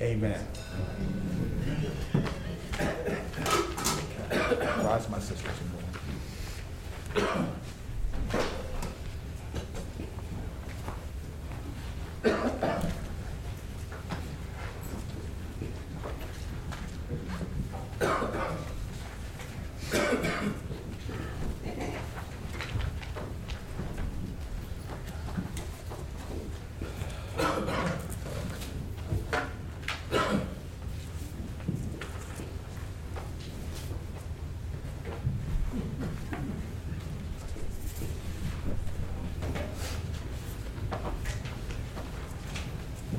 Amen. 0.00 0.40
Rise, 4.78 5.08
my 5.08 5.18
sisters 5.18 5.50
and 5.60 5.70
brothers. 5.70 5.80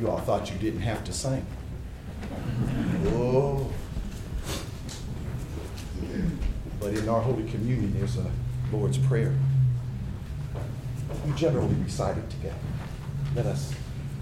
You 0.02 0.10
all 0.10 0.18
thought 0.18 0.52
you 0.52 0.57
didn't 0.57 0.82
have 0.82 1.03
to 1.03 1.14
sing. 1.14 1.45
Oh. 3.06 3.72
But 6.80 6.95
in 6.95 7.07
our 7.07 7.22
Holy 7.22 7.48
Communion, 7.48 7.94
there's 7.95 8.18
a 8.18 8.26
Lord's 8.72 8.98
Prayer. 8.98 9.36
We 11.23 11.34
generally 11.34 11.76
recite 11.76 12.18
it 12.18 12.28
together. 12.32 12.56
Let 13.36 13.45
us 13.45 13.76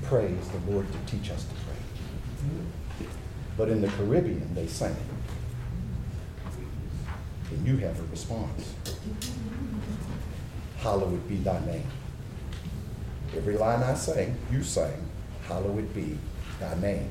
praise 0.04 0.50
the 0.50 0.70
Lord 0.70 0.86
to 0.92 0.98
teach 1.10 1.32
us 1.32 1.46
to 1.46 1.54
pray. 1.56 3.08
But 3.56 3.70
in 3.70 3.80
the 3.80 3.88
Caribbean, 3.88 4.54
they 4.54 4.68
sang 4.68 4.92
it. 4.92 4.98
And 7.52 7.66
you 7.66 7.78
have 7.78 7.98
a 7.98 8.04
response. 8.12 8.74
Hallowed 10.80 11.26
be 11.30 11.38
thy 11.38 11.66
name. 11.66 11.88
Every 13.34 13.56
line 13.56 13.82
I 13.82 13.94
sang, 13.94 14.36
you 14.52 14.62
sang, 14.62 15.09
hallowed 15.50 15.94
be 15.96 16.18
thy 16.60 16.76
name. 16.76 17.10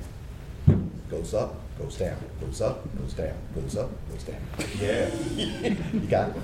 Goes 1.11 1.35
up, 1.35 1.57
goes 1.77 1.97
down, 1.97 2.17
goes 2.41 2.61
up, 2.61 2.97
goes 2.97 3.13
down, 3.15 3.35
goes 3.55 3.77
up, 3.77 3.91
goes 4.11 4.23
down. 4.23 4.41
Yeah. 4.81 5.11
You 5.93 6.01
got 6.09 6.31
it? 6.31 6.37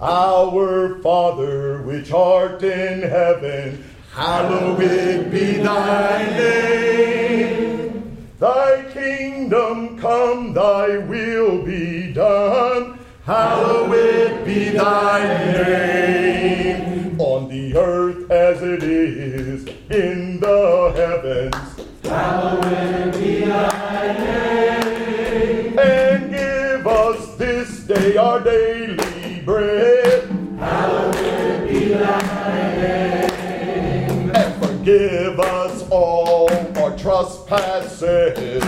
Our 0.00 1.00
Father 1.02 1.82
which 1.82 2.12
art 2.12 2.62
in 2.62 3.00
heaven, 3.02 3.84
hallowed 4.12 5.30
be 5.30 5.54
thy 5.54 6.26
name. 6.36 8.28
Thy 8.38 8.84
kingdom 8.92 9.98
come, 9.98 10.52
thy 10.52 10.98
will 10.98 11.62
be 11.64 12.12
done. 12.12 12.98
Hallowed 13.24 14.44
be 14.44 14.70
thy 14.70 15.52
name. 15.52 17.20
On 17.20 17.48
the 17.48 17.76
earth 17.76 18.30
as 18.30 18.62
it 18.62 18.82
is 18.82 19.67
in 19.90 20.38
the 20.40 20.92
heavens. 20.94 21.54
Hallowed 22.04 23.12
be 23.14 23.44
thy 23.44 24.12
name. 24.18 25.78
And 25.78 26.30
give 26.30 26.86
us 26.86 27.36
this 27.36 27.80
day 27.84 28.16
our 28.16 28.40
daily 28.40 29.40
bread. 29.44 30.28
Hallowed 30.58 31.68
be 31.68 31.94
thy 31.94 32.76
name. 32.76 34.30
And 34.34 34.62
forgive 34.62 35.40
us 35.40 35.88
all 35.88 36.50
our 36.78 36.96
trespasses. 36.98 38.62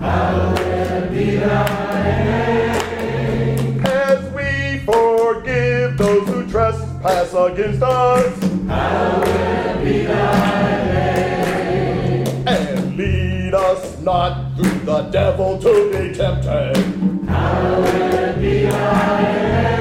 Hallowed 0.00 1.10
be 1.10 1.36
thy 1.36 2.02
name. 2.02 2.73
Trespass 7.04 7.52
against 7.52 7.82
us. 7.82 8.42
Hallowed 8.66 9.84
be 9.84 10.04
thy 10.06 10.84
name. 10.92 12.46
And 12.46 12.96
lead 12.96 13.54
us 13.54 14.00
not 14.00 14.56
through 14.56 14.80
the 14.80 15.02
devil 15.10 15.58
to 15.60 15.90
be 15.92 16.14
tempted. 16.14 16.76
Hallowed 17.28 18.40
be 18.40 18.62
thy 18.64 19.22
name. 19.22 19.73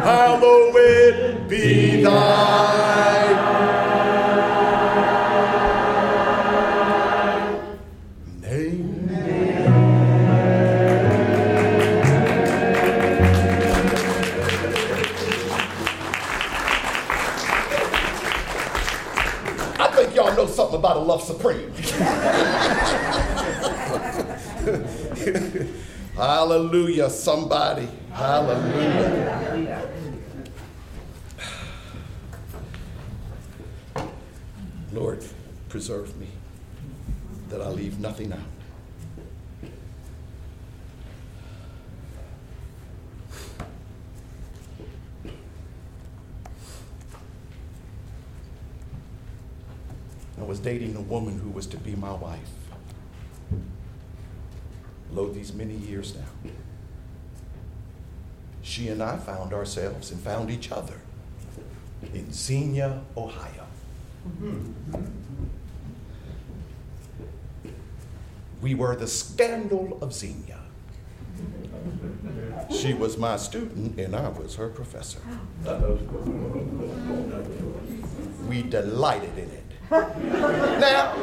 Hallowed 0.00 1.48
be 1.48 2.02
thy 2.02 3.54
name. 8.40 9.08
I 19.78 19.88
think 19.94 20.14
y'all 20.14 20.34
know 20.36 20.46
something 20.46 20.78
about 20.78 20.96
a 20.96 21.00
love 21.00 21.22
supreme. 21.22 21.72
Hallelujah, 26.16 27.10
somebody. 27.10 27.88
Hallelujah. 28.14 29.90
Lord, 34.92 35.24
preserve 35.68 36.16
me 36.16 36.28
that 37.48 37.60
I 37.60 37.68
leave 37.70 37.98
nothing 37.98 38.32
out. 38.32 38.38
I 50.38 50.42
was 50.44 50.60
dating 50.60 50.94
a 50.94 51.00
woman 51.00 51.40
who 51.40 51.50
was 51.50 51.66
to 51.66 51.76
be 51.78 51.96
my 51.96 52.12
wife. 52.12 52.38
Lo, 55.10 55.28
these 55.32 55.52
many 55.52 55.74
years 55.74 56.14
now. 56.14 56.52
She 58.64 58.88
and 58.88 59.02
I 59.02 59.18
found 59.18 59.52
ourselves 59.52 60.10
and 60.10 60.18
found 60.20 60.50
each 60.50 60.72
other 60.72 60.94
in 62.14 62.32
Xenia, 62.32 63.02
Ohio. 63.14 63.66
We 68.62 68.74
were 68.74 68.96
the 68.96 69.06
scandal 69.06 69.98
of 70.00 70.14
Xenia. 70.14 70.60
She 72.70 72.94
was 72.94 73.18
my 73.18 73.36
student 73.36 74.00
and 74.00 74.16
I 74.16 74.30
was 74.30 74.54
her 74.56 74.70
professor. 74.70 75.20
We 78.48 78.62
delighted 78.62 79.36
in 79.36 79.50
it. 79.50 79.64
Now, 79.90 81.14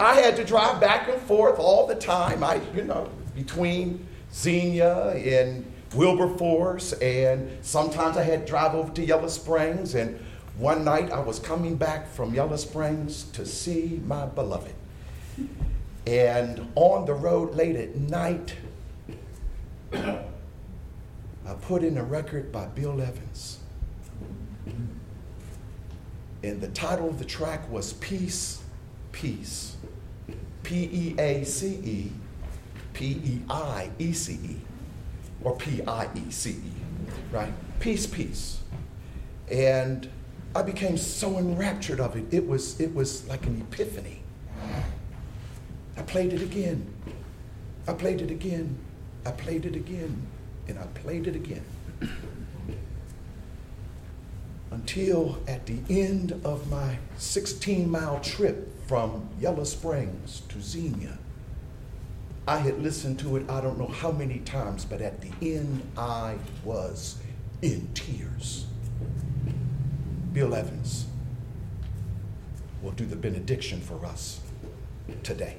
I 0.00 0.14
had 0.14 0.34
to 0.36 0.44
drive 0.44 0.80
back 0.80 1.10
and 1.10 1.20
forth 1.22 1.58
all 1.58 1.86
the 1.86 1.94
time. 1.94 2.42
I, 2.42 2.62
you 2.74 2.84
know, 2.84 3.10
between 3.34 4.06
Xenia 4.32 5.10
and 5.10 5.70
Wilberforce, 5.94 6.92
and 6.94 7.50
sometimes 7.62 8.16
I 8.16 8.22
had 8.22 8.46
to 8.46 8.50
drive 8.50 8.74
over 8.74 8.92
to 8.92 9.04
Yellow 9.04 9.28
Springs. 9.28 9.94
And 9.94 10.20
one 10.56 10.84
night 10.84 11.10
I 11.12 11.20
was 11.20 11.38
coming 11.38 11.76
back 11.76 12.08
from 12.08 12.34
Yellow 12.34 12.56
Springs 12.56 13.24
to 13.32 13.46
see 13.46 14.00
my 14.04 14.26
beloved. 14.26 14.74
And 16.06 16.70
on 16.74 17.04
the 17.04 17.14
road 17.14 17.54
late 17.54 17.76
at 17.76 17.96
night, 17.96 18.54
I 19.92 21.54
put 21.62 21.82
in 21.82 21.96
a 21.96 22.04
record 22.04 22.50
by 22.52 22.66
Bill 22.66 23.00
Evans. 23.00 23.58
And 26.42 26.60
the 26.60 26.68
title 26.68 27.08
of 27.08 27.18
the 27.18 27.24
track 27.24 27.70
was 27.70 27.94
Peace, 27.94 28.62
Peace. 29.12 29.76
P 30.68 30.84
E 30.92 31.14
A 31.18 31.44
C 31.44 31.80
E, 31.82 32.12
P 32.92 33.06
E 33.06 33.42
I 33.48 33.90
E 33.98 34.12
C 34.12 34.34
E, 34.34 34.56
or 35.42 35.56
P 35.56 35.82
I 35.86 36.08
E 36.14 36.30
C 36.30 36.50
E, 36.50 36.72
right? 37.32 37.52
Peace, 37.80 38.06
peace. 38.06 38.60
And 39.50 40.08
I 40.54 40.62
became 40.62 40.96
so 40.96 41.38
enraptured 41.38 42.00
of 42.00 42.16
it. 42.16 42.24
It 42.32 42.46
was, 42.46 42.80
it 42.80 42.94
was 42.94 43.26
like 43.28 43.46
an 43.46 43.60
epiphany. 43.60 44.22
I 45.96 46.02
played 46.02 46.32
it 46.32 46.42
again. 46.42 46.92
I 47.86 47.92
played 47.92 48.20
it 48.20 48.30
again. 48.30 48.78
I 49.24 49.30
played 49.30 49.66
it 49.66 49.76
again. 49.76 50.26
And 50.66 50.78
I 50.78 50.86
played 50.86 51.26
it 51.26 51.36
again. 51.36 51.64
Until 54.70 55.38
at 55.48 55.66
the 55.66 55.78
end 55.88 56.40
of 56.44 56.70
my 56.70 56.98
16 57.16 57.88
mile 57.88 58.20
trip 58.20 58.68
from 58.86 59.28
Yellow 59.40 59.64
Springs 59.64 60.42
to 60.48 60.60
Xenia, 60.60 61.18
I 62.48 62.56
had 62.56 62.82
listened 62.82 63.18
to 63.18 63.36
it 63.36 63.50
I 63.50 63.60
don't 63.60 63.78
know 63.78 63.88
how 63.88 64.10
many 64.10 64.38
times, 64.38 64.86
but 64.86 65.02
at 65.02 65.20
the 65.20 65.30
end 65.42 65.82
I 65.98 66.38
was 66.64 67.20
in 67.60 67.90
tears. 67.92 68.64
Bill 70.32 70.54
Evans 70.54 71.04
will 72.80 72.92
do 72.92 73.04
the 73.04 73.16
benediction 73.16 73.82
for 73.82 74.02
us 74.06 74.40
today. 75.22 75.58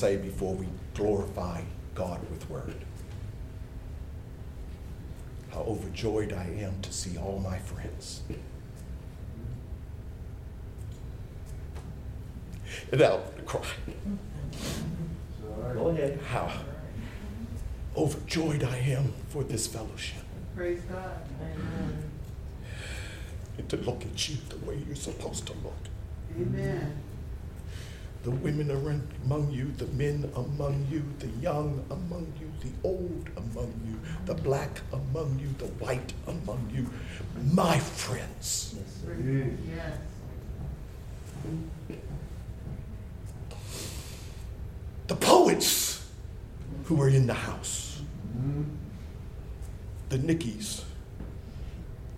Say 0.00 0.16
before 0.16 0.54
we 0.54 0.66
glorify 0.94 1.60
God 1.94 2.20
with 2.30 2.48
word. 2.48 2.86
How 5.50 5.60
overjoyed 5.60 6.32
I 6.32 6.44
am 6.64 6.80
to 6.80 6.90
see 6.90 7.18
all 7.18 7.38
my 7.38 7.58
friends. 7.58 8.22
And 12.90 13.02
I'll 13.02 13.22
cry. 13.44 13.60
Go 15.74 15.88
ahead. 15.88 16.18
How 16.30 16.50
overjoyed 17.94 18.64
I 18.64 18.78
am 18.78 19.12
for 19.28 19.44
this 19.44 19.66
fellowship. 19.66 20.24
Praise 20.56 20.80
God. 20.90 21.20
Amen. 21.42 22.10
And 23.58 23.68
to 23.68 23.76
look 23.76 24.06
at 24.06 24.28
you 24.30 24.38
the 24.48 24.56
way 24.64 24.78
you're 24.86 24.96
supposed 24.96 25.46
to 25.48 25.52
look. 25.52 25.82
Amen. 26.40 26.96
The 28.22 28.30
women 28.30 28.70
are 28.70 29.00
among 29.24 29.50
you, 29.50 29.72
the 29.78 29.86
men 29.86 30.30
among 30.36 30.86
you, 30.90 31.02
the 31.20 31.28
young 31.40 31.82
among 31.90 32.30
you, 32.38 32.50
the 32.60 32.70
old 32.86 33.30
among 33.34 33.72
you, 33.86 33.98
the 34.26 34.34
black 34.34 34.82
among 34.92 35.38
you, 35.38 35.48
the 35.56 35.72
white 35.82 36.12
among 36.26 36.70
you, 36.74 36.90
my 37.52 37.78
friends. 37.78 38.74
Yes. 39.06 39.98
The 45.06 45.16
poets 45.16 46.06
who 46.84 47.00
are 47.00 47.08
in 47.08 47.26
the 47.26 47.34
house, 47.34 48.02
the 50.10 50.18
Nickies, 50.18 50.84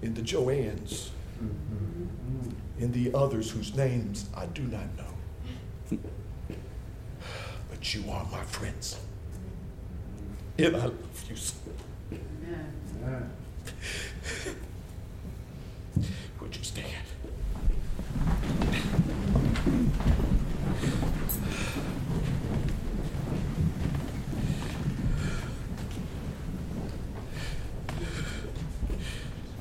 and 0.03 0.17
the 0.17 0.23
Joannes, 0.23 1.13
mm-hmm. 1.41 2.83
and 2.83 2.93
the 2.93 3.17
others 3.17 3.53
whose 3.53 3.77
names 3.77 4.29
I 4.37 4.47
do 4.47 4.63
not 4.63 4.97
know. 4.97 5.12
You 7.85 8.11
are 8.11 8.25
my 8.31 8.43
friends. 8.45 8.99
And 10.57 10.77
I 10.77 10.85
love 10.85 11.25
you 11.29 11.37
so. 11.37 11.57
Amen. 12.13 13.31
Would 16.41 16.57
you 16.57 16.63
stand? 16.63 16.87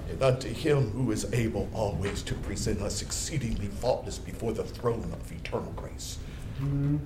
And 0.10 0.22
unto 0.22 0.48
him 0.48 0.91
who 0.91 1.11
is 1.11 1.26
able 1.34 1.69
always 1.73 2.22
to 2.23 2.35
present 2.35 2.81
us 2.81 3.02
exceedingly 3.02 3.68
faultless 3.68 4.19
before 4.19 4.53
the 4.53 4.64
throne 4.64 5.11
of 5.11 5.31
eternal 5.31 5.73
grace. 5.76 6.18
Mm-hmm. 6.61 6.98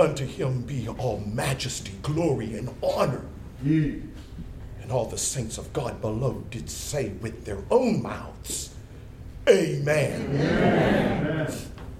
Unto 0.00 0.24
him 0.24 0.62
be 0.62 0.88
all 0.88 1.22
majesty, 1.26 1.92
glory, 2.00 2.56
and 2.56 2.70
honor. 2.82 3.22
Hmm. 3.62 4.00
And 4.80 4.90
all 4.90 5.04
the 5.04 5.18
saints 5.18 5.58
of 5.58 5.70
God 5.74 6.00
below 6.00 6.42
did 6.50 6.70
say 6.70 7.10
with 7.20 7.44
their 7.44 7.58
own 7.70 8.02
mouths, 8.02 8.74
Amen. 9.46 10.40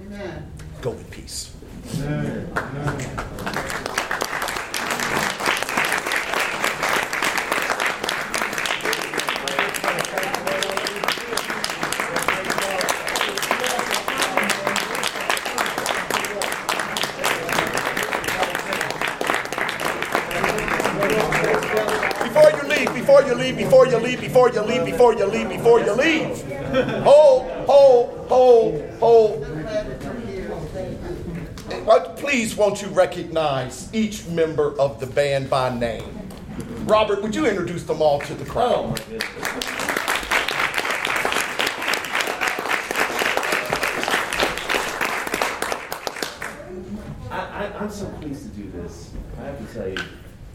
Amen. 0.01 0.53
Go 0.81 0.93
in 0.93 1.05
peace. 1.05 1.55
Before 1.83 3.20
leave, 24.63 24.85
before 24.85 25.15
you 25.15 25.27
leave, 25.27 25.49
before 25.49 25.81
you 25.81 25.93
leave. 25.93 26.43
Hold, 27.03 27.51
hold, 27.67 28.27
hold, 28.29 28.91
hold. 29.01 29.47
Please, 32.17 32.55
won't 32.57 32.81
you 32.83 32.89
recognize 32.89 33.89
each 33.93 34.27
member 34.29 34.79
of 34.79 35.01
the 35.01 35.07
band 35.07 35.49
by 35.51 35.77
name? 35.77 36.05
Robert, 36.85 37.23
would 37.23 37.35
you 37.35 37.47
introduce 37.47 37.85
them 37.85 38.01
all 38.03 38.21
to 38.21 38.35
the 38.35 38.45
Oh, 38.51 38.53
crowd? 38.53 39.03
goodness. 39.09 39.25
I, 47.31 47.71
I'm 47.79 47.91
so 47.91 48.07
pleased 48.21 48.43
to 48.43 48.49
do 48.61 48.71
this. 48.71 49.11
I 49.41 49.45
have 49.45 49.59
to 49.69 49.75
tell 49.75 49.89
you, 49.89 49.97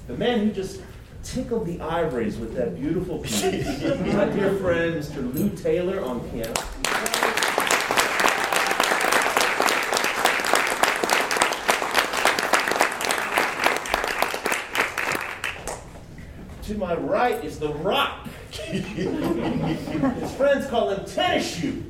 the 0.07 0.15
man 0.17 0.39
who 0.39 0.51
just 0.51 0.81
tickled 1.25 1.65
the 1.65 1.81
ivories 1.81 2.37
with 2.37 2.55
that 2.55 2.79
beautiful 2.79 3.17
piece, 3.23 3.41
my 3.43 4.25
dear 4.25 4.55
friend, 4.57 4.95
Mr. 4.95 5.33
Lou 5.33 5.49
Taylor 5.49 6.01
on 6.03 6.21
piano. 6.29 6.53
To 16.63 16.75
my 16.75 16.95
right 16.95 17.43
is 17.45 17.59
the 17.59 17.71
Rock. 17.73 18.27
His 18.51 20.33
friends 20.35 20.65
call 20.67 20.89
him 20.89 21.05
Tennis 21.05 21.59
Shoe. 21.59 21.83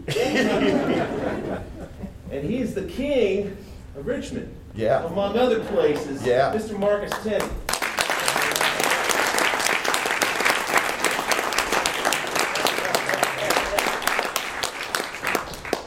and 2.30 2.44
he's 2.44 2.76
the 2.76 2.84
king 2.84 3.56
of 3.96 4.06
Richmond. 4.06 4.54
Yeah. 4.74 5.06
Among 5.06 5.38
other 5.38 5.62
places. 5.64 6.26
Yeah. 6.26 6.54
Mr. 6.54 6.78
Marcus 6.78 7.14
Tenney. 7.24 7.46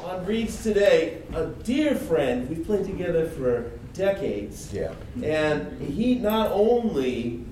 On 0.05 0.25
Reeds 0.25 0.58
today, 0.73 1.23
a 1.35 1.47
dear 1.47 1.95
friend. 1.95 2.47
We've 2.49 2.65
played 2.65 2.85
together 2.85 3.27
for 3.27 3.71
decades. 3.95 4.71
Yeah. 4.73 4.93
And 5.23 5.81
he 5.81 6.17
not 6.17 6.51
only 6.53 7.45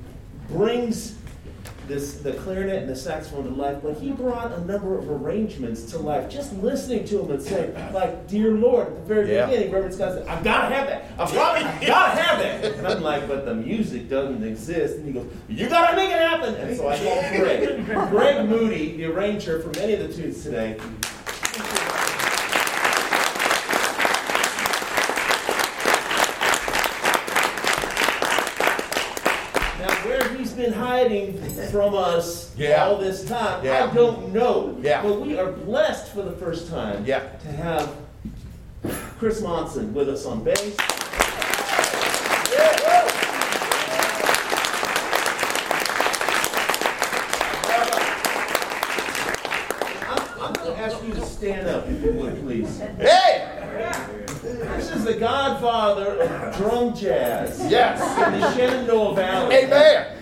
brings 0.49 1.17
this 1.89 2.17
the 2.17 2.33
clarinet 2.33 2.83
and 2.83 2.91
the 2.91 2.97
saxophone 2.97 3.45
to 3.45 3.51
life, 3.51 3.79
but 3.83 3.97
he 3.99 4.11
brought 4.11 4.53
a 4.53 4.61
number 4.67 4.99
of 4.99 5.09
arrangements 5.09 5.85
to 5.93 5.99
life. 5.99 6.29
Just 6.29 6.53
listening 6.55 7.07
to 7.07 7.21
him 7.21 7.31
and 7.31 7.41
saying, 7.41 7.75
like, 7.95 8.27
"Dear 8.27 8.51
Lord," 8.51 8.89
at 8.89 8.97
the 8.97 9.15
very 9.15 9.33
Yeah. 9.33 9.47
beginning, 9.47 9.73
Reverend 9.73 9.95
Scott 9.95 10.13
said, 10.13 10.27
"I've 10.27 10.45
got 10.45 10.69
to 10.69 10.75
have 10.75 10.87
that. 10.89 11.05
I've 11.19 11.33
got, 11.33 11.57
I've 11.57 11.87
got 11.87 12.15
to 12.17 12.23
have 12.23 12.39
that." 12.41 12.75
And 12.77 12.87
I'm 12.87 13.03
like, 13.03 13.27
"But 13.29 13.47
the 13.47 13.55
music 13.55 14.11
doesn't 14.11 14.43
exist." 14.45 14.97
And 14.97 15.07
he 15.07 15.13
goes, 15.13 15.27
"You 15.49 15.69
got 15.69 15.91
to 15.91 15.97
make 15.97 16.11
it 16.11 16.19
happen." 16.19 16.55
And 16.57 16.77
so 16.77 16.89
I 16.89 16.99
called 16.99 17.25
Greg, 17.41 18.11
Greg 18.11 18.49
Moody, 18.49 18.97
the 18.97 19.07
arranger 19.07 19.61
for 19.61 19.71
many 19.81 19.95
of 19.95 20.01
the 20.01 20.13
tunes 20.13 20.43
today. 20.43 20.77
Now, 29.79 29.93
where 30.07 30.27
he's 30.35 30.53
been 30.53 30.73
hiding 30.91 31.37
from 31.73 31.95
us 31.95 32.53
Yeah. 32.57 32.85
all 32.87 32.99
this 32.99 33.25
time, 33.25 33.65
Yeah. 33.65 33.89
I 33.91 33.95
don't 33.95 34.33
know. 34.33 34.77
Yeah. 34.81 35.03
But 35.03 35.21
we 35.21 35.37
are 35.39 35.51
blessed 35.51 36.13
for 36.13 36.23
the 36.23 36.33
first 36.33 36.69
time 36.71 37.05
Yeah. 37.05 37.21
to 37.43 37.49
have 37.49 37.91
Chris 39.19 39.41
Monson 39.41 39.93
with 39.95 40.09
us 40.09 40.25
on 40.27 40.45
bass. 40.45 40.77
I'm, 50.09 50.41
I'm 50.41 50.53
going 50.55 50.75
to 50.75 50.79
ask 50.79 51.03
you 51.05 51.13
to 51.15 51.25
stand 51.25 51.67
up, 51.69 51.87
if 51.89 52.03
you 52.03 52.13
would, 52.13 52.41
please. 52.41 52.79
Hey! 52.99 53.53
This 54.77 54.91
is 54.91 55.05
the 55.05 55.15
godfather 55.15 56.23
of 56.23 56.57
drum 56.57 56.95
jazz 56.95 57.61
Yes. 57.71 58.01
in 58.27 58.41
the 58.41 58.55
Shenandoah 58.55 59.15
Valley. 59.15 59.55
Amen. 59.57 60.16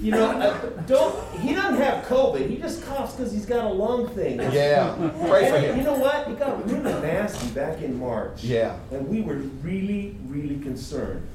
You 0.00 0.12
know, 0.12 0.30
uh, 0.30 0.68
don't. 0.86 1.38
He 1.40 1.54
doesn't 1.54 1.76
have 1.76 2.04
COVID. 2.06 2.48
He 2.48 2.56
just 2.56 2.84
coughs 2.86 3.14
because 3.14 3.32
he's 3.32 3.44
got 3.44 3.66
a 3.66 3.68
lung 3.68 4.08
thing. 4.08 4.40
Yeah. 4.40 4.94
Pray 5.28 5.50
for 5.50 5.56
And 5.56 5.76
You 5.76 5.84
know 5.84 5.98
what? 5.98 6.26
It 6.28 6.38
got 6.38 6.66
really 6.70 6.92
nasty 7.02 7.48
back 7.50 7.82
in 7.82 7.98
March. 7.98 8.42
Yeah. 8.42 8.78
And 8.90 9.06
we 9.08 9.20
were 9.20 9.36
really, 9.62 10.16
really 10.26 10.58
concerned 10.60 11.26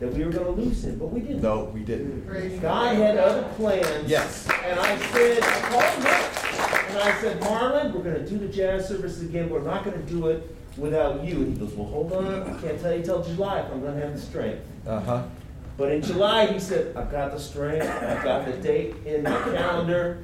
that 0.00 0.12
we 0.12 0.24
were 0.24 0.30
going 0.30 0.44
to 0.46 0.62
lose 0.62 0.84
him, 0.84 0.98
but 0.98 1.06
we 1.06 1.20
didn't. 1.20 1.42
No, 1.42 1.64
we 1.64 1.80
didn't. 1.80 2.26
Praise 2.26 2.58
God 2.60 2.96
had 2.96 3.18
other 3.18 3.42
plans. 3.56 4.08
Yes. 4.08 4.48
And 4.64 4.80
I 4.80 4.96
said, 4.98 5.42
I 5.42 5.60
called 5.60 5.84
him. 5.84 6.90
And 6.90 6.98
I 6.98 7.20
said, 7.20 7.40
Marlon, 7.40 7.92
we're 7.92 8.02
going 8.02 8.22
to 8.22 8.28
do 8.28 8.38
the 8.38 8.48
jazz 8.48 8.88
service 8.88 9.20
again. 9.20 9.50
We're 9.50 9.60
not 9.60 9.84
going 9.84 9.98
to 9.98 10.10
do 10.10 10.28
it 10.28 10.56
without 10.76 11.24
you. 11.24 11.36
And 11.36 11.52
he 11.52 11.58
goes, 11.58 11.74
Well, 11.74 11.88
hold 11.88 12.12
on. 12.12 12.26
I 12.26 12.60
can't 12.60 12.80
tell 12.80 12.94
you 12.96 13.02
till 13.02 13.22
July 13.22 13.60
if 13.60 13.70
I'm 13.70 13.80
going 13.80 13.94
to 13.94 14.00
have 14.00 14.14
the 14.14 14.20
strength. 14.20 14.62
Uh 14.86 15.00
huh. 15.00 15.22
But 15.76 15.92
in 15.92 16.00
July, 16.00 16.46
he 16.46 16.58
said, 16.58 16.96
I've 16.96 17.10
got 17.10 17.32
the 17.32 17.38
strength, 17.38 17.86
I've 17.86 18.24
got 18.24 18.46
the 18.46 18.52
date 18.52 18.94
in 19.04 19.24
my 19.24 19.30
calendar, 19.30 20.22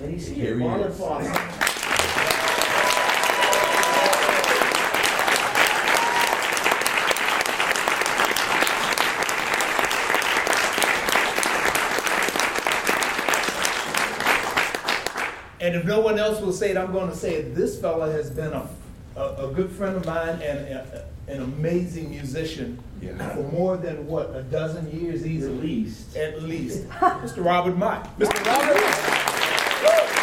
and 0.00 0.10
he's 0.10 0.26
here. 0.26 0.56
here 0.56 0.58
he 0.58 0.64
Marlon 0.64 0.92
Foster. 0.92 1.68
And 15.60 15.76
if 15.76 15.84
no 15.84 16.00
one 16.00 16.18
else 16.18 16.40
will 16.40 16.52
say 16.52 16.70
it, 16.70 16.78
I'm 16.78 16.92
going 16.92 17.10
to 17.10 17.16
say 17.16 17.34
it. 17.34 17.54
This 17.54 17.78
fella 17.78 18.10
has 18.10 18.30
been 18.30 18.54
a, 18.54 18.66
a, 19.16 19.48
a 19.48 19.52
good 19.52 19.70
friend 19.70 19.96
of 19.96 20.06
mine 20.06 20.40
and 20.40 20.58
a, 20.60 21.06
an 21.26 21.42
amazing 21.42 22.08
musician 22.08 22.82
yeah. 23.00 23.34
for 23.34 23.42
more 23.52 23.76
than 23.76 24.06
what 24.06 24.34
a 24.34 24.42
dozen 24.42 24.90
years 24.90 25.22
At 25.22 25.28
least. 25.62 26.16
at 26.16 26.42
least. 26.42 26.88
Mr. 26.88 27.44
Robert 27.44 27.76
Mott. 27.76 28.18
Mr. 28.18 28.44
Robert. 28.44 30.17